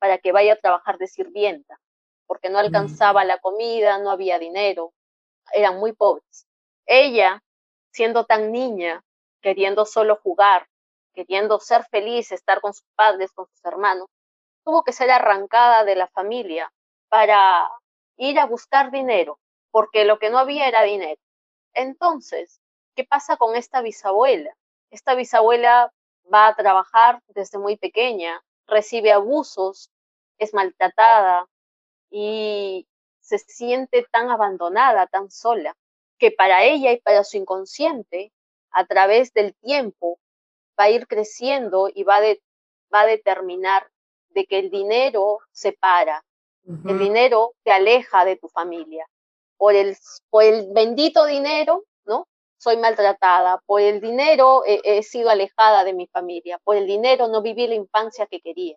para 0.00 0.18
que 0.18 0.32
vaya 0.32 0.54
a 0.54 0.56
trabajar 0.56 0.98
de 0.98 1.06
sirvienta, 1.06 1.78
porque 2.26 2.50
no 2.50 2.58
alcanzaba 2.58 3.24
la 3.24 3.38
comida, 3.38 3.98
no 3.98 4.10
había 4.10 4.38
dinero, 4.38 4.92
eran 5.52 5.78
muy 5.78 5.92
pobres. 5.92 6.46
Ella, 6.86 7.42
siendo 7.92 8.24
tan 8.24 8.50
niña, 8.50 9.04
queriendo 9.40 9.84
solo 9.84 10.16
jugar, 10.16 10.66
queriendo 11.14 11.60
ser 11.60 11.84
feliz, 11.90 12.32
estar 12.32 12.60
con 12.60 12.72
sus 12.72 12.86
padres, 12.96 13.30
con 13.32 13.46
sus 13.46 13.64
hermanos, 13.64 14.08
tuvo 14.64 14.82
que 14.82 14.92
ser 14.92 15.10
arrancada 15.10 15.84
de 15.84 15.96
la 15.96 16.08
familia 16.08 16.72
para 17.08 17.70
ir 18.16 18.38
a 18.38 18.46
buscar 18.46 18.90
dinero, 18.90 19.38
porque 19.70 20.04
lo 20.04 20.18
que 20.18 20.30
no 20.30 20.38
había 20.38 20.66
era 20.68 20.82
dinero. 20.82 21.20
Entonces, 21.74 22.60
¿qué 22.94 23.04
pasa 23.04 23.36
con 23.36 23.56
esta 23.56 23.82
bisabuela? 23.82 24.54
Esta 24.90 25.14
bisabuela 25.14 25.92
va 26.32 26.48
a 26.48 26.54
trabajar 26.54 27.22
desde 27.28 27.58
muy 27.58 27.76
pequeña, 27.76 28.42
recibe 28.70 29.12
abusos, 29.12 29.90
es 30.38 30.54
maltratada 30.54 31.46
y 32.10 32.86
se 33.20 33.38
siente 33.38 34.06
tan 34.10 34.30
abandonada, 34.30 35.06
tan 35.06 35.30
sola, 35.30 35.76
que 36.18 36.30
para 36.30 36.64
ella 36.64 36.92
y 36.92 37.00
para 37.00 37.24
su 37.24 37.36
inconsciente, 37.36 38.32
a 38.70 38.86
través 38.86 39.32
del 39.32 39.54
tiempo, 39.56 40.18
va 40.78 40.84
a 40.84 40.90
ir 40.90 41.06
creciendo 41.06 41.90
y 41.92 42.04
va, 42.04 42.20
va 42.92 43.00
a 43.02 43.06
determinar 43.06 43.90
de 44.30 44.46
que 44.46 44.58
el 44.58 44.70
dinero 44.70 45.38
separa, 45.50 46.24
el 46.64 46.98
dinero 46.98 47.54
te 47.64 47.72
aleja 47.72 48.24
de 48.24 48.36
tu 48.36 48.48
familia. 48.48 49.06
Por 49.56 49.74
el, 49.74 49.96
por 50.30 50.44
el 50.44 50.68
bendito 50.72 51.26
dinero. 51.26 51.84
Soy 52.60 52.76
maltratada. 52.76 53.62
Por 53.64 53.80
el 53.80 54.02
dinero 54.02 54.62
he 54.66 55.02
sido 55.02 55.30
alejada 55.30 55.82
de 55.82 55.94
mi 55.94 56.06
familia. 56.08 56.58
Por 56.62 56.76
el 56.76 56.86
dinero 56.86 57.26
no 57.26 57.40
viví 57.40 57.66
la 57.66 57.74
infancia 57.74 58.26
que 58.26 58.40
quería. 58.40 58.76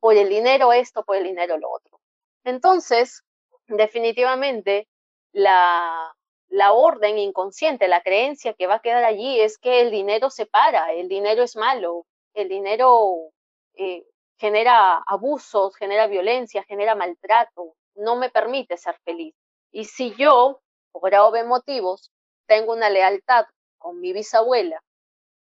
Por 0.00 0.16
el 0.16 0.28
dinero 0.28 0.72
esto, 0.72 1.04
por 1.04 1.14
el 1.14 1.22
dinero 1.22 1.56
lo 1.56 1.70
otro. 1.70 2.00
Entonces, 2.42 3.22
definitivamente, 3.68 4.88
la, 5.32 6.12
la 6.48 6.72
orden 6.72 7.18
inconsciente, 7.18 7.86
la 7.86 8.02
creencia 8.02 8.54
que 8.54 8.66
va 8.66 8.76
a 8.76 8.80
quedar 8.82 9.04
allí 9.04 9.40
es 9.40 9.58
que 9.58 9.80
el 9.80 9.92
dinero 9.92 10.28
separa, 10.30 10.92
el 10.92 11.06
dinero 11.06 11.44
es 11.44 11.54
malo, 11.54 12.06
el 12.34 12.48
dinero 12.48 13.30
eh, 13.74 14.04
genera 14.38 15.04
abusos, 15.06 15.76
genera 15.76 16.08
violencia, 16.08 16.64
genera 16.64 16.96
maltrato, 16.96 17.74
no 17.94 18.16
me 18.16 18.28
permite 18.28 18.76
ser 18.76 18.96
feliz. 19.04 19.36
Y 19.70 19.84
si 19.84 20.16
yo, 20.16 20.60
por 20.90 21.14
obvios 21.14 21.46
motivos, 21.46 22.10
tengo 22.50 22.72
una 22.72 22.90
lealtad 22.90 23.46
con 23.78 24.00
mi 24.00 24.12
bisabuela, 24.12 24.82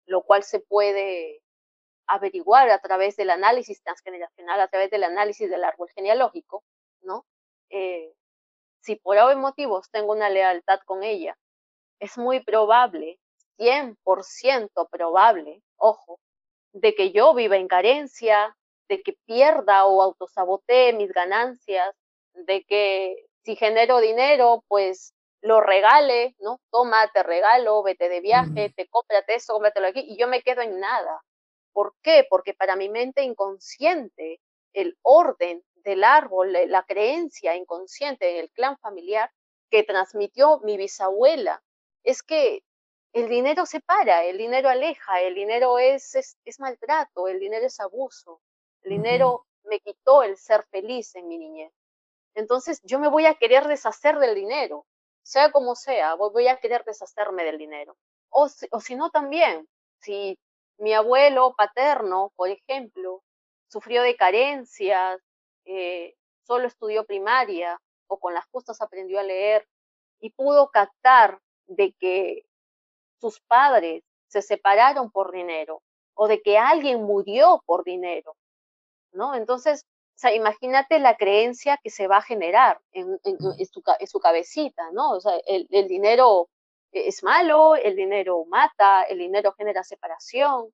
lo 0.07 0.23
cual 0.23 0.43
se 0.43 0.59
puede 0.59 1.43
averiguar 2.07 2.71
a 2.71 2.79
través 2.79 3.15
del 3.17 3.29
análisis 3.29 3.83
transgeneracional, 3.83 4.59
a 4.59 4.69
través 4.69 4.91
del 4.91 5.05
análisis 5.05 5.51
del 5.51 5.65
árbol 5.65 5.91
genealógico, 5.95 6.65
¿no? 7.03 7.27
Eh, 7.69 8.15
si 8.81 8.97
por 8.97 9.19
algún 9.19 9.43
motivos 9.43 9.91
tengo 9.91 10.13
una 10.13 10.31
lealtad 10.31 10.81
con 10.87 11.03
ella, 11.03 11.37
es 12.01 12.17
muy 12.17 12.43
probable, 12.43 13.19
100% 13.59 14.89
probable, 14.91 15.63
ojo, 15.77 16.21
de 16.73 16.95
que 16.95 17.13
yo 17.13 17.35
viva 17.35 17.57
en 17.57 17.69
carencia, 17.69 18.57
de 18.89 19.03
que 19.03 19.13
pierda 19.27 19.85
o 19.85 20.01
autosabotee 20.01 20.95
mis 20.95 21.13
ganancias, 21.13 21.95
de 22.33 22.65
que 22.65 23.27
si 23.43 23.57
genero 23.57 24.01
dinero, 24.01 24.65
pues 24.69 25.13
lo 25.45 25.61
regale, 25.61 26.35
¿no? 26.39 26.59
Toma, 26.71 27.07
te 27.13 27.23
regalo, 27.23 27.83
vete 27.83 28.09
de 28.09 28.23
viaje, 28.23 28.73
te 28.75 28.89
cómprate 28.89 29.35
eso, 29.35 29.53
cómpratelo 29.53 29.89
aquí, 29.89 30.01
y 30.01 30.17
yo 30.17 30.27
me 30.27 30.41
quedo 30.41 30.63
en 30.63 30.81
nada. 30.81 31.23
¿Por 31.75 31.95
qué? 32.03 32.27
Porque 32.31 32.55
para 32.55 32.77
mi 32.77 32.89
mente 32.89 33.23
inconsciente, 33.23 34.41
el 34.73 34.97
orden 35.03 35.63
del 35.75 36.03
árbol, 36.03 36.57
la 36.69 36.83
creencia 36.85 37.55
inconsciente 37.57 38.31
en 38.31 38.37
el 38.39 38.51
clan 38.53 38.79
familiar 38.79 39.31
que 39.71 39.83
transmitió 39.83 40.61
mi 40.61 40.79
bisabuela, 40.79 41.63
es 42.05 42.23
que 42.23 42.63
el 43.13 43.29
dinero 43.29 43.67
separa, 43.67 44.25
el 44.25 44.39
dinero 44.39 44.71
aleja, 44.71 45.21
el 45.21 45.35
dinero 45.35 45.79
es, 45.79 46.15
es, 46.15 46.59
maltrato, 46.59 47.29
el 47.29 47.39
dinero 47.39 47.67
es 47.67 47.79
abuso, 47.81 48.41
el 48.81 48.93
dinero 48.93 49.45
me 49.65 49.79
quitó 49.81 50.23
el 50.23 50.39
ser 50.39 50.65
feliz 50.71 51.15
en 51.17 51.29
mi 51.29 51.37
niñez. 51.37 51.73
Entonces 52.35 52.81
yo 52.83 52.99
me 52.99 53.09
voy 53.09 53.27
a 53.27 53.35
querer 53.35 53.69
deshacer 53.69 54.19
del 54.19 54.35
dinero, 54.35 54.87
sea 55.25 55.51
como 55.53 55.75
sea, 55.75 56.15
voy 56.15 56.49
a 56.49 56.59
querer 56.59 56.85
deshacerme 56.85 57.45
del 57.45 57.59
dinero. 57.59 57.97
O 58.31 58.49
o 58.71 58.81
si 58.81 58.97
no 58.97 59.11
también, 59.11 59.69
si 60.01 60.39
mi 60.79 60.93
abuelo 60.95 61.55
paterno, 61.57 62.33
por 62.37 62.49
ejemplo, 62.51 63.23
sufrió 63.69 64.03
de 64.03 64.17
carencias, 64.17 65.21
eh, 65.65 66.15
solo 66.47 66.69
estudió 66.69 67.05
primaria 67.07 67.81
o 68.09 68.19
con 68.19 68.35
las 68.35 68.47
justas 68.53 68.81
aprendió 68.81 69.19
a 69.21 69.23
leer 69.23 69.67
y 70.21 70.31
pudo 70.31 70.71
captar 70.71 71.41
de 71.67 71.93
que 71.99 72.43
sus 73.21 73.41
padres 73.41 74.05
se 74.29 74.43
separaron 74.43 75.11
por 75.11 75.33
dinero 75.33 75.83
o 76.15 76.29
de 76.29 76.43
que 76.43 76.59
alguien 76.59 77.03
murió 77.03 77.63
por 77.67 77.85
dinero, 77.85 78.37
¿no? 79.13 79.35
Entonces, 79.35 79.87
o 80.15 80.19
sea, 80.19 80.35
imagínate 80.35 80.99
la 80.99 81.17
creencia 81.17 81.79
que 81.83 81.91
se 81.91 82.07
va 82.07 82.19
a 82.19 82.23
generar 82.23 82.81
en, 82.93 83.19
su, 84.07 84.21
cabecita, 84.21 84.91
¿no? 84.93 85.13
O 85.13 85.21
sea, 85.21 85.33
el, 85.47 85.67
el 85.71 85.89
dinero 85.89 86.49
es 86.93 87.23
malo, 87.25 87.75
el 87.75 87.97
dinero 87.97 88.45
mata, 88.47 89.03
el 89.05 89.19
dinero 89.19 89.53
genera 89.53 89.83
separación, 89.83 90.73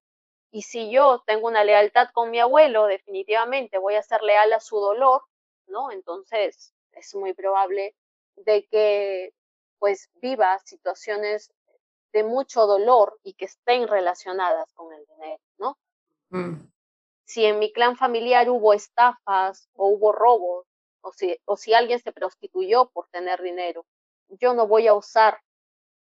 y 0.52 0.62
si 0.62 0.90
yo 0.90 1.22
tengo 1.26 1.46
una 1.46 1.64
lealtad 1.64 2.08
con 2.12 2.30
mi 2.30 2.40
abuelo, 2.40 2.86
definitivamente 2.86 3.78
voy 3.78 3.94
a 3.94 4.02
ser 4.02 4.22
leal 4.22 4.52
a 4.52 4.60
su 4.60 4.78
dolor, 4.78 5.22
¿no? 5.68 5.92
Entonces 5.92 6.74
es 6.92 7.14
muy 7.14 7.34
probable 7.34 7.94
de 8.36 8.66
que 8.66 9.32
pues 9.78 10.10
viva 10.14 10.58
situaciones 10.58 11.52
de 12.12 12.24
mucho 12.24 12.66
dolor 12.66 13.18
y 13.22 13.34
que 13.34 13.44
estén 13.44 13.86
relacionadas 13.86 14.72
con 14.74 14.92
el 14.92 15.04
dinero, 15.06 15.40
¿no? 15.58 15.78
Mm. 16.30 16.70
Si 17.30 17.46
en 17.46 17.60
mi 17.60 17.72
clan 17.72 17.96
familiar 17.96 18.50
hubo 18.50 18.74
estafas 18.74 19.68
o 19.74 19.86
hubo 19.86 20.10
robos, 20.10 20.66
o 21.00 21.12
si, 21.12 21.38
o 21.44 21.56
si 21.56 21.72
alguien 21.74 22.00
se 22.00 22.10
prostituyó 22.10 22.90
por 22.90 23.06
tener 23.10 23.40
dinero, 23.40 23.86
yo 24.30 24.52
no 24.52 24.66
voy 24.66 24.88
a 24.88 24.94
usar 24.94 25.40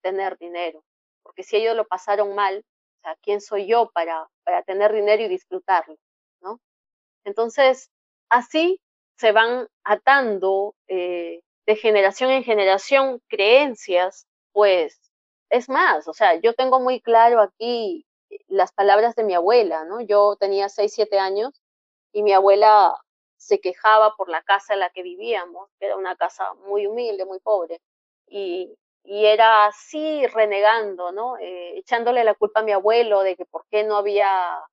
tener 0.03 0.37
dinero, 0.37 0.83
porque 1.23 1.41
si 1.41 1.55
ellos 1.55 1.75
lo 1.75 1.87
pasaron 1.87 2.35
mal, 2.35 2.63
¿quién 3.23 3.41
soy 3.41 3.65
yo 3.65 3.89
para, 3.91 4.29
para 4.43 4.61
tener 4.61 4.93
dinero 4.93 5.23
y 5.23 5.27
disfrutarlo? 5.27 5.95
¿no? 6.41 6.59
Entonces, 7.23 7.89
así 8.29 8.79
se 9.17 9.31
van 9.31 9.67
atando 9.83 10.75
eh, 10.87 11.41
de 11.65 11.75
generación 11.75 12.29
en 12.29 12.43
generación 12.43 13.19
creencias, 13.29 14.27
pues 14.51 15.01
es 15.49 15.69
más, 15.69 16.07
o 16.07 16.13
sea, 16.13 16.35
yo 16.39 16.53
tengo 16.53 16.79
muy 16.79 17.01
claro 17.01 17.41
aquí 17.41 18.05
las 18.47 18.71
palabras 18.73 19.15
de 19.15 19.23
mi 19.23 19.33
abuela, 19.33 19.85
¿no? 19.85 20.01
Yo 20.01 20.35
tenía 20.37 20.69
6, 20.69 20.93
7 20.93 21.19
años 21.19 21.61
y 22.13 22.23
mi 22.23 22.33
abuela 22.33 22.95
se 23.37 23.59
quejaba 23.59 24.15
por 24.17 24.29
la 24.29 24.41
casa 24.43 24.73
en 24.73 24.79
la 24.81 24.89
que 24.89 25.03
vivíamos, 25.03 25.69
que 25.79 25.87
era 25.87 25.97
una 25.97 26.15
casa 26.15 26.53
muy 26.67 26.87
humilde, 26.87 27.25
muy 27.25 27.39
pobre, 27.39 27.81
y, 28.27 28.75
y 29.03 29.25
era 29.25 29.65
así 29.67 30.25
renegando, 30.27 31.11
¿no? 31.11 31.37
Eh, 31.37 31.77
echándole 31.77 32.23
la 32.23 32.33
culpa 32.35 32.61
a 32.61 32.63
mi 32.63 32.71
abuelo 32.71 33.21
de 33.21 33.35
que 33.35 33.45
por 33.45 33.65
qué 33.69 33.83
no 33.83 33.97
había 33.97 34.63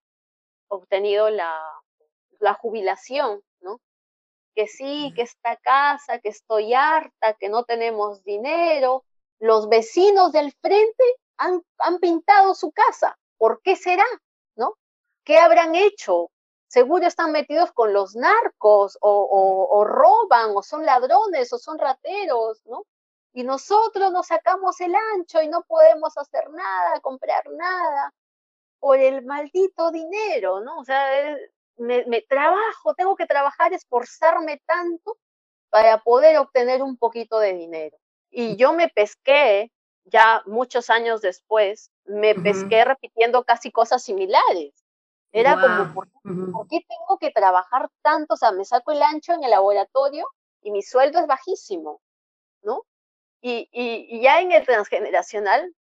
obtenido 0.68 1.30
la, 1.30 1.60
la 2.40 2.54
jubilación, 2.54 3.42
¿no? 3.60 3.80
Que 4.54 4.66
sí, 4.68 5.12
que 5.14 5.22
esta 5.22 5.56
casa, 5.56 6.18
que 6.18 6.30
estoy 6.30 6.74
harta, 6.74 7.34
que 7.34 7.48
no 7.48 7.64
tenemos 7.64 8.22
dinero. 8.24 9.04
Los 9.38 9.68
vecinos 9.68 10.32
del 10.32 10.52
frente 10.52 11.04
han, 11.38 11.62
han 11.78 11.98
pintado 11.98 12.54
su 12.54 12.72
casa. 12.72 13.18
¿Por 13.42 13.60
qué 13.62 13.74
será? 13.74 14.06
¿No? 14.54 14.74
¿Qué 15.24 15.38
habrán 15.38 15.74
hecho? 15.74 16.30
Seguro 16.68 17.06
están 17.06 17.32
metidos 17.32 17.72
con 17.72 17.92
los 17.92 18.14
narcos 18.14 18.96
o, 19.00 19.10
o, 19.10 19.78
o 19.78 19.84
roban 19.84 20.52
o 20.54 20.62
son 20.62 20.86
ladrones 20.86 21.52
o 21.52 21.58
son 21.58 21.78
rateros, 21.78 22.62
¿no? 22.66 22.84
y 23.32 23.44
nosotros 23.44 24.12
nos 24.12 24.26
sacamos 24.26 24.80
el 24.80 24.94
ancho 25.14 25.40
y 25.42 25.48
no 25.48 25.62
podemos 25.62 26.16
hacer 26.18 26.50
nada, 26.50 27.00
comprar 27.00 27.44
nada 27.50 28.12
por 28.78 28.98
el 28.98 29.24
maldito 29.24 29.90
dinero, 29.90 30.60
¿no? 30.60 30.78
O 30.80 30.84
sea, 30.84 31.36
me, 31.76 32.22
trabajo, 32.28 32.94
tengo 32.94 33.16
que 33.16 33.26
trabajar, 33.26 33.72
esforzarme 33.72 34.60
tanto 34.66 35.16
para 35.70 36.02
poder 36.02 36.38
obtener 36.38 36.82
un 36.82 36.96
poquito 36.98 37.38
de 37.38 37.54
dinero. 37.54 37.96
Y 38.30 38.56
yo 38.56 38.72
me 38.74 38.88
pesqué, 38.88 39.70
ya 40.04 40.42
muchos 40.46 40.90
años 40.90 41.20
después, 41.20 41.90
me 42.04 42.34
pesqué 42.34 42.84
repitiendo 42.84 43.44
casi 43.44 43.70
cosas 43.70 44.02
similares. 44.02 44.74
Era 45.32 45.54
como, 45.54 45.94
¿por, 45.94 46.08
¿por, 46.52 46.68
qué 46.68 46.80
tengo 46.86 47.18
que 47.18 47.30
trabajar 47.30 47.88
tanto? 48.02 48.34
O 48.34 48.36
sea, 48.36 48.52
me 48.52 48.66
saco 48.66 48.92
el 48.92 49.02
ancho 49.02 49.32
en 49.32 49.44
el 49.44 49.50
laboratorio 49.50 50.26
y 50.60 50.70
mi 50.70 50.82
sueldo 50.82 51.20
es 51.20 51.26
bajísimo, 51.26 52.02
¿no? 52.62 52.82
Y, 53.40 53.68
y, 53.72 54.20
ya 54.20 54.40
en 54.40 54.52
el 54.52 54.64
transgeneracional, 54.64 55.74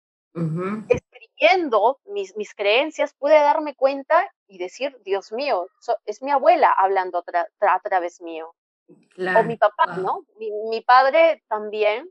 escribiendo 0.89 1.99
mis, 2.05 2.37
mis 2.37 2.55
creencias, 2.55 3.15
pude 3.15 3.35
darme 3.35 3.75
cuenta 3.75 4.31
y 4.47 4.59
decir, 4.59 4.97
Dios 5.05 5.33
mío, 5.33 5.67
es 6.05 6.23
mi 6.23 6.31
abuela 6.31 6.71
hablando 6.71 7.25
a 7.61 7.81
través 7.81 8.21
mío. 8.21 8.55
o 8.89 9.43
mi 9.43 9.57
papá, 9.57 9.97
¿no? 9.97 10.25
Mi, 10.39 10.51
mi, 10.71 10.81
padre 10.83 11.43
también, 11.49 12.09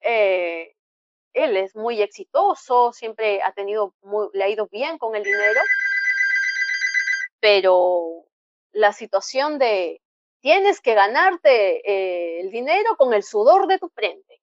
eh, 0.00 0.74
él 1.32 1.56
es 1.56 1.74
muy 1.74 2.02
exitoso, 2.02 2.92
siempre 2.92 3.42
ha 3.42 3.52
tenido, 3.52 3.94
muy, 4.02 4.28
le 4.32 4.44
ha 4.44 4.48
ido 4.48 4.68
bien 4.68 4.98
con 4.98 5.14
el 5.16 5.22
dinero, 5.22 5.60
pero 7.40 8.24
la 8.72 8.92
situación 8.92 9.58
de 9.58 10.00
tienes 10.40 10.80
que 10.80 10.94
ganarte 10.94 11.88
eh, 11.88 12.40
el 12.40 12.50
dinero 12.50 12.96
con 12.96 13.14
el 13.14 13.22
sudor 13.22 13.66
de 13.66 13.78
tu 13.78 13.88
frente. 13.88 14.40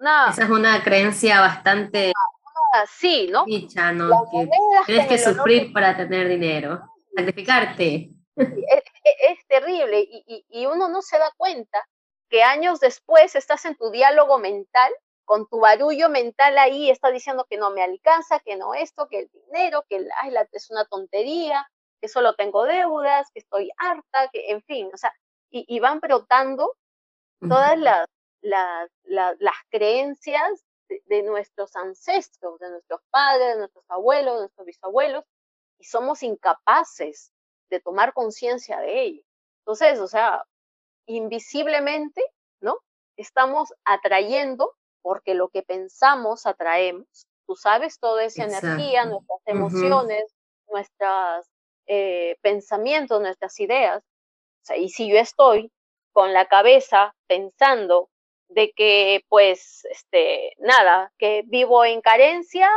Esa 0.00 0.44
es 0.44 0.50
una 0.50 0.82
creencia 0.82 1.40
bastante 1.40 2.12
sí, 2.88 3.28
¿no? 3.30 3.44
Dicha, 3.44 3.92
¿no? 3.92 4.26
Que 4.30 4.48
tienes 4.86 5.08
que 5.08 5.18
sufrir 5.18 5.74
para 5.74 5.94
tener 5.94 6.26
dinero, 6.26 6.80
sacrificarte. 7.14 8.10
Es, 8.36 9.46
terrible 9.46 10.00
y, 10.00 10.46
y 10.48 10.66
uno 10.66 10.88
no 10.88 11.02
se 11.02 11.18
da 11.18 11.30
cuenta 11.36 11.86
que 12.30 12.42
años 12.42 12.80
después 12.80 13.34
estás 13.34 13.64
en 13.64 13.76
tu 13.76 13.90
diálogo 13.90 14.38
mental 14.38 14.90
con 15.30 15.46
tu 15.46 15.60
barullo 15.60 16.08
mental 16.08 16.58
ahí 16.58 16.90
está 16.90 17.12
diciendo 17.12 17.46
que 17.48 17.56
no 17.56 17.70
me 17.70 17.84
alcanza, 17.84 18.40
que 18.40 18.56
no 18.56 18.74
esto, 18.74 19.06
que 19.06 19.20
el 19.20 19.30
dinero, 19.30 19.84
que 19.88 20.04
ay, 20.20 20.32
la, 20.32 20.48
es 20.50 20.70
una 20.72 20.84
tontería, 20.86 21.70
que 22.00 22.08
solo 22.08 22.34
tengo 22.34 22.64
deudas, 22.64 23.30
que 23.32 23.38
estoy 23.38 23.70
harta, 23.78 24.28
que 24.32 24.50
en 24.50 24.60
fin, 24.64 24.90
o 24.92 24.96
sea, 24.96 25.14
y, 25.48 25.78
van 25.78 26.00
brotando 26.00 26.74
todas 27.48 27.78
las, 27.78 28.08
las, 28.40 28.90
las, 29.04 29.54
creencias 29.70 30.64
de, 30.88 31.22
nuestros 31.22 31.76
ancestros, 31.76 32.58
de 32.58 32.70
nuestros 32.70 33.00
padres, 33.10 33.50
de 33.50 33.58
nuestros 33.58 33.84
abuelos, 33.88 34.34
de 34.34 34.40
nuestros 34.40 34.66
bisabuelos, 34.66 35.24
y 35.78 35.84
somos 35.84 36.24
incapaces 36.24 37.30
de 37.68 37.78
tomar 37.78 38.14
conciencia 38.14 38.80
de 38.80 39.00
ello. 39.00 39.22
Entonces, 39.60 40.00
o 40.00 40.08
sea, 40.08 40.44
invisiblemente, 41.06 42.20
¿no? 42.60 42.78
Estamos 43.16 43.72
atrayendo 43.84 44.74
porque 45.02 45.34
lo 45.34 45.48
que 45.48 45.62
pensamos 45.62 46.46
atraemos. 46.46 47.26
Tú 47.46 47.56
sabes, 47.56 47.98
toda 47.98 48.24
esa 48.24 48.44
energía, 48.44 49.04
nuestras 49.06 49.40
emociones, 49.46 50.34
nuestros 50.68 51.46
eh, 51.86 52.36
pensamientos, 52.42 53.20
nuestras 53.20 53.58
ideas. 53.60 54.02
y 54.76 54.90
si 54.90 55.08
yo 55.08 55.16
estoy 55.16 55.72
con 56.12 56.32
la 56.32 56.46
cabeza 56.46 57.14
pensando 57.26 58.10
de 58.48 58.72
que, 58.72 59.24
pues, 59.28 59.84
este, 59.90 60.52
nada, 60.58 61.12
que 61.18 61.42
vivo 61.46 61.84
en 61.84 62.00
carencia, 62.00 62.68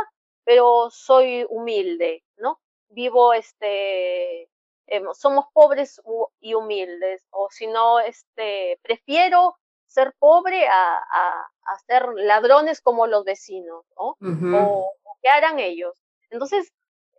pero 0.44 0.88
soy 0.90 1.46
humilde, 1.48 2.22
¿no? 2.36 2.60
Vivo, 2.88 3.32
este, 3.32 4.48
em, 4.86 5.12
somos 5.14 5.46
pobres 5.52 6.00
y 6.40 6.54
humildes, 6.54 7.26
o 7.30 7.48
si 7.50 7.66
no, 7.66 8.00
este, 8.00 8.78
prefiero 8.82 9.56
ser 9.94 10.12
pobre 10.18 10.66
a, 10.66 10.98
a, 10.98 11.78
ser 11.86 12.06
ladrones 12.16 12.80
como 12.80 13.06
los 13.06 13.24
vecinos, 13.24 13.84
¿no? 13.96 14.16
o, 14.20 14.92
qué 15.22 15.28
harán 15.30 15.58
ellos. 15.58 15.94
Entonces, 16.30 16.72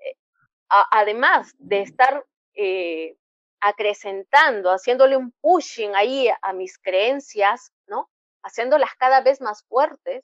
eh, 0.06 0.18
además 0.92 1.54
de 1.58 1.82
estar 1.82 2.24
eh, 2.54 3.18
acrecentando, 3.62 4.70
haciéndole 4.72 5.18
un 5.18 5.32
pushing 5.42 5.96
ahí 5.96 6.28
a, 6.42 6.54
mis 6.54 6.78
creencias, 6.78 7.72
¿no? 7.88 8.10
Haciéndolas 8.44 8.94
cada 9.00 9.22
vez 9.22 9.42
más 9.42 9.64
fuertes, 9.68 10.24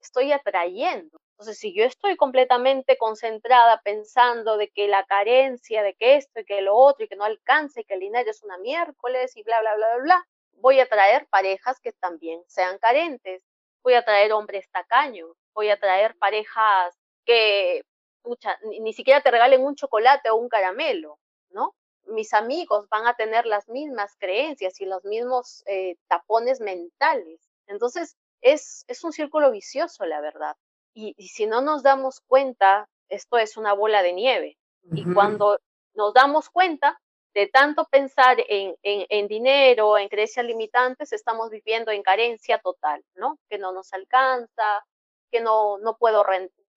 estoy 0.00 0.32
atrayendo. 0.32 1.20
Entonces, 1.32 1.58
si 1.58 1.74
yo 1.74 1.84
estoy 1.84 2.16
completamente 2.16 2.96
concentrada 2.96 3.80
pensando 3.84 4.56
de 4.56 4.68
que 4.70 4.88
la 4.88 5.04
carencia, 5.04 5.82
de 5.82 5.94
que 5.94 6.16
esto 6.16 6.40
y 6.40 6.44
que 6.44 6.62
lo 6.62 6.74
otro 6.74 7.04
y 7.04 7.08
que 7.08 7.16
no 7.16 7.24
alcance, 7.24 7.82
y 7.82 7.84
que 7.84 7.94
el 7.94 8.00
dinero 8.00 8.30
es 8.30 8.42
una 8.42 8.58
miércoles 8.58 9.36
y 9.36 9.42
bla, 9.42 9.60
bla, 9.60 9.76
bla, 9.76 9.86
bla, 9.94 10.02
bla, 10.02 10.26
voy 10.62 10.78
a 10.78 10.88
traer 10.88 11.26
parejas 11.26 11.80
que 11.80 11.92
también 11.92 12.40
sean 12.46 12.78
carentes, 12.78 13.42
voy 13.82 13.94
a 13.94 14.04
traer 14.04 14.32
hombres 14.32 14.70
tacaños, 14.70 15.36
voy 15.52 15.70
a 15.70 15.78
traer 15.78 16.16
parejas 16.16 16.96
que, 17.26 17.82
pucha, 18.22 18.56
ni, 18.62 18.92
siquiera 18.92 19.20
te 19.20 19.32
regalen 19.32 19.64
un 19.64 19.74
chocolate 19.74 20.30
o 20.30 20.36
un 20.36 20.48
caramelo, 20.48 21.18
¿no? 21.50 21.74
Mis 22.04 22.32
amigos 22.32 22.88
van 22.88 23.06
a 23.06 23.14
tener 23.14 23.44
las 23.44 23.68
mismas 23.68 24.14
creencias 24.18 24.80
y 24.80 24.86
los 24.86 25.04
mismos 25.04 25.64
eh, 25.66 25.96
tapones 26.06 26.60
mentales. 26.60 27.40
Entonces, 27.66 28.16
es, 28.40 28.84
es 28.86 29.02
un 29.02 29.12
círculo 29.12 29.50
vicioso, 29.50 30.04
la 30.04 30.20
verdad. 30.20 30.56
Y, 30.94 31.14
si 31.28 31.46
no 31.46 31.60
nos 31.60 31.82
damos 31.82 32.20
cuenta, 32.20 32.88
esto 33.08 33.38
es 33.38 33.56
una 33.56 33.72
bola 33.72 34.02
de 34.02 34.12
nieve. 34.12 34.58
Y 34.92 35.12
cuando 35.12 35.58
nos 35.94 36.12
damos 36.14 36.50
cuenta, 36.50 37.00
de 37.34 37.46
tanto 37.46 37.86
pensar 37.86 38.38
en, 38.48 38.76
en, 38.82 39.28
dinero, 39.28 39.96
en 39.96 40.08
creencias 40.08 40.44
limitantes, 40.44 41.12
estamos 41.12 41.50
viviendo 41.50 41.90
en 41.90 42.02
carencia 42.02 42.58
total, 42.58 43.02
¿no? 43.14 43.38
Que 43.48 43.58
no 43.58 43.72
nos 43.72 43.92
alcanza, 43.92 44.84
que 45.30 45.40
no, 45.40 45.78
no 45.78 45.96
puedo, 45.96 46.24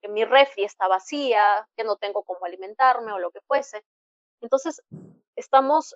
que 0.02 0.08
mi 0.08 0.24
refri 0.24 0.64
está 0.64 0.88
vacía, 0.88 1.68
que 1.76 1.84
no 1.84 1.98
tengo 1.98 2.24
cómo 2.24 2.46
alimentarme 2.46 3.12
o 3.12 3.20
lo 3.20 3.32
que 3.32 3.42
fuese. 3.42 3.84
Entonces, 4.42 4.82
estamos 5.36 5.96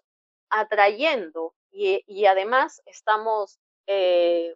atrayendo 0.50 1.54
y, 1.72 2.04
y 2.06 2.26
además 2.26 2.82
estamos 2.86 3.60
eh, 3.88 4.56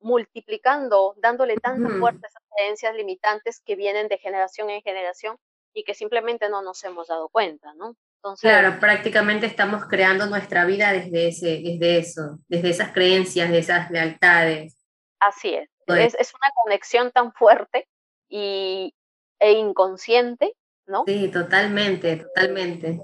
multiplicando, 0.00 1.14
dándole 1.16 1.56
tanta 1.56 1.88
fuerza 1.98 2.26
a 2.26 2.28
esas 2.28 2.42
creencias 2.54 2.94
limitantes 2.94 3.60
que 3.64 3.74
vienen 3.74 4.06
de 4.08 4.18
generación 4.18 4.70
en 4.70 4.82
generación 4.82 5.38
y 5.72 5.82
que 5.82 5.94
simplemente 5.94 6.48
no 6.48 6.62
nos 6.62 6.84
hemos 6.84 7.08
dado 7.08 7.28
cuenta, 7.30 7.74
¿no? 7.74 7.96
Claro, 8.40 8.78
prácticamente 8.80 9.46
estamos 9.46 9.84
creando 9.86 10.26
nuestra 10.26 10.64
vida 10.64 10.92
desde, 10.92 11.28
ese, 11.28 11.60
desde 11.62 11.98
eso, 11.98 12.38
desde 12.48 12.70
esas 12.70 12.92
creencias, 12.92 13.50
de 13.50 13.58
esas 13.58 13.90
lealtades. 13.90 14.76
Así 15.20 15.54
es. 15.54 15.68
Es, 15.86 16.14
es, 16.18 16.32
una 16.34 16.50
conexión 16.62 17.10
tan 17.10 17.32
fuerte 17.34 17.86
y, 18.28 18.94
e 19.38 19.52
inconsciente, 19.52 20.54
¿no? 20.86 21.04
Sí, 21.06 21.28
totalmente, 21.28 22.16
totalmente. 22.16 23.00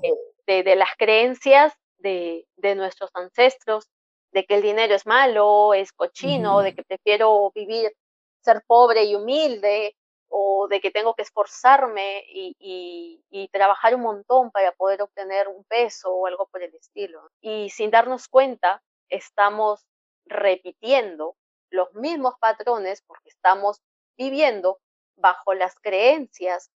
De, 0.47 0.63
de, 0.63 0.77
las 0.77 0.91
creencias 0.97 1.75
de, 1.99 2.47
de, 2.57 2.75
nuestros 2.75 3.11
ancestros, 3.15 3.87
de 4.33 4.45
que 4.47 4.55
el 4.55 4.63
dinero 4.63 4.95
es 4.95 5.07
malo, 5.07 5.75
es 5.75 5.93
cochino, 5.93 6.63
de 6.63 6.75
que 6.75 6.83
prefiero 6.83 7.53
vivir, 7.55 7.93
ser 8.43 8.63
pobre 8.67 9.05
y 9.05 9.15
humilde, 9.15 9.95
o 10.31 10.69
de 10.69 10.81
que 10.81 10.93
tengo 10.93 11.15
que 11.15 11.23
esforzarme 11.23 12.25
y, 12.29 12.57
y, 13.31 13.49
trabajar 13.49 13.97
un 13.97 14.03
montón 14.03 14.53
para 14.53 14.71
poder 14.73 15.03
obtener 15.03 15.49
un 15.49 15.65
peso 15.65 16.13
o 16.13 16.27
algo 16.27 16.47
por 16.47 16.63
el 16.63 16.73
estilo. 16.75 17.31
Y 17.41 17.69
sin 17.71 17.91
darnos 17.91 18.29
cuenta, 18.29 18.83
estamos 19.09 19.85
repitiendo 20.25 21.37
los 21.71 21.93
mismos 21.95 22.35
patrones 22.41 23.03
porque 23.03 23.29
estamos 23.29 23.83
viviendo 24.17 24.79
bajo 25.17 25.53
las 25.53 25.75
creencias 25.81 26.71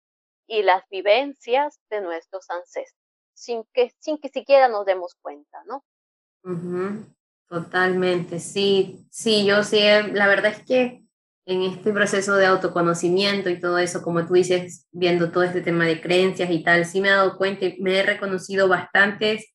y 0.47 0.64
las 0.64 0.84
vivencias 0.89 1.80
de 1.89 2.01
nuestros 2.01 2.49
ancestros, 2.49 3.06
sin 3.34 3.64
que, 3.72 3.93
sin 3.99 4.18
que 4.18 4.30
siquiera 4.30 4.68
nos 4.68 4.86
demos 4.86 5.16
cuenta, 5.22 5.64
¿no? 5.66 5.86
Totalmente, 7.47 8.39
sí, 8.39 9.08
sí, 9.12 9.45
yo 9.45 9.64
sí, 9.64 9.80
la 10.12 10.28
verdad 10.28 10.51
es 10.51 10.66
que 10.66 11.03
en 11.46 11.64
este 11.64 11.91
proceso 11.91 12.36
de 12.36 12.46
autoconocimiento 12.46 13.50
y 13.50 13.60
todo 13.60 13.78
eso, 13.78 14.02
como 14.02 14.26
tú 14.26 14.34
dices, 14.34 14.88
viendo 14.91 15.32
todo 15.32 15.44
este 15.44 15.62
tema 15.62 15.86
de 15.86 16.02
creencias 16.02 16.50
y 16.50 16.64
tal, 16.64 16.86
sí 16.86 17.02
me 17.02 17.10
he 17.10 17.12
dado 17.12 17.38
cuenta 17.38 17.66
y 17.66 17.82
me 17.82 18.00
he 18.00 18.04
reconocido 18.04 18.68
bastantes 18.68 19.54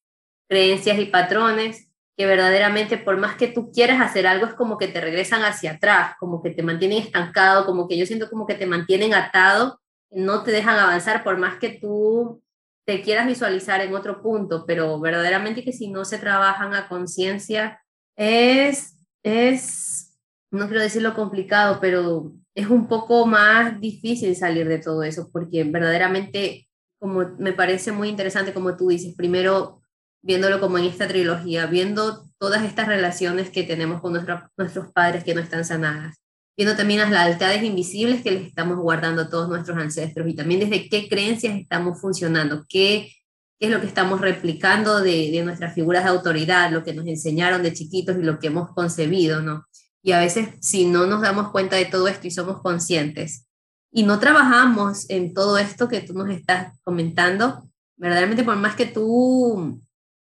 creencias 0.48 0.98
y 0.98 1.06
patrones 1.06 1.88
que 2.16 2.26
verdaderamente 2.26 2.98
por 2.98 3.16
más 3.16 3.36
que 3.36 3.46
tú 3.46 3.70
quieras 3.70 4.00
hacer 4.00 4.26
algo 4.26 4.46
es 4.46 4.54
como 4.54 4.76
que 4.76 4.88
te 4.88 5.00
regresan 5.00 5.44
hacia 5.44 5.72
atrás, 5.72 6.14
como 6.18 6.42
que 6.42 6.50
te 6.50 6.64
mantienen 6.64 6.98
estancado, 6.98 7.64
como 7.64 7.86
que 7.86 7.96
yo 7.96 8.06
siento 8.06 8.28
como 8.28 8.44
que 8.44 8.56
te 8.56 8.66
mantienen 8.66 9.14
atado, 9.14 9.80
no 10.10 10.42
te 10.42 10.50
dejan 10.50 10.78
avanzar 10.78 11.22
por 11.22 11.38
más 11.38 11.58
que 11.58 11.70
tú 11.70 12.42
te 12.84 13.02
quieras 13.02 13.26
visualizar 13.26 13.80
en 13.82 13.94
otro 13.94 14.20
punto, 14.20 14.64
pero 14.66 14.98
verdaderamente 14.98 15.62
que 15.62 15.72
si 15.72 15.88
no 15.88 16.04
se 16.04 16.18
trabajan 16.18 16.74
a 16.74 16.88
conciencia 16.88 17.80
es, 18.16 18.96
es 19.22 20.07
no 20.50 20.66
quiero 20.66 20.82
decirlo 20.82 21.14
complicado, 21.14 21.78
pero 21.80 22.32
es 22.54 22.68
un 22.68 22.88
poco 22.88 23.26
más 23.26 23.80
difícil 23.80 24.34
salir 24.34 24.68
de 24.68 24.78
todo 24.78 25.02
eso, 25.02 25.28
porque 25.32 25.64
verdaderamente, 25.64 26.68
como 26.98 27.36
me 27.38 27.52
parece 27.52 27.92
muy 27.92 28.08
interesante, 28.08 28.52
como 28.52 28.76
tú 28.76 28.88
dices, 28.88 29.14
primero 29.14 29.82
viéndolo 30.22 30.60
como 30.60 30.78
en 30.78 30.84
esta 30.84 31.06
trilogía, 31.08 31.66
viendo 31.66 32.28
todas 32.38 32.64
estas 32.64 32.86
relaciones 32.86 33.50
que 33.50 33.62
tenemos 33.62 34.00
con 34.00 34.12
nuestros 34.12 34.92
padres 34.92 35.24
que 35.24 35.34
no 35.34 35.40
están 35.40 35.64
sanadas, 35.64 36.16
viendo 36.56 36.76
también 36.76 37.00
las 37.00 37.10
lealtades 37.10 37.62
invisibles 37.62 38.22
que 38.22 38.32
les 38.32 38.46
estamos 38.48 38.78
guardando 38.78 39.22
a 39.22 39.30
todos 39.30 39.48
nuestros 39.48 39.78
ancestros 39.78 40.28
y 40.28 40.34
también 40.34 40.60
desde 40.60 40.88
qué 40.88 41.08
creencias 41.08 41.56
estamos 41.56 42.00
funcionando, 42.00 42.66
qué, 42.68 43.12
qué 43.58 43.66
es 43.66 43.70
lo 43.70 43.80
que 43.80 43.86
estamos 43.86 44.20
replicando 44.20 45.00
de, 45.00 45.30
de 45.30 45.42
nuestras 45.44 45.74
figuras 45.74 46.04
de 46.04 46.10
autoridad, 46.10 46.72
lo 46.72 46.82
que 46.82 46.94
nos 46.94 47.06
enseñaron 47.06 47.62
de 47.62 47.72
chiquitos 47.72 48.16
y 48.18 48.22
lo 48.22 48.38
que 48.38 48.48
hemos 48.48 48.72
concebido, 48.74 49.40
¿no? 49.40 49.66
Y 50.08 50.12
a 50.12 50.20
veces 50.20 50.48
si 50.62 50.86
no 50.86 51.04
nos 51.04 51.20
damos 51.20 51.50
cuenta 51.50 51.76
de 51.76 51.84
todo 51.84 52.08
esto 52.08 52.26
y 52.26 52.30
somos 52.30 52.62
conscientes 52.62 53.46
y 53.92 54.04
no 54.04 54.18
trabajamos 54.18 55.04
en 55.10 55.34
todo 55.34 55.58
esto 55.58 55.86
que 55.86 56.00
tú 56.00 56.14
nos 56.14 56.30
estás 56.30 56.78
comentando, 56.82 57.68
verdaderamente 57.94 58.42
por 58.42 58.56
más 58.56 58.74
que 58.74 58.86
tú 58.86 59.78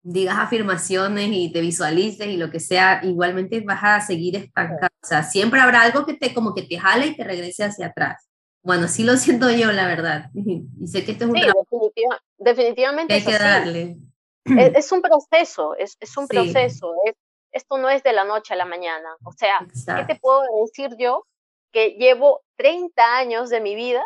digas 0.03 0.37
afirmaciones 0.37 1.31
y 1.31 1.51
te 1.51 1.61
visualices 1.61 2.27
y 2.27 2.37
lo 2.37 2.51
que 2.51 2.59
sea, 2.59 3.01
igualmente 3.03 3.59
vas 3.61 3.79
a 3.81 4.01
seguir 4.01 4.35
estancado. 4.35 4.93
O 5.01 5.07
sea, 5.07 5.23
siempre 5.23 5.59
habrá 5.59 5.81
algo 5.81 6.05
que 6.05 6.13
te 6.13 6.31
como 6.31 6.53
que 6.53 6.61
te 6.61 6.77
jale 6.77 7.07
y 7.07 7.15
te 7.15 7.23
regrese 7.23 7.63
hacia 7.63 7.87
atrás. 7.87 8.29
Bueno, 8.61 8.87
sí 8.87 9.03
lo 9.03 9.17
siento 9.17 9.49
yo, 9.49 9.71
la 9.71 9.87
verdad. 9.87 10.29
Y 10.35 10.85
sé 10.85 11.03
que 11.03 11.13
esto 11.13 11.23
es 11.23 11.31
un 11.31 11.37
sí, 11.37 12.03
definitivamente. 12.37 13.15
hay 13.15 13.23
que 13.23 13.31
darle. 13.31 13.97
Es, 14.45 14.91
un 14.91 15.01
proceso, 15.01 15.75
es, 15.75 15.97
es 15.99 16.15
un 16.17 16.27
proceso. 16.27 16.93
Es, 17.07 17.15
esto 17.51 17.77
no 17.77 17.89
es 17.89 18.03
de 18.03 18.13
la 18.13 18.23
noche 18.23 18.53
a 18.53 18.57
la 18.57 18.65
mañana. 18.65 19.15
O 19.23 19.31
sea, 19.31 19.59
¿qué 19.97 20.05
te 20.05 20.19
puedo 20.19 20.43
decir 20.63 20.95
yo? 20.97 21.25
Que 21.71 21.91
llevo 21.91 22.41
30 22.57 23.17
años 23.17 23.49
de 23.49 23.61
mi 23.61 23.75
vida 23.75 24.03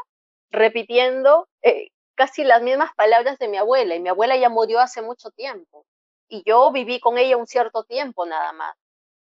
repitiendo 0.51 1.47
eh, 1.61 1.89
casi 2.15 2.43
las 2.43 2.61
mismas 2.61 2.93
palabras 2.95 3.37
de 3.39 3.47
mi 3.47 3.57
abuela, 3.57 3.95
y 3.95 3.99
mi 3.99 4.09
abuela 4.09 4.37
ya 4.37 4.49
murió 4.49 4.79
hace 4.79 5.01
mucho 5.01 5.31
tiempo, 5.31 5.85
y 6.29 6.43
yo 6.45 6.71
viví 6.71 6.99
con 6.99 7.17
ella 7.17 7.37
un 7.37 7.47
cierto 7.47 7.83
tiempo 7.83 8.25
nada 8.25 8.53
más. 8.53 8.75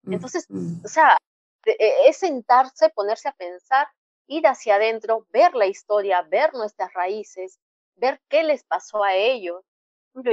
Entonces, 0.07 0.47
o 0.85 0.89
sea, 0.89 1.17
e, 1.65 2.09
es 2.09 2.19
sentarse, 2.19 2.91
ponerse 2.91 3.29
a 3.29 3.33
pensar, 3.33 3.89
ir 4.27 4.47
hacia 4.47 4.77
adentro, 4.77 5.27
ver 5.31 5.55
la 5.55 5.67
historia, 5.67 6.23
ver 6.23 6.53
nuestras 6.53 6.93
raíces, 6.93 7.59
ver 7.97 8.21
qué 8.29 8.43
les 8.43 8.65
pasó 8.65 9.03
a 9.03 9.15
ellos. 9.15 9.65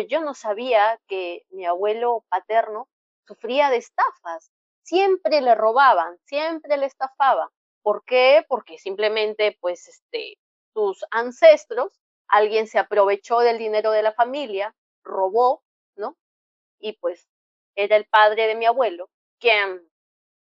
Yo 0.09 0.21
no 0.21 0.33
sabía 0.33 0.99
que 1.07 1.43
mi 1.49 1.65
abuelo 1.65 2.25
paterno 2.29 2.87
sufría 3.27 3.69
de 3.69 3.77
estafas. 3.77 4.51
Siempre 4.83 5.41
le 5.41 5.55
robaban, 5.55 6.17
siempre 6.25 6.77
le 6.77 6.87
estafaban. 6.87 7.49
¿Por 7.81 8.03
qué? 8.05 8.45
Porque 8.47 8.77
simplemente, 8.77 9.57
pues, 9.59 9.87
este, 9.87 10.37
sus 10.73 11.03
ancestros, 11.11 11.99
alguien 12.27 12.67
se 12.67 12.79
aprovechó 12.79 13.39
del 13.39 13.57
dinero 13.57 13.91
de 13.91 14.03
la 14.03 14.13
familia, 14.13 14.75
robó, 15.03 15.63
¿no? 15.95 16.17
Y 16.79 16.93
pues 16.93 17.27
era 17.75 17.95
el 17.95 18.05
padre 18.05 18.47
de 18.47 18.55
mi 18.55 18.65
abuelo 18.65 19.09
quien 19.39 19.81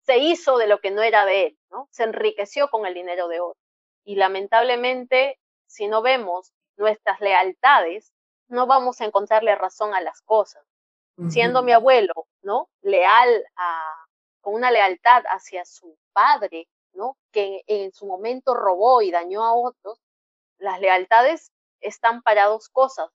se 0.05 0.17
hizo 0.19 0.57
de 0.57 0.67
lo 0.67 0.79
que 0.79 0.91
no 0.91 1.01
era 1.01 1.25
de 1.25 1.47
él, 1.47 1.59
¿no? 1.71 1.87
Se 1.91 2.03
enriqueció 2.03 2.69
con 2.69 2.85
el 2.85 2.93
dinero 2.93 3.27
de 3.27 3.41
otro. 3.41 3.59
Y 4.05 4.15
lamentablemente, 4.15 5.39
si 5.67 5.87
no 5.87 6.01
vemos 6.01 6.53
nuestras 6.77 7.19
lealtades, 7.19 8.13
no 8.47 8.67
vamos 8.67 9.01
a 9.01 9.05
encontrarle 9.05 9.55
razón 9.55 9.93
a 9.93 10.01
las 10.01 10.21
cosas. 10.21 10.63
Siendo 11.29 11.61
mi 11.61 11.71
abuelo, 11.71 12.27
¿no? 12.41 12.69
Leal 12.81 13.45
a, 13.55 14.05
con 14.41 14.55
una 14.55 14.71
lealtad 14.71 15.23
hacia 15.27 15.63
su 15.63 15.95
padre, 16.11 16.67
¿no? 16.93 17.17
Que 17.31 17.63
en, 17.67 17.83
en 17.83 17.93
su 17.93 18.07
momento 18.07 18.55
robó 18.55 19.01
y 19.01 19.11
dañó 19.11 19.43
a 19.43 19.53
otros, 19.53 19.99
las 20.57 20.79
lealtades 20.79 21.51
están 21.81 22.21
para 22.23 22.45
dos 22.45 22.69
cosas 22.69 23.09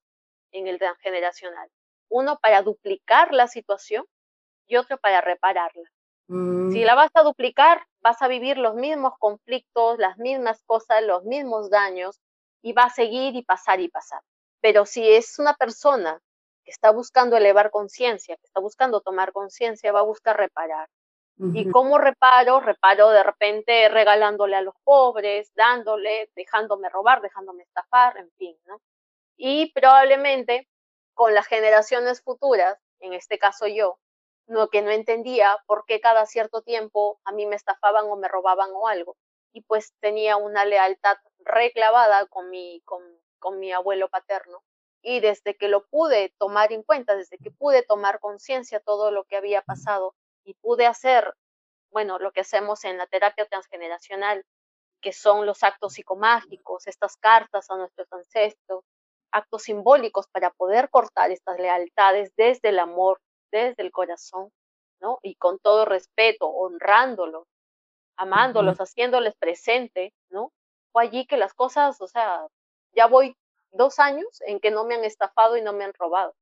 en 0.53 0.67
el 0.69 0.79
transgeneracional. 0.79 1.69
Uno, 2.09 2.39
para 2.39 2.63
duplicar 2.63 3.33
la 3.33 3.49
situación 3.49 4.07
y 4.67 4.77
otro 4.77 4.99
para 4.99 5.21
repararla. 5.21 5.91
Si 6.29 6.35
mm. 6.35 6.85
la 6.85 6.95
vas 6.95 7.11
a 7.15 7.23
duplicar, 7.23 7.87
vas 8.01 8.21
a 8.21 8.29
vivir 8.29 8.59
los 8.59 8.75
mismos 8.75 9.15
conflictos, 9.19 9.99
las 9.99 10.19
mismas 10.19 10.63
cosas, 10.65 11.03
los 11.03 11.25
mismos 11.25 11.71
daños 11.71 12.21
y 12.63 12.75
va 12.75 12.85
a 12.85 12.91
seguir 12.91 13.35
y 13.35 13.43
pasar 13.43 13.81
y 13.81 13.89
pasar. 13.89 14.21
Pero 14.61 14.85
si 14.85 15.09
es 15.11 15.39
una 15.39 15.55
persona 15.55 16.21
que 16.69 16.73
está 16.73 16.91
buscando 16.91 17.35
elevar 17.35 17.71
conciencia, 17.71 18.37
que 18.37 18.45
está 18.45 18.61
buscando 18.61 19.01
tomar 19.01 19.33
conciencia, 19.33 19.91
va 19.91 20.01
a 20.01 20.03
buscar 20.03 20.37
reparar. 20.37 20.87
¿Y 21.55 21.71
cómo 21.71 21.97
reparo? 21.97 22.61
Reparo 22.61 23.09
de 23.09 23.23
repente 23.23 23.89
regalándole 23.89 24.55
a 24.55 24.61
los 24.61 24.75
pobres, 24.85 25.51
dándole, 25.55 26.31
dejándome 26.37 26.91
robar, 26.91 27.23
dejándome 27.23 27.63
estafar, 27.63 28.19
en 28.19 28.31
fin, 28.33 28.55
¿no? 28.67 28.83
Y 29.39 29.73
probablemente 29.73 30.69
con 31.15 31.33
las 31.33 31.47
generaciones 31.47 32.21
futuras, 32.21 32.77
en 33.01 33.15
este 33.15 33.39
caso 33.39 33.67
yo, 33.67 33.99
no, 34.47 34.69
que 34.69 34.83
no 34.83 34.91
entendía 34.91 35.57
por 35.65 35.87
qué 35.87 36.03
cada 36.03 36.27
cierto 36.27 36.61
tiempo 36.61 37.19
a 37.25 37.33
mí 37.33 37.47
me 37.47 37.57
estafaban 37.57 38.05
o 38.11 38.17
me 38.17 38.29
robaban 38.29 38.69
o 38.75 38.89
algo. 38.89 39.17
Y 39.55 39.63
pues 39.63 39.95
tenía 40.01 40.37
una 40.37 40.67
lealtad 40.67 41.17
reclavada 41.39 42.27
con 42.27 42.51
mi, 42.51 42.83
con, 42.85 43.03
con 43.39 43.59
mi 43.59 43.73
abuelo 43.73 44.11
paterno. 44.11 44.63
Y 45.03 45.21
desde 45.21 45.57
que 45.57 45.69
lo 45.69 45.87
pude 45.87 46.35
tomar 46.39 46.73
en 46.73 46.83
cuenta, 46.83 47.17
desde 47.17 47.39
que 47.39 47.51
pude 47.51 47.83
tomar 47.83 48.21
conciencia 48.21 48.81
todo 48.81 49.11
lo 49.11 49.25
que 49.25 49.37
había 49.37 49.63
pasado 49.63 50.15
y 50.45 50.55
pude 50.55 50.87
hacer, 50.87 51.35
bueno, 51.91 52.19
lo 52.19 52.33
que 52.33 52.41
hacemos 52.41 52.85
en 52.85 52.99
la 52.99 53.07
terapia 53.07 53.47
transgeneracional, 53.47 54.45
que 55.01 55.13
son 55.13 55.47
los 55.47 55.63
actos 55.63 55.95
psicomágicos, 55.95 56.87
estas 56.87 57.17
cartas 57.17 57.71
a 57.71 57.77
nuestros 57.77 58.13
ancestros, 58.13 58.85
actos 59.31 59.63
simbólicos 59.63 60.27
para 60.29 60.51
poder 60.51 60.91
cortar 60.91 61.31
estas 61.31 61.59
lealtades 61.59 62.33
desde 62.37 62.71
el 62.71 62.79
amor, 62.79 63.21
desde 63.53 63.83
el 63.83 63.93
corazón, 63.93 64.51
¿no? 65.01 65.19
Y 65.23 65.37
con 65.37 65.59
todo 65.59 65.85
respeto, 65.85 66.49
honrándolos, 66.49 67.47
amándolos, 68.17 68.79
haciéndoles 68.79 69.35
presente, 69.37 70.13
¿no? 70.31 70.51
Fue 70.93 71.05
allí 71.05 71.27
que 71.27 71.37
las 71.37 71.55
cosas, 71.55 72.01
o 72.01 72.09
sea, 72.09 72.47
ya 72.93 73.07
voy 73.07 73.37
dos 73.71 73.99
años 73.99 74.41
en 74.47 74.61
que 74.61 74.71
no 74.71 74.85
me 74.85 74.95
han 74.95 75.05
estafado 75.05 75.57
y 75.57 75.63
no 75.63 75.73
me 75.73 75.85
han 75.85 75.95
robado. 75.95 76.35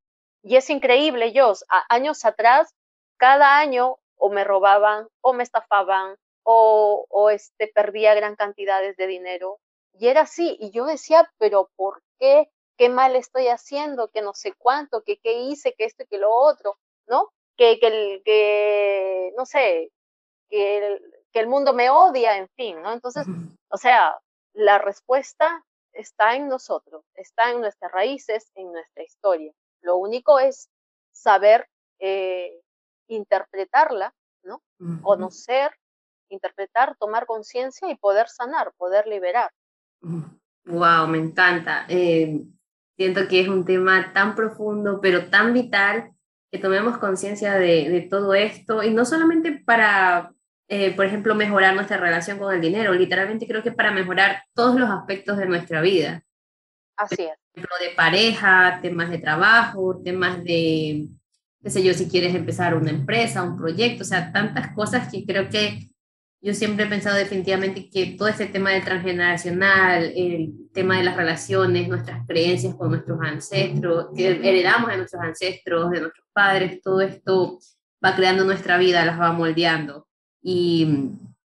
Y 0.43 0.57
es 0.57 0.71
increíble, 0.71 1.33
yo, 1.33 1.53
años 1.89 2.25
atrás, 2.25 2.75
cada 3.17 3.59
año 3.59 3.99
o 4.17 4.31
me 4.31 4.45
robaban 4.45 5.09
o 5.21 5.33
me 5.33 5.43
estafaban 5.43 6.17
o, 6.45 7.07
o 7.09 7.31
este, 7.31 7.69
perdía 7.69 8.15
gran 8.15 8.37
cantidades 8.37 8.97
de 8.97 9.07
dinero. 9.07 9.59
Y 9.95 10.09
era 10.09 10.23
así, 10.23 10.57
y 10.61 10.71
yo 10.71 10.85
decía, 10.85 11.31
pero 11.39 11.71
¿por 11.77 12.03
qué? 12.19 12.49
¿Qué 12.77 12.89
mal 12.89 13.17
estoy 13.17 13.49
haciendo? 13.49 14.09
Que 14.09 14.23
no 14.23 14.35
sé 14.35 14.53
cuánto, 14.57 15.03
que 15.03 15.19
qué 15.19 15.33
hice, 15.33 15.75
que 15.75 15.85
esto 15.85 16.05
y 16.05 16.07
que 16.07 16.19
lo 16.19 16.31
otro. 16.31 16.79
¿no? 17.07 17.33
Que, 17.57 17.79
que, 17.79 17.87
el, 17.87 18.23
que 18.25 19.33
no 19.37 19.47
sé, 19.47 19.91
que 20.51 20.79
el, 20.79 21.03
que 21.33 21.41
el 21.41 21.49
mundo 21.49 21.73
me 21.73 21.91
odia, 21.91 22.37
en 22.37 22.49
fin, 22.57 22.83
¿no? 22.83 22.93
Entonces, 22.93 23.27
o 23.71 23.77
sea, 23.77 24.19
la 24.53 24.79
respuesta 24.79 25.65
está 25.97 26.37
en 26.37 26.49
nosotros, 26.49 27.05
está 27.15 27.51
en 27.51 27.61
nuestras 27.61 27.91
raíces, 27.93 28.51
en 28.55 28.73
nuestra 28.73 29.03
historia. 29.03 29.53
Lo 29.83 29.97
único 29.97 30.39
es 30.39 30.71
saber 31.13 31.69
eh, 31.99 32.61
interpretarla, 33.09 34.15
¿no? 34.43 34.63
Conocer, 35.03 35.73
interpretar, 36.29 36.97
tomar 36.99 37.27
conciencia 37.27 37.91
y 37.91 37.97
poder 37.97 38.29
sanar, 38.29 38.73
poder 38.77 39.07
liberar. 39.07 39.51
Wow, 40.65 41.07
me 41.09 41.19
encanta. 41.19 41.87
Eh, 41.89 42.43
siento 42.97 43.29
que 43.29 43.41
es 43.41 43.49
un 43.49 43.65
tema 43.65 44.13
tan 44.13 44.35
profundo, 44.35 45.01
pero 45.01 45.31
tan 45.31 45.53
vital 45.53 46.13
que 46.51 46.59
tomemos 46.59 46.99
conciencia 46.99 47.55
de, 47.55 47.89
de, 47.89 48.03
todo 48.03 48.35
esto 48.35 48.83
y 48.83 48.93
no 48.93 49.05
solamente 49.05 49.63
para, 49.65 50.33
eh, 50.69 50.95
por 50.95 51.05
ejemplo, 51.05 51.35
mejorar 51.35 51.75
nuestra 51.75 51.97
relación 51.97 52.39
con 52.39 52.55
el 52.55 52.61
dinero, 52.61 52.93
literalmente 52.93 53.47
creo 53.47 53.63
que 53.63 53.73
para 53.73 53.93
mejorar 53.93 54.43
todos 54.55 54.79
los 54.79 54.91
aspectos 54.91 55.39
de 55.39 55.47
nuestra 55.47 55.81
vida. 55.81 56.23
Así 56.97 57.23
es. 57.23 57.29
Por 57.53 57.65
ejemplo, 57.65 57.77
de 57.81 57.95
pareja, 57.95 58.79
temas 58.83 59.11
de 59.11 59.19
trabajo, 59.19 60.01
temas 60.03 60.43
de, 60.43 61.09
qué 61.63 61.71
sé 61.71 61.83
yo, 61.83 61.95
si 61.95 62.09
quieres 62.09 62.35
empezar 62.35 62.75
una 62.75 62.91
empresa, 62.91 63.43
un 63.43 63.57
proyecto, 63.57 64.03
o 64.03 64.07
sea, 64.07 64.33
tantas 64.33 64.75
cosas 64.75 65.11
que 65.11 65.25
creo 65.25 65.49
que 65.49 65.91
yo 66.43 66.55
siempre 66.55 66.85
he 66.85 66.89
pensado 66.89 67.17
definitivamente 67.17 67.89
que 67.91 68.15
todo 68.17 68.29
este 68.29 68.47
tema 68.47 68.71
del 68.71 68.85
transgeneracional, 68.85 70.13
el 70.15 70.71
tema 70.73 70.99
de 70.99 71.05
las 71.05 71.17
relaciones, 71.17 71.89
nuestras 71.89 72.27
creencias 72.27 72.75
con 72.75 72.91
nuestros 72.91 73.19
ancestros, 73.21 74.09
que 74.15 74.29
heredamos 74.29 74.91
de 74.91 74.97
nuestros 74.99 75.23
ancestros, 75.23 75.91
de 75.91 76.03
nuestros 76.03 76.27
padres, 76.33 76.81
todo 76.83 77.01
esto 77.01 77.59
va 78.05 78.15
creando 78.15 78.45
nuestra 78.45 78.79
vida, 78.79 79.05
las 79.05 79.21
va 79.21 79.33
moldeando. 79.33 80.06
Y 80.49 80.87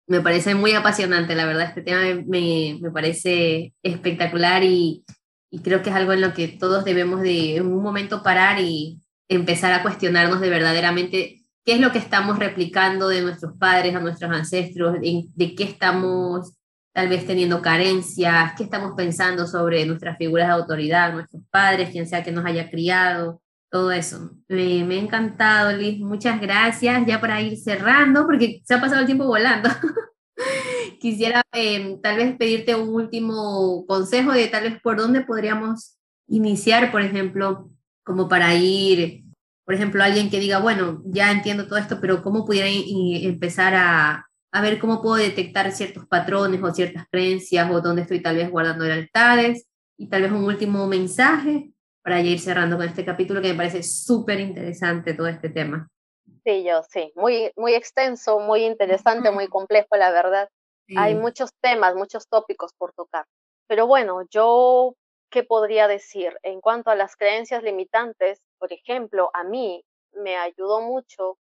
me 0.08 0.22
parece 0.22 0.56
muy 0.56 0.72
apasionante, 0.72 1.36
la 1.36 1.46
verdad, 1.46 1.66
este 1.66 1.82
tema 1.82 2.04
me, 2.26 2.80
me 2.80 2.90
parece 2.90 3.74
espectacular 3.84 4.64
y, 4.64 5.04
y 5.52 5.60
creo 5.60 5.82
que 5.82 5.90
es 5.90 5.96
algo 5.98 6.14
en 6.14 6.22
lo 6.22 6.34
que 6.34 6.48
todos 6.48 6.86
debemos 6.86 7.20
de 7.20 7.58
en 7.58 7.68
un 7.68 7.84
momento 7.84 8.24
parar 8.24 8.62
y 8.62 9.02
empezar 9.28 9.74
a 9.74 9.84
cuestionarnos 9.84 10.40
de 10.40 10.50
verdaderamente 10.50 11.42
qué 11.66 11.74
es 11.74 11.82
lo 11.82 11.92
que 11.92 11.98
estamos 11.98 12.40
replicando 12.40 13.10
de 13.10 13.22
nuestros 13.22 13.58
padres 13.58 13.94
a 13.94 14.00
nuestros 14.00 14.32
ancestros, 14.32 15.02
de, 15.02 15.56
qué 15.56 15.64
estamos 15.66 16.54
tal 16.94 17.10
vez 17.10 17.28
teniendo 17.28 17.62
carencias, 17.62 18.54
qué 18.56 18.64
estamos 18.64 18.94
pensando 18.96 19.46
sobre 19.48 19.86
nuestras 19.86 20.18
figuras 20.18 20.48
de 20.48 20.54
autoridad, 20.54 21.12
nuestros 21.12 21.44
padres, 21.52 21.90
quien 21.90 22.08
sea 22.08 22.24
que 22.24 22.32
nos 22.32 22.46
haya 22.46 22.70
criado, 22.70 23.42
todo 23.70 23.92
eso. 23.92 24.32
Me, 24.48 24.84
me 24.84 24.96
ha 24.96 25.02
encantado, 25.02 25.76
Liz, 25.76 26.00
muchas 26.00 26.40
gracias. 26.42 27.06
Ya 27.06 27.20
para 27.22 27.42
ir 27.42 27.58
cerrando, 27.58 28.26
porque 28.26 28.62
se 28.66 28.74
ha 28.74 28.82
pasado 28.82 29.02
el 29.02 29.06
tiempo 29.06 29.26
volando. 29.26 29.70
Quisiera 31.00 31.44
em, 31.54 32.02
tal 32.02 32.18
vez 32.18 32.38
pedirte 32.38 32.76
un 32.76 32.90
último 32.90 33.86
consejo 33.88 34.32
de 34.32 34.48
tal 34.48 34.64
vez 34.64 34.82
por 34.82 34.98
dónde 34.98 35.22
podríamos 35.22 35.98
iniciar, 36.28 36.92
por 36.92 37.02
ejemplo, 37.02 37.70
como 38.04 38.28
para 38.28 38.54
ir 38.56 39.28
por 39.68 39.76
ejemplo, 39.76 40.02
alguien 40.02 40.30
que 40.30 40.40
diga, 40.40 40.60
bueno, 40.60 41.02
ya 41.04 41.30
entiendo 41.30 41.68
todo 41.68 41.78
esto, 41.78 42.00
pero 42.00 42.24
¿cómo 42.24 42.46
pudiera 42.46 42.70
empezar 42.70 43.76
a, 43.76 44.26
a 44.54 44.62
ver 44.62 44.80
cómo 44.80 45.02
puedo 45.02 45.18
detectar 45.18 45.70
ciertos 45.74 46.08
patrones 46.08 46.64
o 46.64 46.74
ciertas 46.74 47.06
creencias 47.12 47.70
o 47.70 47.82
dónde 47.82 48.04
estoy 48.04 48.22
tal 48.22 48.38
vez 48.38 48.50
guardando 48.50 48.86
lealtades? 48.86 49.68
Y 49.98 50.08
tal 50.08 50.22
vez 50.22 50.32
un 50.32 50.46
último 50.46 50.88
mensaje 50.88 51.74
para 52.08 52.22
ir 52.22 52.40
cerrando 52.40 52.78
con 52.78 52.86
este 52.86 53.04
capítulo 53.04 53.42
que 53.42 53.50
me 53.50 53.58
parece 53.58 53.84
súper 53.84 54.40
interesante 54.40 55.14
todo 55.14 55.28
este 55.28 55.50
tema. 55.50 55.90
Sí, 56.46 56.64
yo 56.64 56.82
sí, 56.84 57.12
muy, 57.16 57.52
muy 57.58 57.74
extenso, 57.74 58.40
muy 58.40 58.64
interesante, 58.64 59.30
muy 59.30 59.50
complejo, 59.50 59.98
la 59.98 60.10
verdad. 60.12 60.48
Hay 60.96 61.16
muchos 61.16 61.52
temas, 61.60 61.96
muchos 61.96 62.30
tópicos 62.30 62.72
por 62.78 62.94
tocar. 62.94 63.26
Pero 63.68 63.88
bueno, 63.88 64.22
yo, 64.30 64.96
¿qué 65.30 65.44
podría 65.44 65.90
decir? 65.90 66.38
En 66.44 66.62
cuanto 66.62 66.92
a 66.92 66.96
las 66.96 67.18
creencias 67.18 67.62
limitantes, 67.62 68.40
por 68.58 68.72
ejemplo, 68.72 69.30
a 69.34 69.44
mí 69.44 69.84
me 70.14 70.38
ayudó 70.38 70.80
mucho 70.80 71.38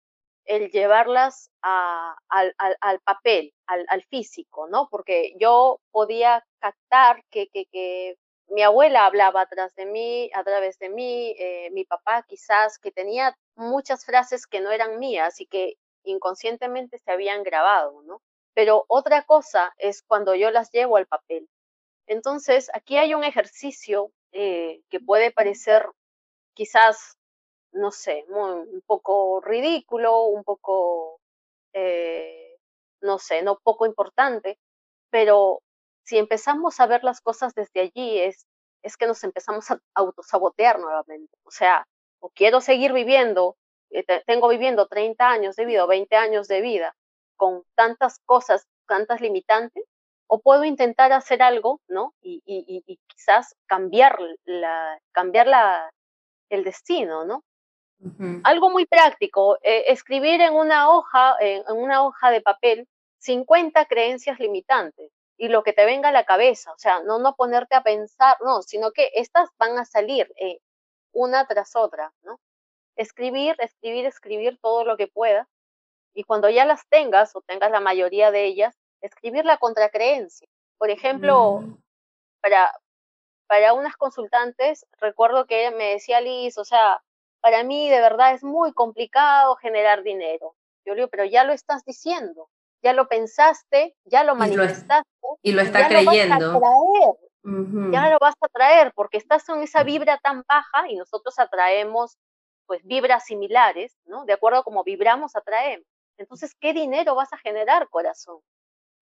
el 0.47 0.71
llevarlas 0.71 1.51
al, 1.61 3.01
papel, 3.05 3.53
al, 3.67 4.03
físico, 4.09 4.67
¿no? 4.67 4.89
Porque 4.91 5.35
yo 5.39 5.79
podía 5.91 6.43
captar 6.59 7.23
que, 7.31 7.49
que, 7.49 8.17
mi 8.49 8.63
abuela 8.63 9.07
hablaba 9.07 9.43
atrás 9.43 9.75
de 9.75 9.87
mí, 9.87 10.31
a 10.35 10.45
través 10.45 10.79
de 10.79 10.89
mí, 10.91 11.35
eh, 11.39 11.71
mi 11.73 11.85
papá 11.85 12.25
quizás, 12.29 12.79
que 12.79 12.93
tenía 12.93 13.37
muchas 13.57 14.05
frases 14.05 14.47
que 14.47 14.61
no 14.61 14.71
eran 14.71 14.99
mías 14.99 15.41
y 15.41 15.47
que 15.47 15.77
inconscientemente 16.05 16.99
se 16.99 17.11
habían 17.13 17.43
grabado, 17.43 18.03
¿no? 18.03 18.21
Pero 18.55 18.85
otra 18.89 19.23
cosa 19.25 19.75
es 19.79 20.03
cuando 20.03 20.35
yo 20.35 20.51
las 20.51 20.71
llevo 20.71 20.97
al 20.97 21.07
papel. 21.07 21.49
Entonces, 22.07 22.71
aquí 22.75 22.99
hay 22.99 23.15
un 23.15 23.25
ejercicio 23.25 24.13
eh, 24.33 24.83
que 24.91 25.01
puede 25.01 25.33
parecer 25.33 25.87
quizás 26.55 27.17
no 27.73 27.91
sé, 27.91 28.25
un 28.29 28.83
poco 28.87 29.41
ridículo, 29.41 30.27
un 30.27 30.45
poco, 30.45 31.21
eh, 31.75 32.57
no 33.03 33.19
sé, 33.19 33.43
no 33.43 33.59
poco 33.63 33.87
importante, 33.87 34.59
pero 35.11 35.63
si 36.05 36.19
empezamos 36.19 36.81
a 36.81 36.87
ver 36.87 37.03
las 37.03 37.21
cosas 37.21 37.55
desde 37.55 37.81
allí, 37.81 38.21
es, 38.21 38.47
es 38.83 38.97
que 38.97 39.07
nos 39.07 39.25
empezamos 39.25 39.71
a 39.71 39.81
autosabotear 39.95 40.79
nuevamente. 40.79 41.37
O 41.45 41.51
sea, 41.51 41.87
o 42.21 42.31
quiero 42.31 42.61
seguir 42.61 42.93
viviendo, 42.93 43.57
eh, 43.91 44.05
tengo 44.27 44.49
viviendo 44.49 44.87
30 44.87 45.29
años 45.29 45.57
de 45.57 45.65
vida 45.65 45.85
o 45.85 45.89
20 45.89 46.15
años 46.17 46.49
de 46.49 46.61
vida 46.61 46.95
con 47.37 47.65
tantas 47.75 48.21
cosas, 48.25 48.67
tantas 48.87 49.21
limitantes, 49.21 49.85
o 50.27 50.41
puedo 50.41 50.65
intentar 50.65 51.13
hacer 51.13 51.43
algo, 51.43 51.81
¿no? 51.89 52.15
Y, 52.23 52.43
y, 52.47 52.83
y 52.87 52.99
quizás 53.07 53.57
cambiar, 53.67 54.19
la, 54.45 54.99
cambiar 55.13 55.47
la, 55.47 55.91
el 56.49 56.65
destino, 56.65 57.25
¿no? 57.25 57.45
Algo 58.43 58.71
muy 58.71 58.85
práctico, 58.85 59.57
eh, 59.63 59.85
escribir 59.87 60.41
en 60.43 60.53
una 60.53 60.91
hoja, 60.91 61.37
en, 61.41 61.63
una 61.75 62.05
hoja 62.05 62.31
de 62.31 62.43
papel, 62.43 62.87
50 63.19 63.87
creencias 63.87 64.39
limitantes 64.39 65.11
y 65.37 65.49
lo 65.49 65.63
que 65.63 65.73
te 65.73 65.85
venga 65.85 66.11
a 66.11 66.13
la 66.13 66.25
cabeza, 66.25 66.73
o 66.73 66.79
sea, 66.79 67.03
no, 67.03 67.19
no 67.19 67.35
ponerte 67.35 67.75
a 67.75 67.83
pensar, 67.83 68.37
no, 68.45 68.63
sino 68.63 68.93
que 68.93 69.11
estas 69.15 69.51
van 69.59 69.79
a 69.79 69.85
salir 69.85 70.33
eh, 70.37 70.61
una 71.13 71.47
tras 71.47 71.75
otra, 71.77 72.13
¿no? 72.23 72.41
Escribir, 72.97 73.57
escribir, 73.59 74.07
escribir 74.07 74.59
todo 74.61 74.85
lo 74.85 74.97
que 74.97 75.09
puedas 75.09 75.49
y 76.15 76.25
cuando 76.25 76.49
ya 76.49 76.65
las 76.65 76.87
tengas 76.89 77.35
o 77.35 77.43
tengas 77.43 77.71
la 77.71 77.81
mayoría 77.81 78.31
de 78.31 78.45
ellas, 78.45 78.77
escribir 79.01 79.45
la 79.45 79.59
contracreencia. 79.59 80.49
Por 80.79 80.91
ejemplo, 80.91 81.61
mm. 81.61 81.77
para, 82.41 82.73
para 83.49 83.73
unas 83.75 83.97
consultantes, 83.97 84.87
recuerdo 85.01 85.47
que 85.47 85.73
me 85.73 85.91
decía 85.91 86.21
Liz, 86.21 86.57
o 86.59 86.65
sea, 86.65 87.03
para 87.41 87.65
mí 87.65 87.91
de 87.91 88.01
verdad 88.01 88.35
es 88.35 88.45
muy 88.45 88.73
complicado 88.73 89.57
generar 89.57 90.03
dinero. 90.03 90.55
Yo 90.87 90.95
le 90.95 91.01
digo, 91.01 91.09
pero 91.09 91.25
ya 91.25 91.45
lo 91.45 91.53
estás 91.53 91.85
diciendo, 91.85 92.49
ya 92.83 92.93
lo 92.93 93.09
pensaste, 93.09 93.97
ya 94.05 94.23
lo 94.23 94.35
manifestaste. 94.35 95.09
Y 95.45 95.53
lo, 95.53 95.61
está 95.61 95.87
creyendo. 95.89 96.59
Ya 97.93 98.09
lo 98.09 98.19
vas 98.19 98.35
a 98.41 98.49
traer 98.49 98.93
porque 98.95 99.19
estás 99.19 99.47
en 99.51 99.63
esa 99.63 99.83
vibra 99.83 100.19
tan 100.19 100.43
baja 100.49 100.89
y 100.89 100.97
nosotros 100.97 101.39
atraemos 101.39 102.17
pues 102.67 102.83
vibras 102.83 103.27
similares, 103.27 103.95
¿no? 104.07 104.25
De 104.25 104.33
acuerdo 104.33 104.61
a 104.61 104.63
cómo 104.65 104.83
vibramos, 104.85 105.37
atraemos. 105.37 105.87
Entonces, 106.17 106.55
¿qué 106.59 106.73
dinero 106.73 107.15
vas 107.15 107.31
a 107.35 107.37
generar, 107.37 107.91
corazón? 107.91 108.41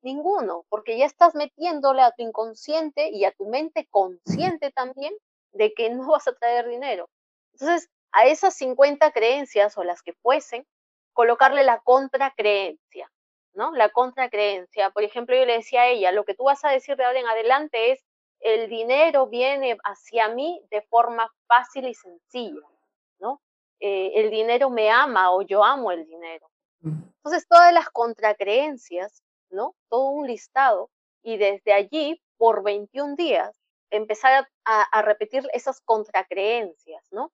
Ninguno, 0.03 0.65
porque 0.69 0.99
ya 0.99 1.07
estás 1.07 1.37
metiéndole 1.37 2.03
a 2.03 2.11
tu 2.11 2.25
inconsciente 2.25 3.11
y 3.11 3.25
a 3.25 3.31
tu 3.31 3.47
mente 3.47 3.87
consciente 3.89 4.73
también 4.73 5.15
de 5.53 5.73
que 5.75 5.91
no 5.91 6.09
vas 6.09 6.27
a 6.27 6.35
traer 6.35 6.69
dinero. 6.69 7.09
Entonces, 7.53 7.89
a 8.11 8.27
esas 8.27 8.55
50 8.55 9.13
creencias 9.13 9.79
o 9.79 9.85
las 9.85 10.03
que 10.03 10.15
fuesen, 10.15 10.67
colocarle 11.13 11.63
la 11.63 11.79
contracreencia, 11.79 13.13
¿no? 13.55 13.73
La 13.73 13.91
contracreencia. 13.91 14.91
Por 14.91 15.03
ejemplo, 15.05 15.37
yo 15.37 15.45
le 15.45 15.55
decía 15.55 15.83
a 15.83 15.89
ella, 15.89 16.13
lo 16.13 16.25
que 16.25 16.35
tú 16.35 16.45
vas 16.45 16.65
a 16.65 16.71
decir 16.71 16.97
de 16.97 17.05
ahora 17.05 17.21
en 17.21 17.27
adelante 17.27 17.93
es, 17.93 18.05
el 18.41 18.69
dinero 18.69 19.29
viene 19.29 19.79
hacia 19.85 20.29
mí 20.29 20.61
de 20.71 20.83
forma 20.83 21.33
fácil 21.47 21.87
y 21.87 21.95
sencilla, 21.95 22.67
¿no? 23.21 23.41
Eh, 23.79 24.13
el 24.17 24.31
dinero 24.31 24.69
me 24.71 24.91
ama 24.91 25.33
o 25.33 25.43
yo 25.43 25.63
amo 25.65 25.93
el 25.93 26.05
dinero. 26.07 26.49
Entonces, 26.83 27.47
todas 27.49 27.73
las 27.73 27.89
contracreencias, 27.91 29.23
¿no? 29.51 29.77
Todo 29.89 30.11
un 30.11 30.27
listado 30.27 30.91
y 31.23 31.37
desde 31.37 31.73
allí, 31.73 32.21
por 32.37 32.65
21 32.65 33.15
días, 33.15 33.57
empezar 33.91 34.49
a, 34.65 34.83
a 34.83 35.03
repetir 35.03 35.49
esas 35.53 35.81
contracreencias, 35.81 37.07
¿no? 37.13 37.31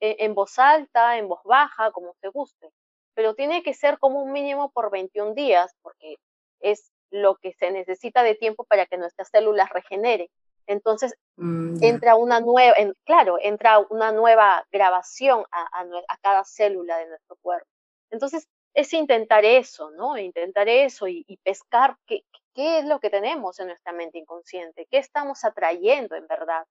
E, 0.00 0.16
en 0.24 0.34
voz 0.34 0.58
alta, 0.58 1.18
en 1.18 1.28
voz 1.28 1.42
baja, 1.44 1.90
como 1.90 2.14
te 2.20 2.28
guste, 2.28 2.70
pero 3.16 3.34
tiene 3.34 3.62
que 3.62 3.72
ser 3.72 3.98
como 3.98 4.22
un 4.22 4.30
mínimo 4.30 4.70
por 4.70 4.90
21 4.90 5.32
días, 5.32 5.74
porque 5.80 6.18
es 6.60 6.92
lo 7.10 7.36
que 7.36 7.54
se 7.54 7.70
necesita 7.70 8.22
de 8.22 8.34
tiempo 8.34 8.64
para 8.64 8.84
que 8.84 8.98
nuestras 8.98 9.30
células 9.30 9.70
regeneren. 9.70 10.28
Entonces, 10.66 11.14
mm, 11.36 11.82
entra 11.82 12.16
una 12.16 12.40
nueva, 12.40 12.74
claro, 13.04 13.38
entra 13.40 13.78
una 13.88 14.12
nueva 14.12 14.66
grabación 14.70 15.44
a, 15.50 15.62
a, 16.08 16.18
cada 16.18 16.44
célula 16.44 16.98
de 16.98 17.08
nuestro 17.08 17.36
cuerpo. 17.40 17.68
Entonces, 18.10 18.46
es 18.74 18.92
intentar 18.92 19.46
eso, 19.46 19.90
¿no? 19.92 20.18
Intentar 20.18 20.68
eso 20.68 21.08
y, 21.08 21.24
y 21.26 21.38
pescar 21.38 21.96
qué, 22.06 22.22
qué 22.54 22.80
es 22.80 22.84
lo 22.84 23.00
que 23.00 23.08
tenemos 23.08 23.58
en 23.60 23.68
nuestra 23.68 23.92
mente 23.92 24.18
inconsciente, 24.18 24.86
qué 24.90 24.98
estamos 24.98 25.42
atrayendo 25.42 26.16
en 26.16 26.26
verdad. 26.26 26.66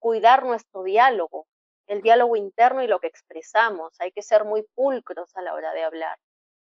Cuidar 0.00 0.44
nuestro 0.44 0.82
diálogo, 0.82 1.46
el 1.86 2.02
diálogo 2.02 2.36
interno 2.36 2.82
y 2.82 2.86
lo 2.86 3.00
que 3.00 3.06
expresamos. 3.06 3.94
Hay 4.00 4.12
que 4.12 4.22
ser 4.22 4.44
muy 4.44 4.64
pulcros 4.74 5.36
a 5.36 5.42
la 5.42 5.54
hora 5.54 5.72
de 5.72 5.84
hablar. 5.84 6.18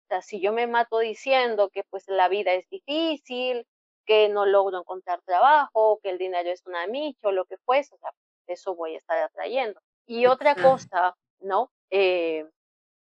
O 0.05 0.07
sea, 0.09 0.23
si 0.23 0.41
yo 0.41 0.53
me 0.53 0.67
mato 0.67 0.99
diciendo 0.99 1.71
que 1.71 1.85
pues 1.85 2.05
la 2.09 2.29
vida 2.29 2.53
es 2.53 2.69
difícil, 2.69 3.67
que 4.05 4.29
no 4.29 4.47
logro 4.47 4.79
encontrar 4.79 5.23
trabajo, 5.23 6.01
que 6.03 6.11
el 6.11 6.19
dinero 6.19 6.51
es 6.51 6.67
una 6.67 6.87
micho, 6.87 7.33
lo 7.33 7.45
que 7.45 7.57
fuese, 7.59 7.95
o 7.95 7.99
sea, 7.99 8.11
eso 8.47 8.75
voy 8.75 8.95
a 8.95 8.99
estar 8.99 9.19
atrayendo. 9.19 9.81
Y 10.07 10.27
otra 10.27 10.55
cosa, 10.57 11.17
¿no? 11.41 11.71
Eh, 11.91 12.47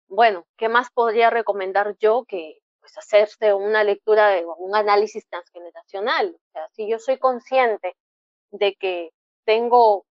bueno, 0.08 0.46
¿qué 0.58 0.70
más 0.70 0.90
podría 0.92 1.30
recomendar 1.30 1.96
yo 2.00 2.26
que 2.26 2.60
pues 2.80 2.98
hacerse 2.98 3.54
una 3.54 3.84
lectura 3.84 4.30
de 4.30 4.46
un 4.46 4.76
análisis 4.76 5.28
transgeneracional? 5.28 6.36
O 6.36 6.52
sea, 6.54 6.68
si 6.70 6.90
yo 6.90 7.00
soy 7.00 7.18
consciente 7.20 7.96
de 8.52 8.76
que 8.76 9.12
tengo 9.46 10.06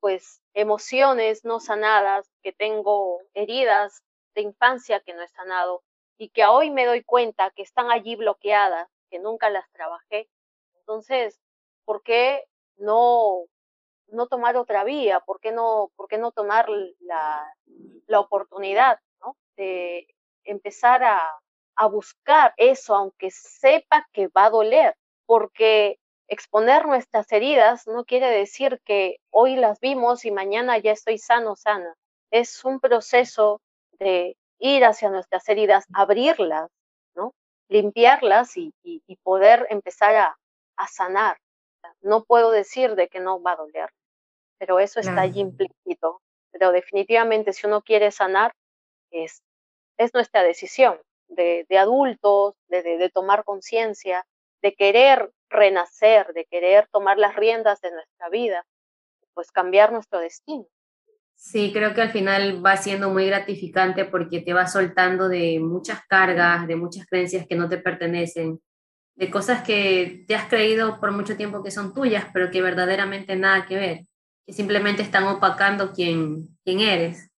pues 0.00 0.40
emociones 0.56 1.44
no 1.44 1.60
sanadas, 1.60 2.28
que 2.42 2.50
tengo 2.50 3.20
heridas 3.34 4.02
de 4.34 4.40
infancia 4.40 5.00
que 5.00 5.12
no 5.12 5.22
he 5.22 5.28
sanado 5.28 5.82
y 6.16 6.30
que 6.30 6.46
hoy 6.46 6.70
me 6.70 6.86
doy 6.86 7.04
cuenta 7.04 7.50
que 7.50 7.62
están 7.62 7.90
allí 7.90 8.16
bloqueadas, 8.16 8.88
que 9.10 9.18
nunca 9.18 9.50
las 9.50 9.70
trabajé. 9.72 10.30
Entonces, 10.78 11.38
¿por 11.84 12.02
qué 12.02 12.44
no, 12.78 13.44
no 14.08 14.28
tomar 14.28 14.56
otra 14.56 14.82
vía? 14.82 15.20
¿Por 15.20 15.40
qué 15.40 15.52
no, 15.52 15.92
por 15.94 16.08
qué 16.08 16.16
no 16.16 16.32
tomar 16.32 16.70
la, 17.00 17.54
la 18.06 18.20
oportunidad 18.20 18.98
¿no? 19.20 19.36
de 19.58 20.06
empezar 20.44 21.04
a, 21.04 21.20
a 21.76 21.86
buscar 21.86 22.54
eso, 22.56 22.94
aunque 22.94 23.30
sepa 23.30 24.08
que 24.10 24.28
va 24.28 24.46
a 24.46 24.50
doler? 24.50 24.96
Porque 25.26 25.98
exponer 26.28 26.86
nuestras 26.86 27.30
heridas 27.32 27.86
no 27.86 28.04
quiere 28.04 28.28
decir 28.28 28.80
que 28.84 29.18
hoy 29.30 29.56
las 29.56 29.80
vimos 29.80 30.24
y 30.24 30.30
mañana 30.30 30.78
ya 30.78 30.92
estoy 30.92 31.18
sano, 31.18 31.56
sana. 31.56 31.94
Es 32.30 32.64
un 32.64 32.80
proceso 32.80 33.60
de 33.98 34.36
ir 34.58 34.84
hacia 34.84 35.10
nuestras 35.10 35.48
heridas, 35.48 35.84
abrirlas, 35.92 36.70
¿no? 37.14 37.32
limpiarlas 37.68 38.56
y, 38.56 38.72
poder 39.22 39.66
empezar 39.70 40.14
a, 40.16 40.36
sanar. 40.88 41.38
No 42.00 42.24
puedo 42.24 42.50
decir 42.50 42.94
de 42.96 43.08
que 43.08 43.20
no 43.20 43.40
va 43.40 43.52
a 43.52 43.56
doler, 43.56 43.90
pero 44.58 44.78
eso 44.78 45.00
está 45.00 45.22
allí 45.22 45.40
implícito. 45.40 46.20
Pero 46.50 46.72
definitivamente 46.72 47.52
si 47.52 47.66
uno 47.66 47.82
quiere 47.82 48.10
sanar, 48.10 48.52
es, 49.10 49.42
es 49.96 50.14
nuestra 50.14 50.42
decisión 50.42 51.00
de, 51.28 51.66
adultos, 51.78 52.54
de 52.68 53.10
tomar 53.12 53.44
conciencia, 53.44 54.26
de 54.62 54.74
querer 54.74 55.30
renacer, 55.48 56.32
de 56.32 56.44
querer 56.46 56.88
tomar 56.92 57.18
las 57.18 57.36
riendas 57.36 57.80
de 57.80 57.90
nuestra 57.92 58.28
vida, 58.28 58.64
pues 59.34 59.50
cambiar 59.52 59.92
nuestro 59.92 60.18
destino. 60.18 60.66
Sí, 61.36 61.70
creo 61.72 61.94
que 61.94 62.00
al 62.00 62.10
final 62.10 62.64
va 62.64 62.76
siendo 62.76 63.10
muy 63.10 63.26
gratificante 63.26 64.06
porque 64.06 64.40
te 64.40 64.54
va 64.54 64.66
soltando 64.66 65.28
de 65.28 65.60
muchas 65.60 66.00
cargas, 66.08 66.66
de 66.66 66.76
muchas 66.76 67.06
creencias 67.06 67.46
que 67.46 67.56
no 67.56 67.68
te 67.68 67.76
pertenecen, 67.76 68.60
de 69.14 69.30
cosas 69.30 69.62
que 69.62 70.24
te 70.26 70.34
has 70.34 70.48
creído 70.48 70.98
por 70.98 71.12
mucho 71.12 71.36
tiempo 71.36 71.62
que 71.62 71.70
son 71.70 71.92
tuyas, 71.94 72.26
pero 72.32 72.50
que 72.50 72.62
verdaderamente 72.62 73.36
nada 73.36 73.66
que 73.66 73.76
ver, 73.76 74.00
que 74.46 74.52
simplemente 74.52 75.02
están 75.02 75.24
opacando 75.24 75.92
quién, 75.92 76.48
quién 76.64 76.80
eres. 76.80 77.30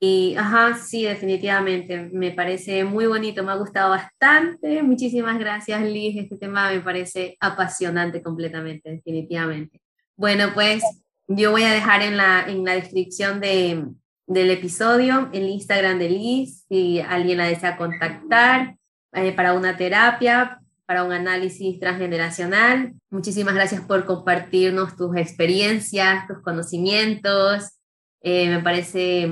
Y, 0.00 0.34
ajá, 0.36 0.76
sí, 0.76 1.04
definitivamente, 1.04 2.10
me 2.12 2.30
parece 2.30 2.84
muy 2.84 3.06
bonito, 3.06 3.42
me 3.42 3.52
ha 3.52 3.56
gustado 3.56 3.90
bastante. 3.90 4.82
Muchísimas 4.82 5.38
gracias, 5.38 5.82
Liz. 5.82 6.16
Este 6.16 6.36
tema 6.36 6.70
me 6.70 6.80
parece 6.80 7.36
apasionante 7.40 8.22
completamente, 8.22 8.90
definitivamente. 8.90 9.80
Bueno, 10.16 10.50
pues 10.54 10.82
yo 11.26 11.50
voy 11.50 11.64
a 11.64 11.72
dejar 11.72 12.02
en 12.02 12.16
la, 12.16 12.44
en 12.46 12.64
la 12.64 12.74
descripción 12.74 13.40
de, 13.40 13.84
del 14.26 14.50
episodio, 14.50 15.28
el 15.32 15.48
Instagram 15.48 15.98
de 15.98 16.10
Liz, 16.10 16.64
si 16.68 17.00
alguien 17.00 17.38
la 17.38 17.46
desea 17.46 17.76
contactar 17.76 18.76
eh, 19.12 19.32
para 19.32 19.52
una 19.54 19.76
terapia, 19.76 20.60
para 20.86 21.02
un 21.02 21.12
análisis 21.12 21.80
transgeneracional. 21.80 22.94
Muchísimas 23.10 23.54
gracias 23.54 23.80
por 23.82 24.04
compartirnos 24.04 24.96
tus 24.96 25.16
experiencias, 25.16 26.26
tus 26.28 26.40
conocimientos. 26.42 27.75
Eh, 28.22 28.48
me 28.48 28.62
parece 28.62 29.30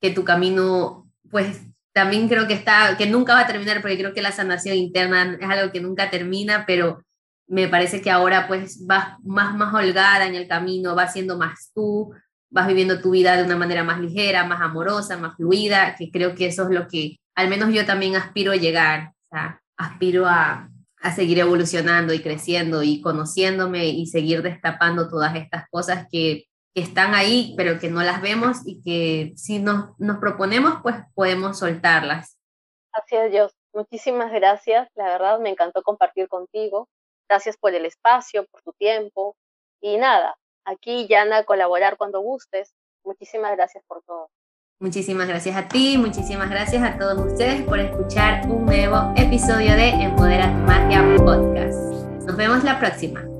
que 0.00 0.10
tu 0.10 0.24
camino, 0.24 1.10
pues 1.30 1.60
también 1.92 2.28
creo 2.28 2.46
que 2.46 2.54
está, 2.54 2.96
que 2.96 3.06
nunca 3.06 3.34
va 3.34 3.40
a 3.40 3.46
terminar, 3.46 3.80
porque 3.80 3.98
creo 3.98 4.14
que 4.14 4.22
la 4.22 4.32
sanación 4.32 4.76
interna 4.76 5.36
es 5.40 5.48
algo 5.48 5.72
que 5.72 5.80
nunca 5.80 6.10
termina, 6.10 6.64
pero 6.66 7.02
me 7.46 7.68
parece 7.68 8.00
que 8.00 8.10
ahora 8.10 8.48
pues 8.48 8.86
vas 8.86 9.18
más, 9.22 9.54
más 9.54 9.74
holgada 9.74 10.26
en 10.26 10.34
el 10.34 10.48
camino, 10.48 10.94
vas 10.94 11.12
siendo 11.12 11.36
más 11.36 11.70
tú, 11.74 12.12
vas 12.50 12.66
viviendo 12.66 13.00
tu 13.00 13.10
vida 13.10 13.36
de 13.36 13.44
una 13.44 13.56
manera 13.56 13.84
más 13.84 14.00
ligera, 14.00 14.44
más 14.44 14.60
amorosa, 14.60 15.18
más 15.18 15.36
fluida, 15.36 15.94
que 15.96 16.10
creo 16.10 16.34
que 16.34 16.46
eso 16.46 16.64
es 16.64 16.70
lo 16.70 16.88
que 16.88 17.18
al 17.34 17.48
menos 17.48 17.72
yo 17.72 17.84
también 17.86 18.16
aspiro 18.16 18.52
a 18.52 18.56
llegar, 18.56 19.12
aspiro 19.76 20.26
a, 20.26 20.70
a 21.02 21.14
seguir 21.14 21.38
evolucionando 21.40 22.14
y 22.14 22.20
creciendo 22.20 22.82
y 22.82 23.00
conociéndome 23.00 23.88
y 23.88 24.06
seguir 24.06 24.42
destapando 24.42 25.08
todas 25.08 25.34
estas 25.34 25.64
cosas 25.70 26.06
que, 26.10 26.44
que 26.74 26.82
están 26.82 27.14
ahí, 27.14 27.54
pero 27.56 27.78
que 27.78 27.90
no 27.90 28.02
las 28.02 28.22
vemos 28.22 28.58
y 28.66 28.82
que 28.82 29.32
si 29.36 29.58
nos, 29.58 29.98
nos 29.98 30.18
proponemos, 30.18 30.76
pues 30.82 30.96
podemos 31.14 31.58
soltarlas. 31.58 32.38
Así 32.92 33.16
es, 33.16 33.30
Dios. 33.30 33.52
Muchísimas 33.74 34.32
gracias. 34.32 34.88
La 34.94 35.04
verdad, 35.04 35.38
me 35.38 35.50
encantó 35.50 35.82
compartir 35.82 36.28
contigo. 36.28 36.88
Gracias 37.28 37.56
por 37.56 37.74
el 37.74 37.86
espacio, 37.86 38.46
por 38.46 38.62
tu 38.62 38.72
tiempo. 38.72 39.36
Y 39.80 39.96
nada, 39.96 40.36
aquí, 40.64 41.06
Yana, 41.08 41.44
colaborar 41.44 41.96
cuando 41.96 42.20
gustes. 42.20 42.74
Muchísimas 43.04 43.56
gracias 43.56 43.82
por 43.86 44.02
todo. 44.02 44.30
Muchísimas 44.78 45.28
gracias 45.28 45.56
a 45.56 45.68
ti, 45.68 45.96
muchísimas 45.96 46.50
gracias 46.50 46.82
a 46.82 46.98
todos 46.98 47.32
ustedes 47.32 47.62
por 47.62 47.78
escuchar 47.78 48.44
un 48.48 48.66
nuevo 48.66 49.12
episodio 49.16 49.76
de 49.76 49.90
Empodera 49.90 50.48
tu 50.48 50.58
Magia 50.66 51.04
Podcast. 51.18 51.78
Nos 52.26 52.36
vemos 52.36 52.64
la 52.64 52.80
próxima. 52.80 53.31